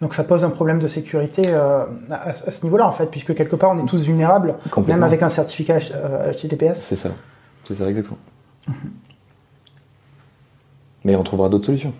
Donc 0.00 0.14
ça 0.14 0.24
pose 0.24 0.44
un 0.44 0.50
problème 0.50 0.80
de 0.80 0.88
sécurité 0.88 1.42
euh, 1.46 1.84
à, 2.10 2.30
à 2.30 2.50
ce 2.52 2.64
niveau-là 2.64 2.88
en 2.88 2.92
fait, 2.92 3.06
puisque 3.06 3.36
quelque 3.36 3.54
part 3.54 3.70
on 3.70 3.78
est 3.78 3.86
tous 3.86 4.02
vulnérables, 4.02 4.56
même 4.88 5.04
avec 5.04 5.22
un 5.22 5.28
certificat 5.28 5.78
H- 5.78 5.92
euh, 5.94 6.32
HTTPS. 6.32 6.74
C'est 6.82 6.96
ça, 6.96 7.10
c'est 7.62 7.76
ça 7.76 7.88
exactement. 7.88 8.18
Mais 11.08 11.16
on 11.16 11.22
trouvera 11.22 11.48
d'autres 11.48 11.64
solutions. 11.64 11.94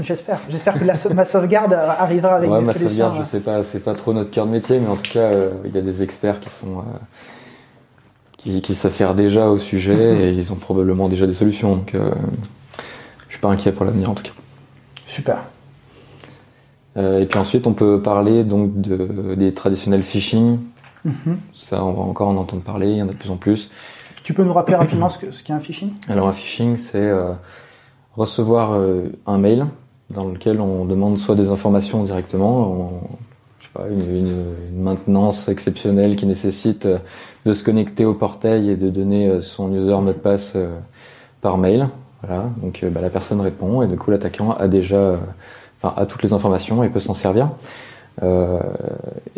J'espère. 0.00 0.40
J'espère 0.50 0.78
que 0.78 0.84
la, 0.84 0.92
ma 1.14 1.24
sauvegarde 1.24 1.72
arrivera 1.72 2.36
avec 2.36 2.50
ouais, 2.50 2.60
des 2.60 2.66
ma 2.66 2.72
solutions. 2.74 2.90
sauvegarde, 2.90 3.14
je 3.16 3.20
euh, 3.20 3.24
sais 3.24 3.40
pas, 3.40 3.62
c'est 3.62 3.80
pas 3.82 3.94
trop 3.94 4.12
notre 4.12 4.30
cœur 4.30 4.44
de 4.44 4.50
métier, 4.50 4.78
mais 4.78 4.88
en 4.88 4.96
tout 4.96 5.10
cas, 5.10 5.20
euh, 5.20 5.50
il 5.64 5.74
y 5.74 5.78
a 5.78 5.80
des 5.80 6.02
experts 6.02 6.38
qui 6.40 6.50
sont 6.50 6.80
euh, 6.80 6.82
qui, 8.36 8.60
qui 8.60 8.74
s'affairent 8.74 9.14
déjà 9.14 9.48
au 9.48 9.58
sujet 9.58 9.94
Mhm. 9.96 10.20
et 10.20 10.30
ils 10.32 10.52
ont 10.52 10.56
probablement 10.56 11.08
déjà 11.08 11.26
des 11.26 11.32
solutions. 11.32 11.74
Donc, 11.76 11.94
euh, 11.94 12.10
je 13.28 13.32
suis 13.32 13.40
pas 13.40 13.48
inquiet 13.48 13.72
pour 13.72 13.86
l'avenir 13.86 14.10
en 14.10 14.14
tout 14.14 14.24
cas. 14.24 14.32
Super. 15.06 15.38
Euh, 16.98 17.20
et 17.22 17.24
puis 17.24 17.38
ensuite, 17.38 17.66
on 17.66 17.72
peut 17.72 18.02
parler 18.02 18.44
donc 18.44 18.78
de, 18.78 19.34
des 19.36 19.54
traditionnels 19.54 20.02
phishing. 20.02 20.58
Mhm. 21.06 21.38
Ça, 21.54 21.82
on 21.82 21.92
va 21.92 22.02
encore 22.02 22.28
en 22.28 22.36
entendre 22.36 22.62
parler. 22.62 22.88
Il 22.90 22.96
y 22.98 23.02
en 23.02 23.08
a 23.08 23.12
de 23.12 23.16
plus 23.16 23.30
en 23.30 23.36
plus. 23.38 23.70
Tu 24.22 24.34
peux 24.34 24.44
nous 24.44 24.52
rappeler 24.52 24.76
rapidement 24.76 25.08
ce 25.08 25.16
que- 25.18 25.30
ce 25.30 25.42
qu'est 25.42 25.54
un 25.54 25.60
phishing? 25.60 25.92
Alors 26.10 26.28
un 26.28 26.34
phishing, 26.34 26.76
c'est 26.76 26.98
euh, 27.00 27.30
recevoir 28.18 28.72
euh, 28.72 29.12
un 29.26 29.38
mail 29.38 29.66
dans 30.10 30.26
lequel 30.26 30.60
on 30.60 30.84
demande 30.84 31.18
soit 31.18 31.36
des 31.36 31.48
informations 31.48 32.02
directement, 32.02 33.00
une, 33.90 34.54
maintenance 34.74 35.48
exceptionnelle 35.48 36.16
qui 36.16 36.26
nécessite 36.26 36.86
euh, 36.86 36.98
de 37.46 37.52
se 37.52 37.62
connecter 37.62 38.04
au 38.04 38.14
portail 38.14 38.70
et 38.70 38.76
de 38.76 38.90
donner 38.90 39.28
euh, 39.28 39.40
son 39.40 39.72
user 39.72 39.94
mot 40.00 40.12
de 40.12 40.18
passe 40.18 40.56
par 41.40 41.58
mail. 41.58 41.88
Voilà, 42.22 42.50
donc 42.60 42.84
bah, 42.84 43.00
la 43.00 43.10
personne 43.10 43.40
répond 43.40 43.82
et 43.82 43.86
du 43.86 43.96
coup 43.96 44.10
l'attaquant 44.10 44.50
a 44.50 44.66
déjà, 44.66 45.20
enfin, 45.80 45.94
a 45.96 46.04
toutes 46.04 46.24
les 46.24 46.32
informations 46.32 46.82
et 46.82 46.88
peut 46.88 47.00
s'en 47.00 47.14
servir. 47.14 47.50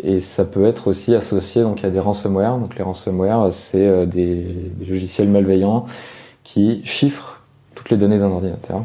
Et 0.03 0.21
ça 0.21 0.43
peut 0.43 0.65
être 0.65 0.87
aussi 0.87 1.13
associé 1.13 1.61
donc 1.61 1.83
à 1.83 1.91
des 1.91 1.99
ransomware. 1.99 2.57
Donc 2.57 2.75
les 2.75 2.81
ransomware, 2.81 3.53
c'est 3.53 4.07
des 4.07 4.71
logiciels 4.89 5.29
malveillants 5.29 5.85
qui 6.43 6.81
chiffrent 6.83 7.40
toutes 7.81 7.89
les 7.89 7.97
données 7.97 8.19
d'un 8.19 8.29
ordinateur 8.29 8.83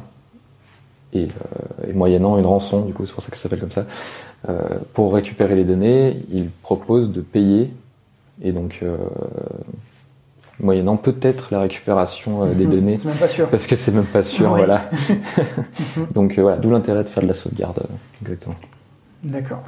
et, 1.13 1.25
euh, 1.25 1.91
et 1.91 1.93
moyennant 1.93 2.39
une 2.39 2.47
rançon, 2.47 2.81
du 2.81 2.95
coup 2.95 3.05
c'est 3.05 3.13
pour 3.13 3.23
ça 3.23 3.31
que 3.31 3.37
ça 3.37 3.43
s'appelle 3.45 3.61
comme 3.61 3.71
ça, 3.71 3.85
euh, 4.49 4.79
pour 4.95 5.13
récupérer 5.13 5.55
les 5.55 5.65
données, 5.65 6.25
ils 6.33 6.49
proposent 6.63 7.11
de 7.13 7.21
payer 7.21 7.71
et 8.43 8.53
donc 8.53 8.79
euh, 8.83 8.97
moyennant 10.61 10.97
peut-être 10.97 11.49
la 11.51 11.61
récupération 11.61 12.43
euh, 12.45 12.55
des 12.55 12.65
Mhm. 12.65 12.71
données 12.71 12.99
C'est 12.99 13.09
même 13.09 13.19
pas 13.19 13.29
sûr. 13.29 13.49
parce 13.51 13.67
que 13.67 13.77
c'est 13.77 13.93
même 13.93 14.07
pas 14.07 14.23
sûr, 14.23 14.49
voilà. 14.49 14.89
donc 16.15 16.39
euh, 16.39 16.43
voilà, 16.43 16.57
d'où 16.57 16.71
l'intérêt 16.71 17.05
de 17.05 17.09
faire 17.11 17.23
de 17.23 17.29
la 17.29 17.35
sauvegarde, 17.35 17.79
euh, 17.81 17.95
exactement. 18.23 18.57
D'accord. 19.23 19.63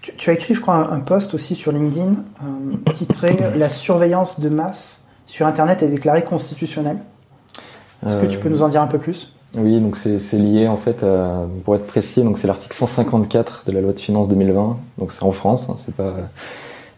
Tu, 0.00 0.14
tu 0.16 0.30
as 0.30 0.32
écrit, 0.34 0.54
je 0.54 0.60
crois, 0.60 0.74
un, 0.76 0.92
un 0.92 1.00
post 1.00 1.34
aussi 1.34 1.54
sur 1.54 1.72
LinkedIn 1.72 2.14
titré 2.94 3.36
La 3.56 3.68
surveillance 3.68 4.40
de 4.40 4.48
masse 4.48 5.04
sur 5.26 5.46
Internet 5.46 5.82
est 5.82 5.88
déclarée 5.88 6.24
constitutionnelle. 6.24 6.98
Est-ce 8.06 8.16
que 8.20 8.26
tu 8.26 8.38
peux 8.38 8.48
nous 8.48 8.62
en 8.62 8.68
dire 8.68 8.80
un 8.82 8.86
peu 8.86 8.98
plus? 8.98 9.32
Oui, 9.56 9.80
donc 9.80 9.96
c'est 9.96 10.18
lié 10.38 10.68
en 10.68 10.76
fait, 10.76 11.02
à- 11.02 11.46
pour 11.64 11.74
être 11.74 11.86
précis, 11.86 12.22
donc 12.22 12.38
c'est 12.38 12.46
l'article 12.46 12.76
154 12.76 13.64
de 13.66 13.72
la 13.72 13.80
loi 13.80 13.92
de 13.92 13.98
finances 14.00 14.28
2020. 14.28 14.76
Donc 14.98 15.10
c'est 15.12 15.22
en 15.22 15.32
France, 15.32 15.66
hein, 15.70 15.74
c'est 15.78 15.94
pas, 15.94 16.14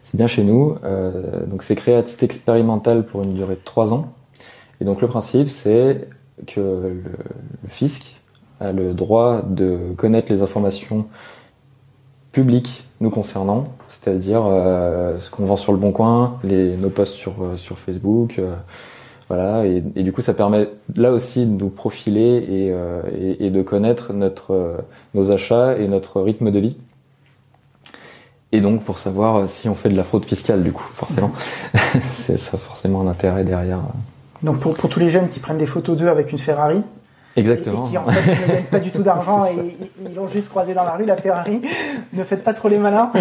c'est 0.03 0.17
bien 0.17 0.27
chez 0.27 0.43
nous. 0.43 0.75
Euh, 0.83 1.45
donc 1.47 1.63
c'est 1.63 1.75
créé 1.75 1.95
à 1.95 2.03
titre 2.03 2.23
expérimental 2.23 3.05
pour 3.05 3.23
une 3.23 3.33
durée 3.33 3.55
de 3.55 3.61
trois 3.63 3.93
ans. 3.93 4.11
Et 4.81 4.85
donc 4.85 5.01
le 5.01 5.07
principe 5.07 5.49
c'est 5.49 6.07
que 6.47 6.59
le, 6.59 6.93
le 7.63 7.69
fisc 7.69 8.15
a 8.59 8.71
le 8.71 8.93
droit 8.93 9.41
de 9.47 9.93
connaître 9.97 10.31
les 10.31 10.41
informations 10.41 11.05
publiques 12.31 12.83
nous 12.99 13.09
concernant, 13.09 13.65
c'est-à-dire 13.89 14.43
euh, 14.45 15.17
ce 15.19 15.29
qu'on 15.29 15.45
vend 15.45 15.57
sur 15.57 15.71
le 15.71 15.77
bon 15.79 15.91
coin, 15.91 16.37
les, 16.43 16.75
nos 16.77 16.89
posts 16.89 17.15
sur, 17.15 17.33
euh, 17.41 17.57
sur 17.57 17.79
Facebook. 17.79 18.35
euh, 18.39 18.55
voilà, 19.33 19.65
et, 19.65 19.81
et 19.95 20.03
du 20.03 20.11
coup, 20.11 20.21
ça 20.21 20.33
permet 20.33 20.67
là 20.95 21.11
aussi 21.13 21.45
de 21.45 21.51
nous 21.51 21.69
profiler 21.69 22.19
et, 22.49 22.71
euh, 22.73 23.01
et, 23.17 23.45
et 23.45 23.49
de 23.49 23.61
connaître 23.61 24.11
notre, 24.11 24.53
euh, 24.53 24.77
nos 25.13 25.31
achats 25.31 25.77
et 25.77 25.87
notre 25.87 26.19
rythme 26.21 26.51
de 26.51 26.59
vie. 26.59 26.77
Et 28.51 28.59
donc, 28.59 28.83
pour 28.83 28.97
savoir 28.97 29.49
si 29.49 29.69
on 29.69 29.75
fait 29.75 29.87
de 29.87 29.95
la 29.95 30.03
fraude 30.03 30.25
fiscale, 30.25 30.63
du 30.63 30.73
coup, 30.73 30.83
forcément. 30.95 31.31
c'est 32.15 32.37
ça, 32.37 32.57
forcément, 32.57 32.99
un 32.99 33.07
intérêt 33.07 33.45
derrière. 33.45 33.79
Donc 34.43 34.59
pour, 34.59 34.75
pour 34.75 34.89
tous 34.89 34.99
les 34.99 35.07
jeunes 35.07 35.29
qui 35.29 35.39
prennent 35.39 35.57
des 35.59 35.65
photos 35.65 35.95
d'eux 35.95 36.09
avec 36.09 36.31
une 36.33 36.39
Ferrari 36.39 36.81
Exactement. 37.37 37.85
et 37.87 37.91
qui 37.91 37.97
en 37.97 38.05
fait 38.07 38.31
ne 38.31 38.47
gagnent 38.53 38.63
pas 38.65 38.79
du 38.79 38.91
tout 38.91 39.03
d'argent 39.03 39.45
et 39.45 39.77
ils- 40.05 40.13
l'ont 40.13 40.27
juste 40.27 40.49
croisé 40.49 40.73
dans 40.73 40.83
la 40.83 40.95
rue, 40.97 41.05
la 41.05 41.15
Ferrari, 41.15 41.61
ne 42.11 42.23
faites 42.25 42.43
pas 42.43 42.53
trop 42.53 42.67
les 42.67 42.77
malins. 42.79 43.11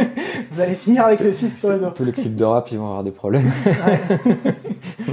Vous 0.52 0.60
allez 0.62 0.74
finir 0.76 1.04
avec 1.04 1.20
le 1.20 1.32
fisc 1.32 1.58
sur 1.58 1.68
le 1.68 1.78
dos. 1.80 1.90
Tous 1.94 2.04
les 2.04 2.12
clips 2.12 2.34
de 2.36 2.44
rap, 2.44 2.70
ils 2.72 2.78
vont 2.78 2.86
avoir 2.86 3.04
des 3.04 3.10
problèmes. 3.10 3.50
Euh, 3.66 5.12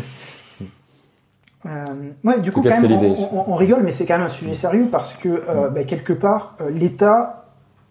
ouais, 2.23 2.39
du 2.39 2.51
coup, 2.51 2.62
quand 2.62 2.69
même, 2.82 2.91
on, 3.32 3.38
on- 3.39 3.54
on 3.54 3.56
rigole, 3.56 3.82
mais 3.84 3.91
c'est 3.91 4.06
quand 4.06 4.15
même 4.17 4.25
un 4.25 4.30
sujet 4.30 4.54
sérieux 4.56 4.88
parce 4.91 5.13
que 5.15 5.30
euh, 5.30 5.69
bah, 5.69 5.84
quelque 5.84 6.13
part, 6.13 6.56
euh, 6.62 6.69
l'État, 6.69 7.45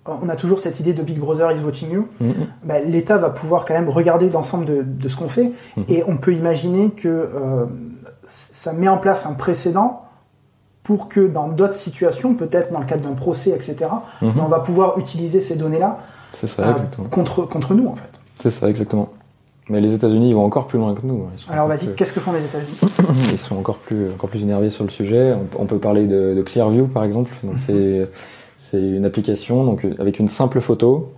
euh, 0.09 0.13
on 0.23 0.29
a 0.29 0.37
toujours 0.37 0.59
cette 0.59 0.79
idée 0.81 0.93
de 0.93 1.03
Big 1.03 1.19
Brother 1.19 1.51
is 1.53 1.61
watching 1.65 1.91
you. 1.91 2.09
Mhm. 2.21 2.35
Bah, 2.65 2.81
L'État 2.81 3.17
va 3.19 3.31
pouvoir 3.31 3.65
quand 3.65 3.75
même 3.75 3.89
regarder 3.89 4.29
l'ensemble 4.31 4.65
de, 4.67 4.83
de 4.83 5.09
ce 5.09 5.17
qu'on 5.17 5.29
fait 5.29 5.53
Mhm. 5.77 5.85
et 5.89 6.05
on 6.07 6.17
peut 6.17 6.33
imaginer 6.35 6.91
que 6.91 7.09
euh, 7.09 7.65
ça 8.27 8.73
met 8.73 8.89
en 8.89 8.99
place 8.99 9.27
un 9.27 9.33
précédent 9.33 10.03
pour 10.83 11.09
que 11.09 11.27
dans 11.27 11.49
d'autres 11.49 11.75
situations, 11.75 12.35
peut-être 12.35 12.71
dans 12.73 12.81
le 12.81 12.87
cadre 12.87 13.03
d'un 13.09 13.15
procès, 13.15 13.51
etc., 13.51 13.77
Mhm. 14.23 14.35
on 14.41 14.47
va 14.49 14.61
pouvoir 14.61 14.99
utiliser 14.99 15.41
ces 15.41 15.57
données-là 15.57 15.99
euh, 16.63 16.73
contre, 17.11 17.43
contre 17.43 17.75
nous, 17.75 17.87
en 17.89 17.95
fait. 17.97 18.11
C'est 18.39 18.51
ça, 18.51 18.69
exactement. 18.69 19.09
Mais 19.71 19.81
les 19.81 19.95
États-Unis, 19.95 20.29
ils 20.31 20.35
vont 20.35 20.45
encore 20.45 20.67
plus 20.67 20.79
loin 20.79 20.95
que 20.95 21.01
nous. 21.05 21.27
Sont 21.39 21.51
Alors 21.51 21.69
vas-y, 21.69 21.87
plus- 21.87 21.95
qu'est-ce 21.95 22.13
que 22.13 22.21
font 22.21 22.33
les 22.33 22.45
États-Unis? 22.45 22.79
Ils 23.33 23.39
sont 23.39 23.57
encore 23.57 23.79
plus, 23.79 24.11
encore 24.13 24.29
plus 24.29 24.43
énervés 24.43 24.69
sur 24.71 24.85
le 24.85 24.91
sujet. 24.91 25.33
On, 25.33 25.63
on 25.63 25.67
peut 25.67 25.79
parler 25.79 26.07
de, 26.07 26.35
de 26.37 26.43
Clearview 26.43 26.87
par 26.87 27.05
exemple. 27.05 27.31
Donc 27.43 27.55
c'est, 27.59 28.09
c'est 28.59 28.81
une 28.81 29.05
application 29.07 29.65
donc 29.65 29.87
avec 29.99 30.19
une 30.19 30.29
simple 30.29 30.61
photo, 30.61 31.13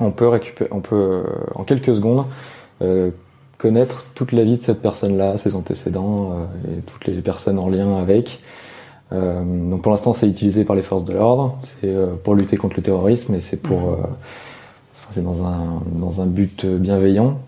on 0.00 0.10
peut 0.12 0.28
récupérer, 0.28 0.70
on 0.72 0.80
peut 0.80 0.94
euh, 0.96 1.22
en 1.56 1.64
quelques 1.64 1.94
secondes 1.94 2.24
euh, 2.80 3.10
connaître 3.58 4.06
toute 4.14 4.32
la 4.32 4.44
vie 4.44 4.56
de 4.56 4.62
cette 4.62 4.80
personne-là, 4.80 5.36
ses 5.36 5.54
antécédents 5.56 6.32
euh, 6.32 6.78
et 6.78 6.80
toutes 6.82 7.06
les 7.06 7.20
personnes 7.20 7.58
en 7.58 7.68
lien 7.68 7.98
avec. 7.98 8.40
Euh, 9.12 9.42
donc 9.70 9.82
pour 9.82 9.90
l'instant, 9.92 10.12
c'est 10.12 10.28
utilisé 10.28 10.64
par 10.64 10.76
les 10.76 10.82
forces 10.82 11.04
de 11.04 11.12
l'ordre. 11.12 11.58
C'est 11.80 11.88
euh, 11.88 12.14
pour 12.22 12.34
lutter 12.34 12.56
contre 12.56 12.76
le 12.76 12.82
terrorisme 12.82 13.34
et 13.34 13.40
c'est 13.40 13.56
pour, 13.56 13.90
euh, 13.90 13.96
c'est 15.12 15.22
dans 15.24 15.44
un 15.46 15.82
dans 15.96 16.20
un 16.20 16.26
but 16.26 16.64
bienveillant 16.66 17.38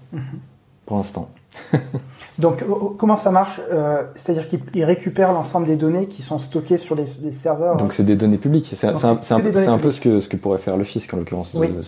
pour 0.87 0.97
l'instant. 0.99 1.29
Donc, 2.39 2.65
comment 2.97 3.17
ça 3.17 3.31
marche 3.31 3.61
Euh, 3.73 4.03
C'est-à-dire 4.15 4.47
qu'ils 4.49 4.85
récupèrent 4.85 5.33
l'ensemble 5.33 5.67
des 5.67 5.77
données 5.77 6.07
qui 6.07 6.23
sont 6.23 6.39
stockées 6.39 6.79
sur 6.79 6.97
des, 6.97 7.05
des 7.21 7.33
serveurs. 7.33 7.77
Donc 7.77 7.93
c'est 7.93 8.05
des 8.05 8.17
données 8.17 8.39
publiques. 8.39 8.73
C'est 8.75 8.87
un, 8.87 8.93
peu- 8.93 8.99
un 9.09 9.93
ce 9.93 10.01
que, 10.01 10.21
ce 10.21 10.29
que 10.29 10.37
pourrait 10.37 10.59
faire 10.59 10.77
le 10.77 10.85
fisc 10.85 11.13
en 11.13 11.19
l'occurrence, 11.19 11.51
Oui. 11.55 11.69
euh, 11.77 11.83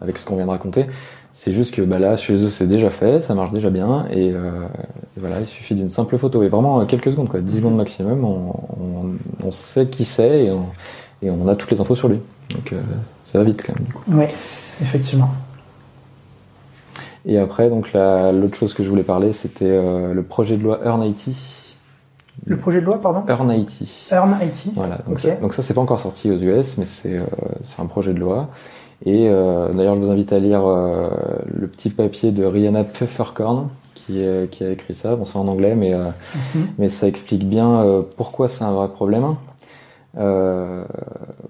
avec 0.00 0.18
ce 0.18 0.24
qu'on 0.24 0.36
vient 0.36 0.46
de 0.46 0.50
raconter. 0.50 0.86
C'est 1.34 1.52
juste 1.52 1.74
que 1.74 1.82
bah, 1.82 1.98
là, 1.98 2.16
chez 2.16 2.34
eux, 2.34 2.50
c'est 2.50 2.66
déjà 2.66 2.90
fait, 2.90 3.20
ça 3.22 3.34
marche 3.34 3.52
déjà 3.52 3.70
bien, 3.70 4.06
et, 4.10 4.32
euh, 4.32 4.50
voilà, 5.16 5.40
il 5.40 5.46
suffit 5.46 5.74
d'une 5.74 5.88
simple 5.88 6.18
photo, 6.18 6.42
et 6.42 6.48
vraiment 6.48 6.84
quelques 6.84 7.10
secondes, 7.10 7.28
quoi, 7.30 7.40
10 7.40 7.56
secondes 7.56 7.76
maximum, 7.76 8.22
on, 8.24 8.52
on, 8.78 9.46
on 9.46 9.50
sait 9.50 9.86
qui 9.86 10.04
c'est, 10.04 10.44
et 10.46 10.50
on, 10.50 10.66
et 11.22 11.30
on 11.30 11.48
a 11.48 11.56
toutes 11.56 11.70
les 11.70 11.80
infos 11.80 11.96
sur 11.96 12.08
lui. 12.08 12.18
Donc 12.54 12.72
euh, 12.74 12.80
ça 13.24 13.38
va 13.38 13.44
vite 13.44 13.62
quand 13.66 13.74
même. 13.74 13.86
du 13.86 13.92
coup. 13.94 14.02
Effectivement. 14.82 15.30
Et 17.24 17.38
après, 17.38 17.68
donc 17.70 17.92
la- 17.92 18.32
l'autre 18.32 18.56
chose 18.56 18.74
que 18.74 18.82
je 18.82 18.90
voulais 18.90 19.04
parler, 19.04 19.32
c'était 19.32 19.64
euh, 19.64 20.12
le 20.12 20.22
projet 20.22 20.56
de 20.56 20.62
loi 20.64 20.80
Earn 20.84 21.02
IT. 21.04 21.30
Le 22.46 22.56
projet 22.56 22.80
de 22.80 22.86
loi, 22.86 23.00
pardon? 23.00 23.22
Earn 23.28 23.50
IT. 23.52 24.08
Earn 24.10 24.36
IT. 24.42 24.72
Voilà. 24.74 24.98
Donc, 25.06 25.20
ça, 25.20 25.30
donc 25.36 25.54
ça, 25.54 25.62
c'est 25.62 25.74
pas 25.74 25.80
encore 25.80 26.00
sorti 26.00 26.30
aux 26.30 26.38
US, 26.38 26.76
mais 26.78 26.86
c'est 26.86 27.16
euh, 27.16 27.24
c'est 27.64 27.80
un 27.80 27.86
projet 27.86 28.12
de 28.12 28.18
loi. 28.18 28.48
Et 29.04 29.28
euh, 29.28 29.72
d'ailleurs, 29.72 29.94
je 29.94 30.00
vous 30.00 30.10
invite 30.10 30.32
à 30.32 30.38
lire 30.38 30.62
le 30.64 31.66
petit 31.68 31.90
papier 31.90 32.30
de 32.32 32.44
Rihanna 32.44 32.84
Pfefferkorn 32.84 33.68
qui, 33.94 34.24
qui 34.50 34.64
a 34.64 34.70
écrit 34.70 34.94
ça. 34.94 35.14
Bon, 35.16 35.26
c'est 35.26 35.38
en 35.38 35.46
anglais, 35.46 35.74
mais 35.76 35.92
Mhm. 35.94 36.66
mais 36.78 36.88
ça 36.88 37.06
explique 37.06 37.48
bien 37.48 37.84
pourquoi 38.16 38.48
c'est 38.48 38.64
un 38.64 38.72
vrai 38.72 38.88
problème. 38.88 39.34
Euh, 40.18 40.84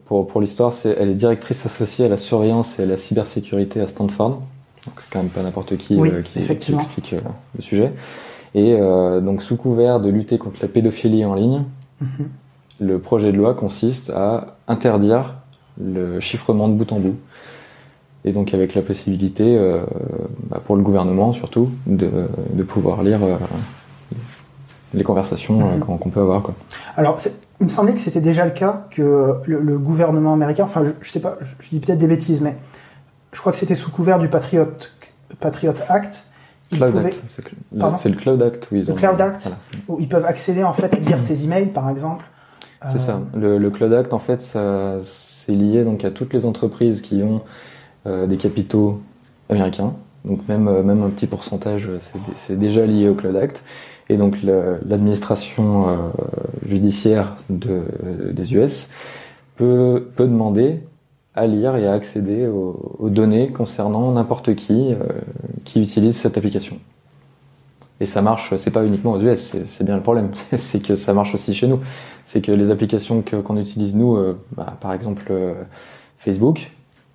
pour 0.07 0.27
pour 0.29 0.41
l'histoire, 0.41 0.75
c'est 0.75 0.91
elle 0.99 1.11
est 1.11 1.15
directrice 1.15 1.67
associée 1.67 2.05
à 2.05 2.09
la 2.09 2.17
surveillance 2.17 2.79
et 2.79 2.85
à 2.85 2.87
la 2.87 2.97
cybersécurité 2.97 3.81
à 3.81 3.87
Stanford. 3.89 4.41
Donc 4.87 4.95
c'est 5.01 5.11
quand 5.13 5.19
même 5.21 5.31
pas 5.31 5.43
n'importe 5.43 5.77
qui 5.77 5.97
Oui, 5.97 6.11
euh, 6.11 6.23
qui, 6.23 6.39
explique 6.41 7.13
euh, 7.13 7.21
le 7.57 7.63
sujet. 7.63 7.93
Et 8.55 8.75
euh, 8.75 9.21
donc 9.21 9.43
sous 9.43 9.57
couvert 9.57 10.01
de 10.01 10.11
lutter 10.11 10.39
contre 10.39 10.61
la 10.63 10.69
pédophilie 10.69 11.25
en 11.25 11.35
ligne, 11.35 11.65
Mhm. 12.01 12.29
le 12.81 12.99
projet 12.99 13.31
de 13.33 13.37
loi 13.37 13.55
consiste 13.55 14.11
à 14.11 14.57
interdire 14.69 15.35
le 15.81 16.21
chiffrement 16.21 16.69
de 16.69 16.75
bout 16.75 16.91
en 16.93 16.99
bout. 17.01 17.17
Et 18.25 18.33
donc 18.33 18.55
avec 18.55 18.75
la 18.75 18.83
possibilité, 18.83 19.59
bah, 20.49 20.61
pour 20.65 20.77
le 20.77 20.83
gouvernement 20.83 21.33
surtout, 21.33 21.71
de, 21.87 22.09
de 22.53 22.63
pouvoir 22.63 23.03
lire 23.03 23.19
les 24.95 25.03
conversations 25.05 25.79
qu'on 25.81 25.97
qu'on 25.97 26.11
peut 26.11 26.21
avoir. 26.21 26.43
Quoi. 26.43 26.55
Alors, 26.97 27.19
c'est- 27.19 27.41
il 27.63 27.67
me 27.67 27.71
semblait 27.71 27.95
que 27.95 28.01
c'était 28.01 28.21
déjà 28.21 28.45
le 28.45 28.51
cas 28.51 28.87
que 28.91 29.35
le, 29.47 29.61
le 29.61 29.79
gouvernement 29.79 30.33
américain, 30.35 30.65
enfin, 30.65 30.85
je, 30.85 30.91
je 31.01 31.11
sais 31.11 31.21
pas, 31.21 31.39
je, 31.41 31.47
je 31.61 31.71
dis 31.71 31.81
peut-être 31.81 31.99
des 31.99 32.07
bêtises, 32.09 32.41
mais 32.43 32.57
je 33.33 33.41
crois 33.41 33.53
que 33.53 33.59
c'était 33.59 33.75
sous 33.77 33.91
couvert 33.91 34.19
du 34.19 34.29
Patriot, 34.29 34.67
Patriot 35.41 35.73
Act. 35.89 36.27
Cloud 36.71 36.91
pouvaient- 36.93 37.07
Act, 37.07 37.23
c'est 37.29 37.45
le- 37.45 37.79
Pardon 37.79 37.97
c'est 37.99 38.09
le 38.09 38.17
Cloud 38.17 38.43
Act. 38.43 38.69
Oui, 38.73 38.83
Le 38.83 38.93
ont- 38.93 38.97
Cloud 38.97 39.21
Act 39.21 39.43
voilà. 39.43 39.57
où 39.89 39.99
ils 40.01 40.09
peuvent 40.09 40.25
accéder 40.25 40.65
en 40.65 40.73
fait 40.73 40.93
à 40.93 40.97
lire 40.99 41.19
tes 41.25 41.43
emails, 41.45 41.67
par 41.67 41.89
exemple. 41.91 42.25
C'est 42.91 42.97
Euh, 42.97 43.01
ça. 43.01 43.21
Le, 43.35 43.59
le 43.59 43.71
Cloud 43.71 43.93
Act, 43.93 44.13
en 44.13 44.19
fait, 44.19 44.43
ça, 44.43 44.97
c'est 45.05 45.53
lié 45.53 45.85
donc 45.85 46.05
à 46.05 46.11
toutes 46.11 46.33
les 46.35 46.47
entreprises 46.47 47.01
qui 47.03 47.23
ont 47.23 47.43
euh, 48.07 48.27
des 48.27 48.37
capitaux 48.39 49.01
américains. 49.51 49.93
Donc 50.25 50.49
même 50.49 50.67
euh, 50.69 50.83
même 50.83 51.03
un 51.03 51.11
petit 51.11 51.27
pourcentage, 51.27 51.89
c'est 52.37 52.59
déjà 52.59 52.87
lié 52.87 53.09
au 53.09 53.15
Cloud 53.15 53.37
Act. 53.37 53.63
Et 54.13 54.19
donc 54.19 54.43
l'administration 54.43 55.89
euh, 55.89 55.95
judiciaire 56.69 57.37
de, 57.49 57.83
des 58.31 58.55
US 58.55 58.89
peut, 59.57 60.09
demander 60.19 60.81
à 61.35 61.47
lire 61.47 61.77
et 61.77 61.87
à 61.87 61.95
accéder 61.95 62.47
aux, 62.47 63.09
données 63.09 63.49
concernant 63.49 64.13
n'importe 64.13 64.55
qui 64.55 64.93
euh, 64.93 64.97
qui 65.65 65.81
utilise 65.81 66.15
cette 66.17 66.37
application. 66.37 66.77
Et 68.01 68.07
ça 68.07 68.21
marche, 68.21 68.55
c'est 68.57 68.71
pas 68.71 68.85
uniquement 68.85 69.13
aux 69.13 69.21
US, 69.23 69.57
c'est 69.65 69.85
bien 69.85 69.97
le 69.97 70.03
problème, 70.03 70.33
c'est 70.59 70.83
que 70.83 70.95
ça 70.95 71.15
marche 71.15 71.35
aussi 71.35 71.55
chez 71.55 71.67
nous. 71.67 71.81
C'est 72.27 72.43
que 72.43 72.53
les 72.53 72.71
applications 72.71 73.23
qu'on 73.23 73.57
utilise 73.57 73.97
nous, 73.97 74.17
euh, 74.17 74.39
bah, 74.55 74.77
par 74.79 74.93
exemple 74.93 75.33
Facebook, 76.19 76.71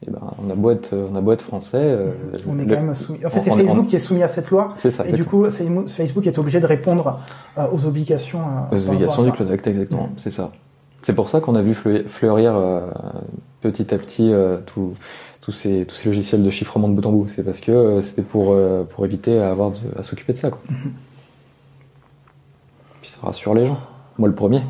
eh 0.05 0.11
ben, 0.11 0.19
on 0.45 0.49
a 0.49 0.55
beau 0.55 0.71
être, 0.71 0.93
on 0.95 1.15
a 1.15 1.21
beau 1.21 1.31
être 1.31 1.41
français. 1.41 1.79
euh, 1.81 2.11
On 2.47 2.57
est 2.59 2.65
le- 2.65 2.75
quand 2.75 2.81
même 2.81 2.93
soumis. 2.93 3.25
En 3.25 3.29
fait, 3.29 3.41
c'est 3.41 3.49
Facebook 3.51 3.79
on- 3.79 3.85
qui 3.85 3.95
est 3.95 3.99
soumis 3.99 4.21
à 4.23 4.27
cette 4.27 4.49
loi. 4.51 4.73
C'est 4.77 4.91
ça. 4.91 5.07
Et 5.07 5.13
du 5.13 5.25
coup, 5.25 5.45
Facebook 5.87 6.27
est 6.27 6.37
obligé 6.37 6.59
de 6.59 6.65
répondre 6.67 7.19
euh, 7.57 7.65
aux 7.71 7.85
obligations. 7.85 8.41
euh, 8.71 8.75
Aux 8.77 8.87
obligations 8.89 9.23
du. 9.23 9.31
Cloud 9.31 9.51
Act, 9.51 9.65
exactement. 9.67 10.09
C'est 10.17 10.31
ça. 10.31 10.51
C'est 11.01 11.13
pour 11.13 11.29
ça 11.29 11.39
qu'on 11.41 11.55
a 11.55 11.61
vu 11.61 11.73
fleu- 11.73 12.05
fleurir 12.07 12.53
petit 13.61 13.93
à 13.93 13.97
petit 13.97 14.31
tout- 14.65 14.93
tous 15.41 15.51
ces, 15.53 15.85
tous 15.85 15.95
ces 15.95 16.09
logiciels 16.09 16.43
de 16.43 16.49
chiffrement 16.49 16.89
de 16.89 16.93
bout 16.93 17.05
en 17.05 17.11
bout. 17.11 17.27
C'est 17.29 17.43
parce 17.43 17.59
que 17.61 18.01
c'était 18.01 18.21
pour, 18.23 18.55
pour 18.89 19.05
éviter 19.05 19.39
à, 19.39 19.49
avoir 19.49 19.71
de- 19.71 19.77
à 19.97 20.03
s'occuper 20.03 20.33
de 20.33 20.37
ça. 20.37 20.49
Quoi. 20.49 20.59
Mhm. 20.69 20.91
Puis 23.01 23.09
ça 23.11 23.19
rassure 23.25 23.53
les 23.53 23.67
gens. 23.67 23.79
Moi 24.17 24.27
le 24.29 24.35
premier. 24.35 24.61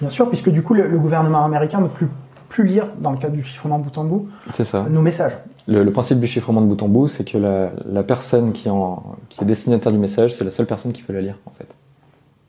Bien 0.00 0.10
sûr, 0.10 0.28
puisque 0.28 0.50
du 0.50 0.62
coup, 0.62 0.74
le, 0.74 0.86
le 0.88 0.98
gouvernement 0.98 1.44
américain 1.44 1.78
ne 1.80 1.84
peut 1.88 1.90
plus, 2.06 2.08
plus 2.48 2.64
lire, 2.64 2.86
dans 3.00 3.10
le 3.10 3.16
cadre 3.18 3.34
du 3.34 3.42
chiffrement 3.42 3.78
bout 3.78 3.96
en 3.98 4.04
bout, 4.04 4.28
C'est 4.54 4.64
ça. 4.64 4.86
nos 4.88 5.02
messages. 5.02 5.36
Le, 5.66 5.82
le 5.82 5.92
principe 5.92 6.18
du 6.20 6.26
chiffrement 6.26 6.60
de 6.62 6.66
bout 6.66 6.82
en 6.82 6.88
bout, 6.88 7.08
c'est 7.08 7.24
que 7.24 7.36
la, 7.38 7.70
la 7.90 8.02
personne 8.02 8.52
qui, 8.52 8.70
en, 8.70 9.02
qui 9.28 9.42
est 9.42 9.46
destinataire 9.46 9.92
du 9.92 9.98
message, 9.98 10.34
c'est 10.34 10.44
la 10.44 10.50
seule 10.50 10.66
personne 10.66 10.92
qui 10.92 11.02
peut 11.02 11.12
la 11.12 11.20
lire, 11.20 11.36
en 11.46 11.50
fait. 11.50 11.68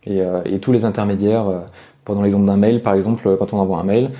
Et, 0.06 0.22
euh, 0.22 0.42
et 0.46 0.60
tous 0.60 0.72
les 0.72 0.86
intermédiaires, 0.86 1.48
euh, 1.48 1.60
pendant 2.06 2.22
l'exemple 2.22 2.46
d'un 2.46 2.56
mail, 2.58 2.82
par 2.82 2.94
exemple, 2.94 3.36
quand 3.38 3.54
on 3.54 3.58
envoie 3.60 3.78
un 3.80 3.84
mail, 3.84 4.12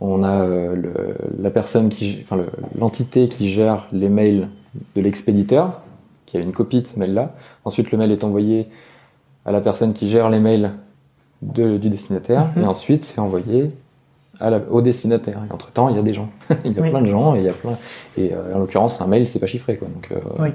on 0.00 0.22
a 0.24 0.42
euh, 0.42 0.74
le, 0.74 0.92
la 1.40 1.50
personne 1.50 1.88
qui, 1.88 2.20
enfin, 2.24 2.36
le- 2.36 2.46
l'entité 2.76 3.28
qui 3.28 3.48
gère 3.50 3.86
les 3.92 4.08
mails 4.08 4.48
de 4.96 5.00
l'expéditeur, 5.00 5.80
qui 6.26 6.36
a 6.36 6.40
une 6.40 6.52
copie 6.52 6.82
de 6.82 6.86
ce 6.88 6.98
mail-là. 6.98 7.34
Ensuite, 7.64 7.90
le 7.92 7.98
mail 7.98 8.10
est 8.12 8.24
envoyé 8.24 8.68
à 9.46 9.52
la 9.52 9.60
personne 9.60 9.94
qui 9.94 10.08
gère 10.08 10.28
les 10.30 10.40
mails 10.40 10.72
de- 11.42 11.78
du 11.78 11.88
destinataire, 11.90 12.48
Mhm. 12.56 12.64
et 12.64 12.66
ensuite, 12.66 13.04
c'est 13.04 13.20
envoyé 13.20 13.70
à 14.40 14.50
la- 14.50 14.60
au 14.70 14.80
destinataire. 14.82 15.40
Et 15.48 15.52
entre-temps, 15.52 15.88
il 15.88 15.96
y 15.96 15.98
a 15.98 16.02
des 16.02 16.14
gens. 16.14 16.28
il 16.64 16.72
y 16.72 16.78
a 16.78 16.82
Oui. 16.82 16.90
plein 16.90 17.00
de 17.02 17.06
gens, 17.06 17.34
et 17.34 17.38
il 17.40 17.44
y 17.44 17.48
a 17.48 17.52
plein, 17.52 17.76
et 18.16 18.32
euh, 18.32 18.54
en 18.54 18.58
l'occurrence, 18.58 19.00
un 19.00 19.06
mail, 19.06 19.28
c'est 19.28 19.38
pas 19.38 19.46
chiffré, 19.46 19.76
quoi. 19.76 19.88
Donc, 19.88 20.08
euh, 20.12 20.42
Oui. 20.42 20.50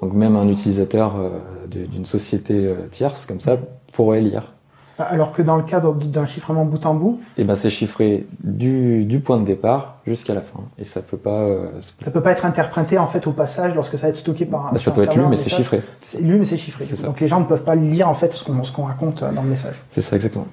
donc 0.00 0.12
même 0.14 0.36
un 0.36 0.48
utilisateur 0.48 1.16
euh, 1.16 1.30
d'une 1.66 2.04
société 2.04 2.74
tierce 2.90 3.26
comme 3.26 3.40
ça 3.40 3.56
pourrait 3.92 4.20
lire. 4.20 4.52
Alors 4.98 5.32
que 5.32 5.42
dans 5.42 5.56
le 5.56 5.62
cadre 5.64 5.94
d'un 5.94 6.26
chiffrement 6.26 6.64
bout 6.66 6.84
en 6.86 6.94
bout, 6.94 7.20
Et 7.38 7.44
ben 7.44 7.56
c'est 7.56 7.70
chiffré 7.70 8.26
du, 8.44 9.04
du 9.04 9.18
point 9.20 9.40
de 9.40 9.44
départ 9.44 9.96
jusqu'à 10.06 10.34
la 10.34 10.42
fin. 10.42 10.60
Et 10.78 10.84
ça 10.84 11.00
peut 11.00 11.16
pas. 11.16 11.48
ça 11.80 11.90
peut- 11.98 12.04
ça 12.12 12.20
pas 12.20 12.30
être 12.30 12.44
interprété 12.44 12.98
en 12.98 13.06
fait 13.06 13.26
au 13.26 13.32
passage 13.32 13.74
lorsque 13.74 13.96
ça 13.96 14.02
va 14.02 14.08
être 14.10 14.16
stocké 14.16 14.44
par 14.44 14.66
un. 14.66 14.72
bah, 14.72 14.78
sur 14.78 14.92
ça 14.94 15.00
un 15.00 15.04
peut 15.04 15.10
être 15.10 15.16
lu, 15.16 15.24
mais 15.28 15.34
un 15.34 15.42
c'est 15.42 15.50
chiffré. 15.50 15.82
C'est 16.02 16.20
lu, 16.20 16.38
mais 16.38 16.44
c'est 16.44 16.58
chiffré. 16.58 16.84
Ça. 16.84 17.06
Donc 17.06 17.18
les 17.20 17.26
gens 17.26 17.40
ne 17.40 17.46
peuvent 17.46 17.64
pas 17.64 17.74
lire 17.74 18.08
en 18.08 18.14
fait 18.14 18.32
ce 18.32 18.44
qu'on 18.44 18.82
raconte 18.84 19.24
dans 19.24 19.42
le 19.42 19.48
message. 19.48 19.74
C'est 19.92 20.02
ça 20.02 20.14
exactement. 20.14 20.46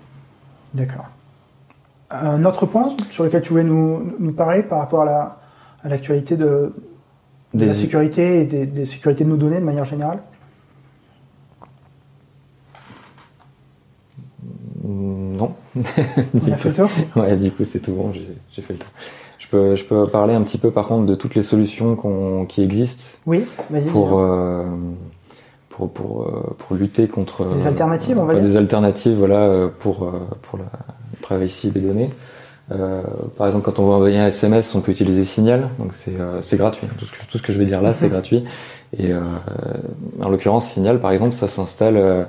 D'accord. 0.74 1.06
Un 2.12 2.44
autre 2.46 2.66
point 2.66 2.96
sur 3.12 3.24
lequel 3.24 3.42
tu 3.42 3.50
voulais 3.50 3.64
nous, 3.64 4.14
nous 4.20 4.32
parler 4.32 4.64
par 4.64 4.80
rapport 4.80 5.02
à 5.02 5.06
la 5.06 5.40
à 5.84 5.90
l'actualité 5.90 6.36
de, 6.36 6.74
la 7.54 7.74
sécurité 7.74 8.42
et 8.42 8.46
des, 8.46 8.66
des 8.66 8.86
sécurités 8.86 9.24
de 9.24 9.30
nos 9.30 9.38
données 9.38 9.60
de 9.60 9.66
manière 9.66 9.86
générale? 9.86 10.20
Non. 14.84 15.54
On 15.76 16.52
a 16.52 16.58
fait 16.58 16.70
le 16.70 16.76
tour? 16.76 16.90
ouais, 17.16 17.38
du 17.38 17.52
coup 17.52 17.64
c'est 17.64 17.80
tout 17.80 17.94
bon, 17.94 18.12
j'ai 18.14 18.62
fait 18.62 18.74
le 18.74 18.80
tour. 18.80 18.90
Je 19.38 19.48
peux, 19.48 19.76
je 19.76 19.86
peux 19.86 20.06
parler 20.08 20.34
un 20.34 20.42
petit 20.44 20.58
peu 20.58 20.70
par 20.70 20.88
contre 20.88 21.06
de 21.06 21.16
toutes 21.16 21.36
les 21.36 21.44
solutions 21.44 22.46
qui 22.48 22.62
existent 22.62 23.06
Oui, 23.26 23.46
vas-y. 23.70 23.90
pour, 23.90 24.20
euh, 24.20 24.66
pour, 25.70 25.92
pour, 25.92 26.24
euh, 26.24 26.56
pour 26.58 26.76
lutter 26.76 27.08
contre 27.08 27.46
Des 27.56 27.66
euh, 27.66 27.70
alternatives, 27.70 28.20
on 28.20 28.26
va 28.26 28.36
dire 28.36 28.44
des 28.44 28.58
alternatives 28.58 29.18
voilà 29.18 29.40
euh, 29.40 29.70
pour 29.80 30.04
euh, 30.04 30.20
pour 30.44 30.60
la 30.60 30.66
privacy 31.22 31.72
des 31.72 31.82
données 31.82 32.12
Euh, 32.72 33.02
par 33.36 33.48
exemple 33.48 33.66
quand 33.66 33.80
on 33.80 33.88
va 33.90 33.96
envoyer 33.96 34.20
un 34.20 34.28
SMS 34.28 34.76
on 34.76 34.82
peut 34.82 34.92
utiliser 34.92 35.24
Signal 35.26 35.70
donc 35.80 35.96
c'est 35.96 36.14
euh, 36.20 36.40
gratuit 36.54 36.86
tout 37.00 37.06
ce, 37.08 37.12
que, 37.14 37.18
tout 37.32 37.38
ce 37.40 37.44
que 37.44 37.52
je 37.52 37.58
vais 37.58 37.66
dire 37.66 37.82
là 37.82 37.96
c'est 37.96 38.06
Mhm. 38.06 38.12
gratuit 38.12 38.44
et 38.96 39.12
euh, 39.12 39.22
en 40.22 40.30
l'occurrence 40.30 40.68
Signal 40.68 41.00
par 41.00 41.10
exemple 41.12 41.34
ça 41.34 41.48
s'installe 41.48 42.28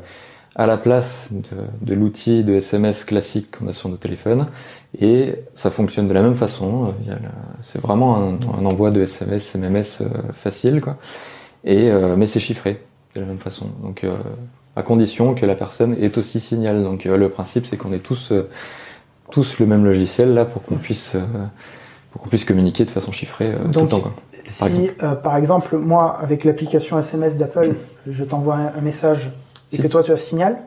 à 0.57 0.67
la 0.67 0.79
place 0.79 1.29
de, 1.31 1.57
de 1.83 1.95
l'outil 1.95 2.43
de 2.43 2.55
SMS 2.55 3.05
classique 3.05 3.51
qu'on 3.59 3.69
a 3.69 3.75
sur 3.75 3.91
nos 3.91 3.99
téléphones 3.99 4.47
et 4.99 5.35
ça 5.55 5.71
fonctionne 5.71 6.09
de 6.09 6.15
la 6.15 6.23
même 6.23 6.35
façon. 6.35 6.95
C'est 7.63 7.81
vraiment 7.81 8.17
un, 8.17 8.39
un 8.59 8.65
envoi 8.65 8.91
de 8.91 9.03
SMS, 9.03 9.55
MMS 9.55 10.03
facile, 10.33 10.81
quoi. 10.81 10.97
Et 11.65 11.89
mais 12.17 12.27
c'est 12.27 12.41
chiffré 12.41 12.83
de 13.15 13.21
la 13.21 13.27
même 13.27 13.39
façon. 13.39 13.67
Donc 13.85 14.05
à 14.77 14.83
condition 14.83 15.35
que 15.35 15.47
la 15.47 15.55
personne 15.55 15.97
ait 16.01 16.17
aussi 16.19 16.41
signal. 16.41 16.83
Donc 16.83 17.07
euh, 17.07 17.17
le 17.17 17.29
principe 17.29 17.67
c'est 17.67 17.77
qu'on 17.77 17.93
ait 17.93 17.99
tous 17.99 18.33
euh, 18.33 18.49
tous 19.31 19.59
le 19.59 19.67
même 19.67 19.85
logiciel 19.85 20.35
là 20.35 20.45
pour 20.45 20.63
qu'on 20.63 20.77
puisse 20.77 21.15
euh, 21.15 21.21
pour 22.13 22.21
qu'on 22.23 22.29
puisse 22.29 22.45
communiquer 22.45 22.85
de 22.85 22.91
façon 22.91 23.13
chiffrée 23.13 23.53
euh, 23.53 23.59
tout 23.59 23.67
le 23.69 23.73
Donc, 23.73 23.89
temps. 23.91 24.01
Quoi. 24.01 24.13
par 24.59 24.69
Si, 24.69 24.91
euh, 25.03 25.15
par 25.15 25.37
exemple, 25.37 25.77
moi, 25.77 26.19
avec 26.21 26.43
l'application 26.45 26.99
SMS 26.99 27.37
d'Apple, 27.37 27.75
je 28.09 28.25
t'envoie 28.25 28.57
un, 28.57 28.73
un 28.77 28.81
message 28.81 29.31
et 29.73 29.77
Si. 29.77 29.83
que 29.83 29.87
toi 29.87 30.03
tu 30.03 30.11
as 30.11 30.17
Signal, 30.17 30.59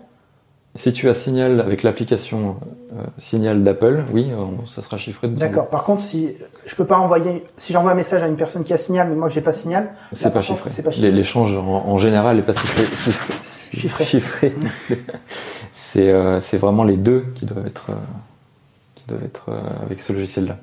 Si 0.76 0.93
tu 0.93 1.10
as 1.10 1.14
Signal 1.14 1.60
avec 1.60 1.84
l'application 1.84 2.56
euh, 2.93 3.01
Signal 3.18 3.62
d'Apple, 3.64 4.06
oui, 4.14 4.32
ça 4.68 4.82
sera 4.82 4.97
chiffré 4.97 5.28
de 5.28 5.36
d'accord. 5.36 5.68
Par 5.68 5.84
contre, 5.84 6.01
si 6.01 6.30
je 6.66 6.76
peux 6.76 6.86
pas 6.86 6.97
envoyer, 6.97 7.43
si 7.58 7.74
j'envoie 7.74 7.91
un 7.91 7.95
message 7.95 8.24
à 8.24 8.28
une 8.28 8.38
personne 8.38 8.64
qui 8.64 8.72
a 8.74 8.78
Signal, 8.78 9.10
mais 9.10 9.16
moi 9.16 9.28
j'ai 9.28 9.41
pas 9.41 9.51
Signal, 9.51 9.89
C'est 10.14 10.32
pas 10.32 10.41
chiffré. 10.41 10.70
pas 10.82 10.91
L'échange 10.91 11.54
en, 11.58 11.66
en 11.89 11.97
général 11.97 12.39
est 12.39 12.43
pas 12.43 12.54
chiffré. 12.54 12.84
Chiffré. 13.74 14.03
chiffré. 14.03 14.53
c'est 15.74 16.09
euh, 16.11 16.39
vraiment 16.53 16.84
les 16.84 16.97
deux 16.97 17.26
qui 17.36 17.45
doivent 17.45 17.65
être 17.67 17.88
euh, 17.89 17.95
qui 18.95 19.03
doivent 19.07 19.24
être 19.24 19.45
euh, 19.49 19.59
avec 19.86 20.01
ce 20.01 20.13
logiciel-là. 20.13 20.57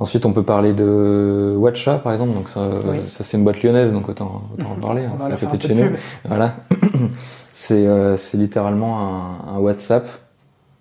Ensuite, 0.00 0.24
on 0.26 0.32
peut 0.32 0.44
parler 0.44 0.74
de 0.74 1.54
Watcha, 1.56 1.98
par 1.98 2.12
exemple. 2.12 2.32
Donc 2.34 2.48
ça, 2.48 2.68
Oui. 2.86 2.98
ça 3.08 3.24
c'est 3.24 3.36
une 3.36 3.42
boîte 3.44 3.62
lyonnaise, 3.62 3.92
donc 3.92 4.08
autant, 4.08 4.42
autant 4.56 4.70
en 4.70 4.74
parler. 4.76 5.04
hein, 5.04 5.16
c'est 5.18 5.32
à 5.32 5.36
côté 5.36 5.56
de 5.56 5.62
chez 5.62 5.74
nous. 5.74 5.90
Voilà. 6.24 6.54
c'est 7.52 7.84
euh, 7.86 8.16
littéralement 8.34 9.00
un, 9.48 9.56
un 9.56 9.58
WhatsApp, 9.58 10.08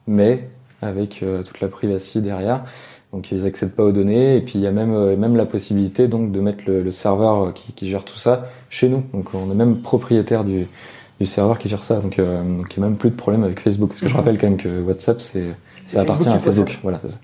mais 0.05 0.47
avec 0.83 1.23
euh, 1.23 1.41
toute 1.41 1.61
la 1.61 1.67
privacy 1.67 2.21
derrière. 2.21 2.63
Donc 3.11 3.31
ils 3.31 3.45
accèdent 3.47 3.71
pas 3.73 3.83
aux 3.83 3.91
données 3.91 4.35
et 4.37 4.41
puis 4.41 4.59
il 4.59 4.61
y 4.61 4.67
a 4.67 4.71
même 4.71 4.93
euh, 4.93 5.15
même 5.15 5.35
la 5.37 5.45
possibilité 5.45 6.07
donc 6.09 6.31
de 6.31 6.39
mettre 6.41 6.63
le, 6.67 6.83
le 6.83 6.91
serveur 6.91 7.53
qui, 7.53 7.71
qui 7.71 7.87
gère 7.89 8.03
tout 8.03 8.17
ça 8.17 8.49
chez 8.69 8.89
nous. 8.89 9.01
Donc 9.13 9.33
on 9.33 9.49
est 9.49 9.55
même 9.55 9.81
propriétaire 9.81 10.43
du 10.43 10.67
du 11.19 11.25
serveur 11.25 11.57
qui 11.59 11.67
gère 11.69 11.83
ça. 11.83 11.95
Donc, 11.99 12.19
euh, 12.19 12.43
donc 12.43 12.75
il 12.75 12.79
n'y 12.79 12.85
a 12.85 12.89
même 12.89 12.97
plus 12.97 13.09
de 13.09 13.15
problème 13.15 13.43
avec 13.43 13.59
Facebook. 13.59 13.89
Parce 13.89 14.01
que 14.01 14.07
je 14.07 14.13
Mhm. 14.13 14.19
rappelle 14.19 14.37
quand 14.39 14.47
même 14.47 14.57
que 14.57 14.81
WhatsApp, 14.81 15.19
c'est 15.21 15.55
ça 15.83 16.01
appartient 16.01 16.29
à 16.29 16.33
possède. 16.37 16.43
Facebook. 16.65 16.79
Voilà, 16.83 16.99
c'est 17.03 17.11
ça. 17.11 17.19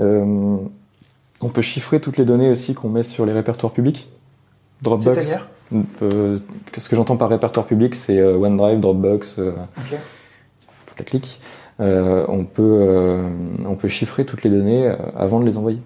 Euh, 0.00 0.56
on 1.40 1.48
peut 1.48 1.62
chiffrer 1.62 2.00
toutes 2.00 2.16
les 2.18 2.24
données 2.24 2.50
aussi 2.50 2.74
qu'on 2.74 2.88
met 2.88 3.02
sur 3.02 3.24
les 3.26 3.32
répertoires 3.32 3.72
publics. 3.72 4.08
Dropbox. 4.82 5.14
C'est-à-dire 5.14 5.48
Euh, 6.00 6.38
ce 6.78 6.88
que 6.88 6.94
j'entends 6.94 7.16
par 7.16 7.28
répertoire 7.28 7.66
public, 7.66 7.96
c'est 7.96 8.18
euh, 8.20 8.36
OneDrive, 8.36 8.78
Dropbox, 8.78 9.36
euh, 9.40 9.50
Ok. 9.78 9.98
toute 10.86 10.98
la 10.98 11.04
clique. 11.04 11.40
Euh, 11.80 12.24
on 12.28 12.44
peut 12.44 12.62
euh, 12.62 13.28
on 13.66 13.74
peut 13.74 13.88
chiffrer 13.88 14.24
toutes 14.24 14.44
les 14.44 14.50
données 14.50 14.88
avant 15.16 15.40
de 15.40 15.44
les 15.44 15.56
envoyer. 15.56 15.80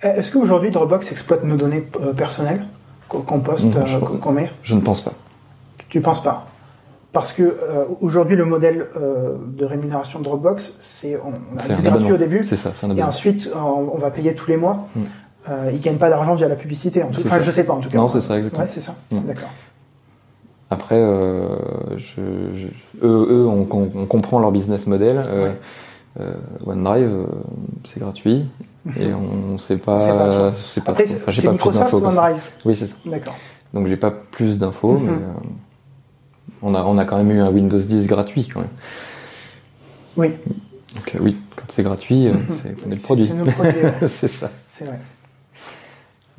Est-ce 0.00 0.32
qu'aujourd'hui 0.32 0.70
Dropbox 0.70 1.12
exploite 1.12 1.44
nos 1.44 1.56
données 1.56 1.84
personnelles 2.16 2.64
qu'on 3.08 3.40
poste, 3.40 3.74
qu'on 4.20 4.32
met? 4.32 4.50
Je 4.62 4.74
ne 4.74 4.80
pense 4.80 5.02
pas. 5.02 5.12
Tu 5.90 6.00
penses 6.00 6.22
pas 6.22 6.46
Parce 7.12 7.32
que 7.32 7.42
euh, 7.42 7.84
aujourd'hui 8.00 8.36
le 8.36 8.44
modèle 8.44 8.86
euh, 8.96 9.34
de 9.46 9.64
rémunération 9.64 10.18
de 10.20 10.24
Dropbox, 10.24 10.76
c'est 10.78 11.16
on, 11.16 11.32
on 11.54 11.58
a 11.58 11.74
un 11.76 11.80
gratuit 11.82 12.12
au 12.12 12.16
début, 12.16 12.44
C'est 12.44 12.56
ça, 12.56 12.72
c'est 12.74 12.86
un 12.86 12.96
et 12.96 13.02
ensuite 13.02 13.50
on, 13.54 13.90
on 13.94 13.98
va 13.98 14.10
payer 14.10 14.34
tous 14.34 14.48
les 14.50 14.56
mois. 14.56 14.86
Mm. 14.96 15.00
Euh, 15.50 15.70
ils 15.72 15.80
gagnent 15.80 15.96
pas 15.98 16.10
d'argent 16.10 16.34
via 16.34 16.48
la 16.48 16.54
publicité. 16.54 17.02
En 17.02 17.08
tout 17.08 17.20
Enfin, 17.26 17.38
ça. 17.38 17.42
je 17.42 17.50
sais 17.50 17.64
pas 17.64 17.72
en 17.72 17.80
tout 17.80 17.88
cas. 17.88 17.98
Non, 17.98 18.08
c'est 18.08 18.20
ça, 18.20 18.36
exactement. 18.36 18.62
Ouais, 18.62 18.68
c'est 18.68 18.80
ça. 18.80 18.94
Mm. 19.10 19.20
D'accord. 19.26 19.48
Après, 20.72 20.94
euh, 20.98 21.56
je, 21.96 22.20
je- 22.54 22.68
eux, 23.02 23.26
eux 23.30 23.46
on, 23.48 23.64
comprend 24.06 24.38
leur 24.38 24.52
business 24.52 24.86
model. 24.86 25.18
Ouais. 25.18 25.56
OneDrive, 26.66 27.26
c'est 27.84 28.00
gratuit. 28.00 28.46
Et 28.98 29.12
on 29.12 29.52
ne 29.52 29.58
sait 29.58 29.76
pas 29.76 30.52
c'est 30.56 30.82
pas, 30.84 30.92
Après, 30.92 31.06
c'est 31.06 31.20
enfin, 31.20 31.22
pas 31.22 31.32
plus 31.32 31.48
Microsoft 31.50 31.92
ou 31.92 32.00
ça. 32.00 32.06
OneDrive 32.08 32.42
Oui, 32.64 32.76
c'est 32.76 32.86
ça. 32.86 32.96
D'accord. 33.06 33.34
Donc 33.74 33.86
j'ai 33.86 33.96
pas 33.96 34.10
plus 34.10 34.58
d'infos, 34.58 34.94
Mhm. 34.98 35.04
mais 35.06 35.12
on 36.62 36.74
a 36.74 36.82
on 36.82 36.98
a 36.98 37.04
quand 37.04 37.16
même 37.16 37.30
eu 37.30 37.40
un 37.40 37.50
Windows 37.50 37.78
10 37.78 38.06
gratuit 38.06 38.48
quand 38.48 38.60
même. 38.60 38.68
Oui. 40.16 40.28
Donc 40.94 41.14
euh, 41.14 41.18
oui, 41.22 41.36
quand 41.56 41.66
c'est 41.70 41.82
gratuit, 41.82 42.26
euh, 42.28 42.32
Mhm. 42.32 42.46
c'est 42.62 42.86
on 42.86 42.90
est 42.90 42.94
le 42.96 43.00
produit. 43.00 43.26
C'est 43.26 43.34
nos 43.34 43.44
produits. 43.44 43.82
ouais. 43.82 43.94
c'est 44.08 44.28
ça. 44.28 44.50
c'est 44.72 44.84
vrai. 44.84 44.98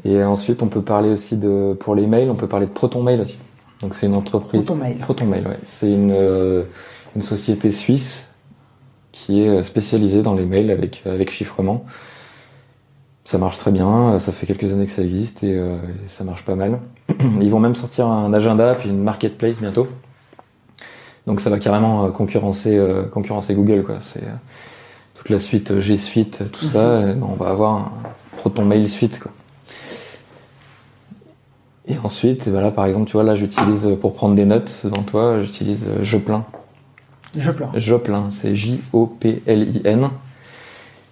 Et 0.04 0.24
ensuite, 0.24 0.64
on 0.64 0.68
peut 0.68 0.82
parler 0.82 1.10
aussi 1.10 1.38
de 1.38 1.74
pour 1.80 1.94
les 1.96 2.08
mails, 2.08 2.30
on 2.30 2.36
peut 2.36 2.48
parler 2.48 2.66
de 2.66 2.72
Proton 2.72 3.04
Mail 3.04 3.22
aussi. 3.22 3.38
Donc 3.82 3.96
c'est 3.96 4.08
une 4.08 4.16
entreprise. 4.16 4.64
Proton 4.66 4.80
Mail. 4.80 4.98
Proton 4.98 5.26
Mail, 5.26 5.48
ouais. 5.48 5.58
C'est 5.64 5.92
une 5.92 6.12
euh, 6.12 6.64
une 7.16 7.22
société 7.22 7.72
suisse 7.72 8.28
qui 9.12 9.42
est 9.42 9.64
spécialisée 9.64 10.22
dans 10.22 10.34
les 10.34 10.46
mails 10.46 10.72
avec 10.72 11.04
avec 11.06 11.30
chiffrement. 11.32 11.86
Ça 13.26 13.38
marche 13.38 13.58
très 13.60 13.72
bien, 13.72 14.20
ça 14.20 14.32
fait 14.34 14.46
quelques 14.46 14.72
années 14.74 14.86
que 14.88 14.92
ça 14.92 15.04
existe 15.04 15.44
et, 15.44 15.56
euh, 15.56 15.78
et 15.78 16.10
ça 16.10 16.24
marche 16.26 16.44
pas 16.44 16.56
mal. 16.56 16.80
Ils 17.42 17.50
vont 17.50 17.60
même 17.60 17.76
sortir 17.76 18.08
un 18.08 18.34
agenda 18.34 18.76
puis 18.76 18.90
une 18.90 19.04
marketplace 19.04 19.58
bientôt. 19.58 19.88
Donc 21.28 21.42
ça 21.42 21.50
va 21.50 21.60
carrément 21.60 22.06
euh, 22.06 22.10
concurrencer 22.10 22.78
euh, 22.78 23.04
concurrencer 23.04 23.54
Google 23.54 23.84
quoi. 23.84 23.98
C'est 24.02 24.24
euh, 24.24 24.34
toute 25.16 25.30
la 25.30 25.40
suite 25.40 25.80
G 25.80 25.98
Suite, 25.98 26.44
tout 26.52 26.66
ça. 26.66 26.80
euh, 26.80 27.16
on 27.22 27.36
va 27.36 27.50
avoir 27.50 27.74
un 27.74 27.92
Proton 28.38 28.66
Mail 28.66 28.90
Suite 28.90 29.20
quoi. 29.20 29.32
Et 31.88 31.98
ensuite, 32.04 32.48
voilà, 32.48 32.72
par 32.72 32.86
exemple, 32.86 33.08
tu 33.08 33.14
vois, 33.14 33.24
là, 33.24 33.36
j'utilise 33.36 33.88
pour 34.00 34.14
prendre 34.14 34.36
des 34.36 34.46
notes 34.46 34.82
devant 34.84 35.02
toi, 35.02 35.42
j'utilise 35.42 35.84
Joplin. 36.04 36.46
Pleure. 37.34 37.72
Joplin, 37.76 38.30
c'est 38.30 38.56
J-O-P-L-I-N. 38.56 40.10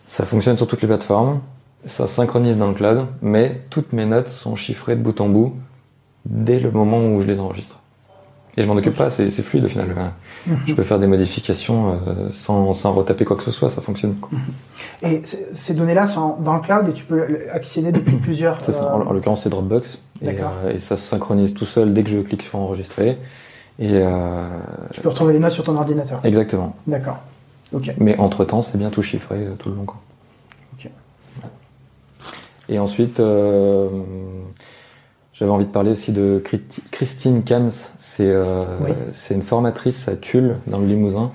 Ça 0.07 0.25
fonctionne 0.25 0.57
sur 0.57 0.67
toutes 0.67 0.81
les 0.81 0.87
plateformes. 0.87 1.39
Ça 1.85 2.07
synchronise 2.07 2.57
dans 2.57 2.67
le 2.67 2.73
cloud, 2.75 3.07
mais 3.21 3.61
toutes 3.69 3.93
mes 3.93 4.05
notes 4.05 4.29
sont 4.29 4.55
chiffrées 4.55 4.95
de 4.95 5.01
bout 5.01 5.19
en 5.21 5.27
bout 5.27 5.55
dès 6.25 6.59
le 6.59 6.71
moment 6.71 6.99
où 7.07 7.21
je 7.21 7.27
les 7.27 7.39
enregistre. 7.39 7.78
Et 8.59 8.63
je 8.63 8.67
m'en 8.67 8.75
occupe 8.75 8.95
pas, 8.95 9.09
c'est 9.09 9.29
fluide 9.31 9.63
au 9.65 9.69
final. 9.69 9.87
Je 10.67 10.73
peux 10.73 10.83
faire 10.83 10.99
des 10.99 11.07
modifications 11.07 11.93
euh, 12.07 12.29
sans, 12.29 12.73
sans 12.73 12.91
retaper 12.91 13.23
quoi 13.23 13.37
que 13.37 13.43
ce 13.43 13.51
soit, 13.51 13.69
ça 13.69 13.81
fonctionne. 13.81 14.15
quoi. 14.15 14.37
Et 15.01 15.21
ces 15.53 15.73
données-là 15.73 16.05
sont 16.07 16.35
dans 16.41 16.55
le 16.55 16.59
cloud 16.59 16.89
et 16.89 16.93
tu 16.93 17.05
peux 17.05 17.25
accéder 17.53 17.93
depuis 17.93 18.15
plusieurs. 18.21 18.63
Ça. 18.65 18.71
euh, 18.73 18.89
En, 18.91 19.07
en 19.07 19.13
l'occurrence, 19.13 19.43
c'est 19.43 19.49
Dropbox. 19.49 20.01
Et, 20.21 20.27
euh, 20.27 20.73
et 20.75 20.79
ça 20.79 20.97
se 20.97 21.03
synchronise 21.07 21.53
tout 21.53 21.65
seul 21.65 21.93
dès 21.93 22.03
que 22.03 22.09
je 22.09 22.19
clique 22.19 22.43
sur 22.43 22.59
enregistrer. 22.59 23.17
Et 23.79 23.91
euh, 23.93 24.49
Tu 24.91 24.99
peux 24.99 25.07
retrouver 25.09 25.31
les 25.31 25.39
notes 25.39 25.53
sur 25.53 25.63
ton 25.63 25.77
ordinateur. 25.77 26.19
exactement. 26.25 26.75
D'accord. 26.85 27.19
Mais 27.97 28.17
entre 28.19 28.43
temps, 28.43 28.61
c'est 28.61 28.77
bien 28.77 28.89
tout 28.89 29.01
chiffré 29.03 29.47
tout 29.57 29.69
le 29.69 29.75
long. 29.75 29.85
Quoi. 29.85 30.01
Ok. 30.73 30.89
Et 32.67 32.77
ensuite, 32.77 33.21
j'avais 35.39 35.51
envie 35.51 35.65
de 35.65 35.71
parler 35.71 35.91
aussi 35.91 36.11
de 36.11 36.41
Christi- 36.43 36.83
Christine 36.91 37.43
Kams. 37.43 37.71
C'est 37.97 38.31
euh, 38.31 38.65
Oui. 38.81 38.91
c'est 39.13 39.33
une 39.33 39.41
formatrice 39.41 40.07
à 40.07 40.15
Tulle, 40.15 40.57
dans 40.67 40.79
le 40.79 40.85
Limousin. 40.85 41.31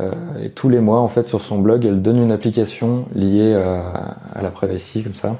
Euh, 0.00 0.12
et 0.42 0.50
tous 0.50 0.68
les 0.68 0.80
mois, 0.80 1.00
en 1.00 1.08
fait, 1.08 1.26
sur 1.26 1.40
son 1.40 1.58
blog, 1.58 1.84
elle 1.84 2.02
donne 2.02 2.18
une 2.18 2.32
application 2.32 3.06
liée 3.14 3.54
à, 3.54 4.16
à 4.34 4.42
la 4.42 4.50
privacy, 4.50 5.02
comme 5.02 5.14
ça. 5.14 5.36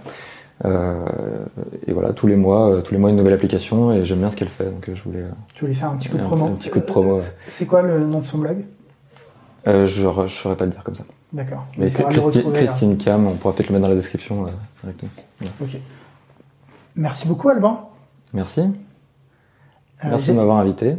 Euh, 0.64 1.05
et 1.86 1.93
voilà, 1.93 2.12
tous 2.12 2.26
les 2.26 2.36
mois, 2.36 2.70
euh, 2.70 2.80
tous 2.82 2.93
les 2.93 2.99
mois 3.01 3.11
une 3.11 3.16
nouvelle 3.16 3.32
application. 3.32 3.93
Et 3.93 4.05
j'aime 4.05 4.18
bien 4.18 4.30
ce 4.30 4.36
qu'elle 4.36 4.49
fait, 4.49 4.64
donc 4.66 4.88
euh, 4.88 4.95
je 4.95 5.03
voulais. 5.05 5.24
Tu 5.55 5.62
voulais 5.64 5.74
faire 5.74 5.91
un 5.91 5.97
petit 5.97 6.09
coup 6.09 6.18
de 6.18 6.22
promo. 6.22 6.47
un 6.47 6.51
petit 6.53 6.70
coup 6.70 6.80
de 6.80 6.84
promo. 6.84 7.20
C'est- 7.49 7.66
quoi 7.66 7.82
le 7.82 8.01
nom 8.01 8.18
de 8.20 8.24
son 8.24 8.38
blog? 8.38 8.64
Euh, 9.66 9.86
je 9.86 10.07
ne 10.07 10.28
saurais 10.28 10.57
pas 10.57 10.64
le 10.64 10.70
dire 10.70 10.82
comme 10.84 10.95
ça. 10.95 11.05
D'accord. 11.32 11.64
Mais 11.78 11.88
Christine, 11.88 12.97
Cam, 12.99 13.26
on 13.26 13.34
pourra 13.34 13.55
peut-être 13.55 13.68
le 13.68 13.74
mettre 13.74 13.82
dans 13.84 13.88
la 13.91 13.95
description 13.95 14.47
euh, 14.47 14.51
directement. 14.82 15.11
Ok. 15.62 15.76
Merci 16.97 17.26
beaucoup, 17.26 17.49
Alban. 17.49 17.91
Merci. 18.32 18.61
Euh, 18.61 18.70
Merci 20.05 20.28
de 20.28 20.36
m'avoir 20.36 20.59
invité. 20.59 20.97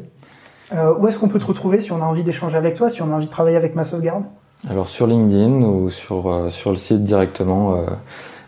Euh, 0.74 0.94
où 0.98 1.08
est-ce 1.08 1.20
qu'on 1.20 1.28
peut 1.28 1.40
te 1.40 1.46
retrouver 1.46 1.80
si 1.80 1.92
on 1.92 2.02
a 2.02 2.06
envie 2.06 2.24
d'échanger 2.24 2.58
avec 2.58 2.76
toi, 2.76 2.90
si 2.90 3.02
on 3.02 3.12
a 3.12 3.16
envie 3.16 3.26
de 3.26 3.32
travailler 3.32 3.58
avec 3.58 3.76
ma 3.76 3.84
sauvegarde? 3.84 4.24
Alors 4.70 4.90
sur 4.90 5.08
LinkedIn 5.08 5.64
ou 5.64 5.90
sur, 5.90 6.32
euh, 6.32 6.50
sur 6.50 6.70
le 6.72 6.78
site 6.78 7.04
directement 7.04 7.76
euh, 7.76 7.86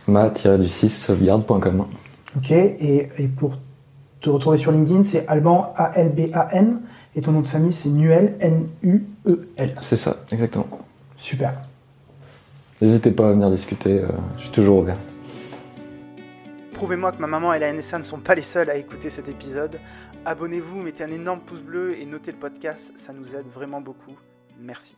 ma-du6sauvegarde.com. 0.08 1.86
Ok. 2.38 2.52
Et, 2.52 3.10
et 3.18 3.28
pour 3.28 3.58
te 4.22 4.30
retrouver 4.30 4.58
sur 4.58 4.72
LinkedIn, 4.72 5.04
c'est 5.04 5.28
Alban, 5.28 5.74
A-L-B-A-N. 5.76 6.80
Et 7.16 7.22
ton 7.22 7.32
nom 7.32 7.42
de 7.42 7.48
famille, 7.48 7.74
c'est 7.74 7.90
Nuel, 7.90 8.36
N-U-E-L. 8.40 9.76
C'est 9.82 9.98
ça, 9.98 10.18
exactement. 10.32 10.66
Super. 11.18 11.54
N'hésitez 12.82 13.12
pas 13.12 13.30
à 13.30 13.32
venir 13.32 13.52
discuter, 13.52 14.00
euh, 14.00 14.08
je 14.38 14.44
suis 14.44 14.52
toujours 14.52 14.80
ouvert. 14.80 14.98
Prouvez-moi 16.74 17.12
que 17.12 17.20
ma 17.20 17.28
maman 17.28 17.54
et 17.54 17.60
la 17.60 17.72
NSA 17.72 18.00
ne 18.00 18.04
sont 18.04 18.20
pas 18.20 18.36
les 18.36 18.42
seuls 18.42 18.70
à 18.70 18.76
écouter 18.76 19.10
cet 19.10 19.28
épisode. 19.30 19.80
Abonnez-vous, 20.26 20.82
mettez 20.82 21.04
un 21.04 21.12
énorme 21.12 21.42
pouce 21.42 21.62
bleu 21.62 21.98
et 21.98 22.06
notez 22.06 22.32
le 22.32 22.38
podcast, 22.38 22.94
ça 22.98 23.14
nous 23.14 23.36
aide 23.36 23.48
vraiment 23.54 23.82
beaucoup. 23.82 24.18
Merci. 24.60 24.96